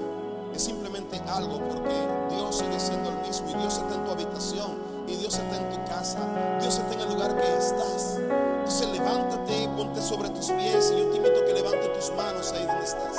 es 0.55 0.63
simplemente 0.63 1.19
algo 1.28 1.59
porque 1.67 2.07
Dios 2.30 2.57
sigue 2.57 2.80
siendo 2.80 3.09
el 3.09 3.17
mismo 3.28 3.49
y 3.49 3.53
Dios 3.55 3.78
está 3.78 3.95
en 3.95 4.05
tu 4.05 4.11
habitación 4.11 4.78
y 5.09 5.15
Dios 5.17 5.38
está 5.38 5.57
en 5.57 5.69
tu 5.71 5.89
casa. 5.89 6.19
Dios 6.61 6.78
está 6.78 6.93
en 6.93 7.01
el 7.01 7.09
lugar 7.09 7.36
que 7.36 7.57
estás. 7.57 8.17
Entonces 8.59 8.88
levántate 8.91 9.63
y 9.63 9.67
ponte 9.76 10.01
sobre 10.01 10.30
tus 10.30 10.49
pies 10.51 10.93
y 10.95 10.99
yo 11.01 11.09
te 11.09 11.17
invito 11.17 11.38
a 11.38 11.45
que 11.45 11.53
levante 11.53 11.89
tus 11.89 12.15
manos 12.15 12.49
ahí 12.53 12.65
donde 12.65 12.86
estás. 12.86 13.17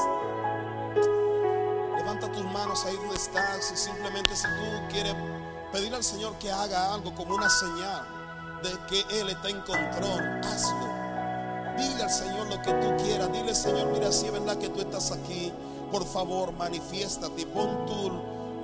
Levanta 1.99 2.33
tus 2.33 2.45
manos 2.45 2.83
ahí 2.87 2.97
donde 2.97 3.17
estás 3.17 3.73
y 3.75 3.77
simplemente 3.77 4.35
si 4.35 4.45
tú 4.45 4.89
quieres 4.89 5.15
pedir 5.75 5.93
al 5.93 6.05
Señor 6.05 6.39
que 6.39 6.53
haga 6.53 6.95
algo 6.95 7.13
como 7.17 7.35
una 7.35 7.51
señal 7.51 8.07
de 8.63 8.71
que 8.89 9.21
Él 9.21 9.29
está 9.29 9.49
en 9.49 9.61
control, 9.63 10.41
hazlo. 10.45 10.95
Dile 11.77 12.05
al 12.05 12.11
Señor 12.11 12.47
lo 12.47 12.63
que 12.63 12.73
tú 12.73 13.05
quieras. 13.05 13.33
Dile, 13.33 13.53
Señor, 13.53 13.89
mira, 13.89 14.13
si 14.13 14.27
es 14.27 14.33
verdad 14.33 14.57
que 14.57 14.69
tú 14.69 14.81
estás 14.81 15.11
aquí 15.11 15.53
por 15.91 16.05
favor, 16.05 16.53
manifiéstate. 16.53 17.47
Pon 17.47 17.87
tu, 17.87 18.11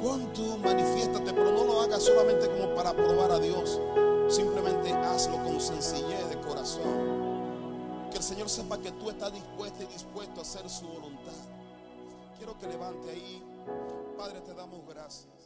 pon 0.02 0.32
tu, 0.32 0.58
manifiéstate, 0.58 1.32
pero 1.32 1.50
no 1.52 1.64
lo 1.64 1.80
hagas 1.80 2.04
solamente 2.04 2.48
como 2.48 2.74
para 2.74 2.92
probar 2.92 3.32
a 3.32 3.38
Dios. 3.38 3.80
Simplemente 4.28 4.92
hazlo 4.92 5.36
con 5.42 5.60
sencillez 5.60 6.28
de 6.28 6.40
corazón. 6.40 8.08
Que 8.10 8.18
el 8.18 8.22
Señor 8.22 8.48
sepa 8.48 8.78
que 8.78 8.92
tú 8.92 9.10
estás 9.10 9.32
dispuesto 9.32 9.82
y 9.82 9.86
dispuesto 9.86 10.40
a 10.40 10.42
hacer 10.42 10.68
su 10.68 10.86
voluntad. 10.86 11.32
Quiero 12.36 12.58
que 12.58 12.66
levante 12.68 13.10
ahí. 13.10 13.44
Padre, 14.16 14.40
te 14.40 14.54
damos 14.54 14.80
gracias. 14.88 15.39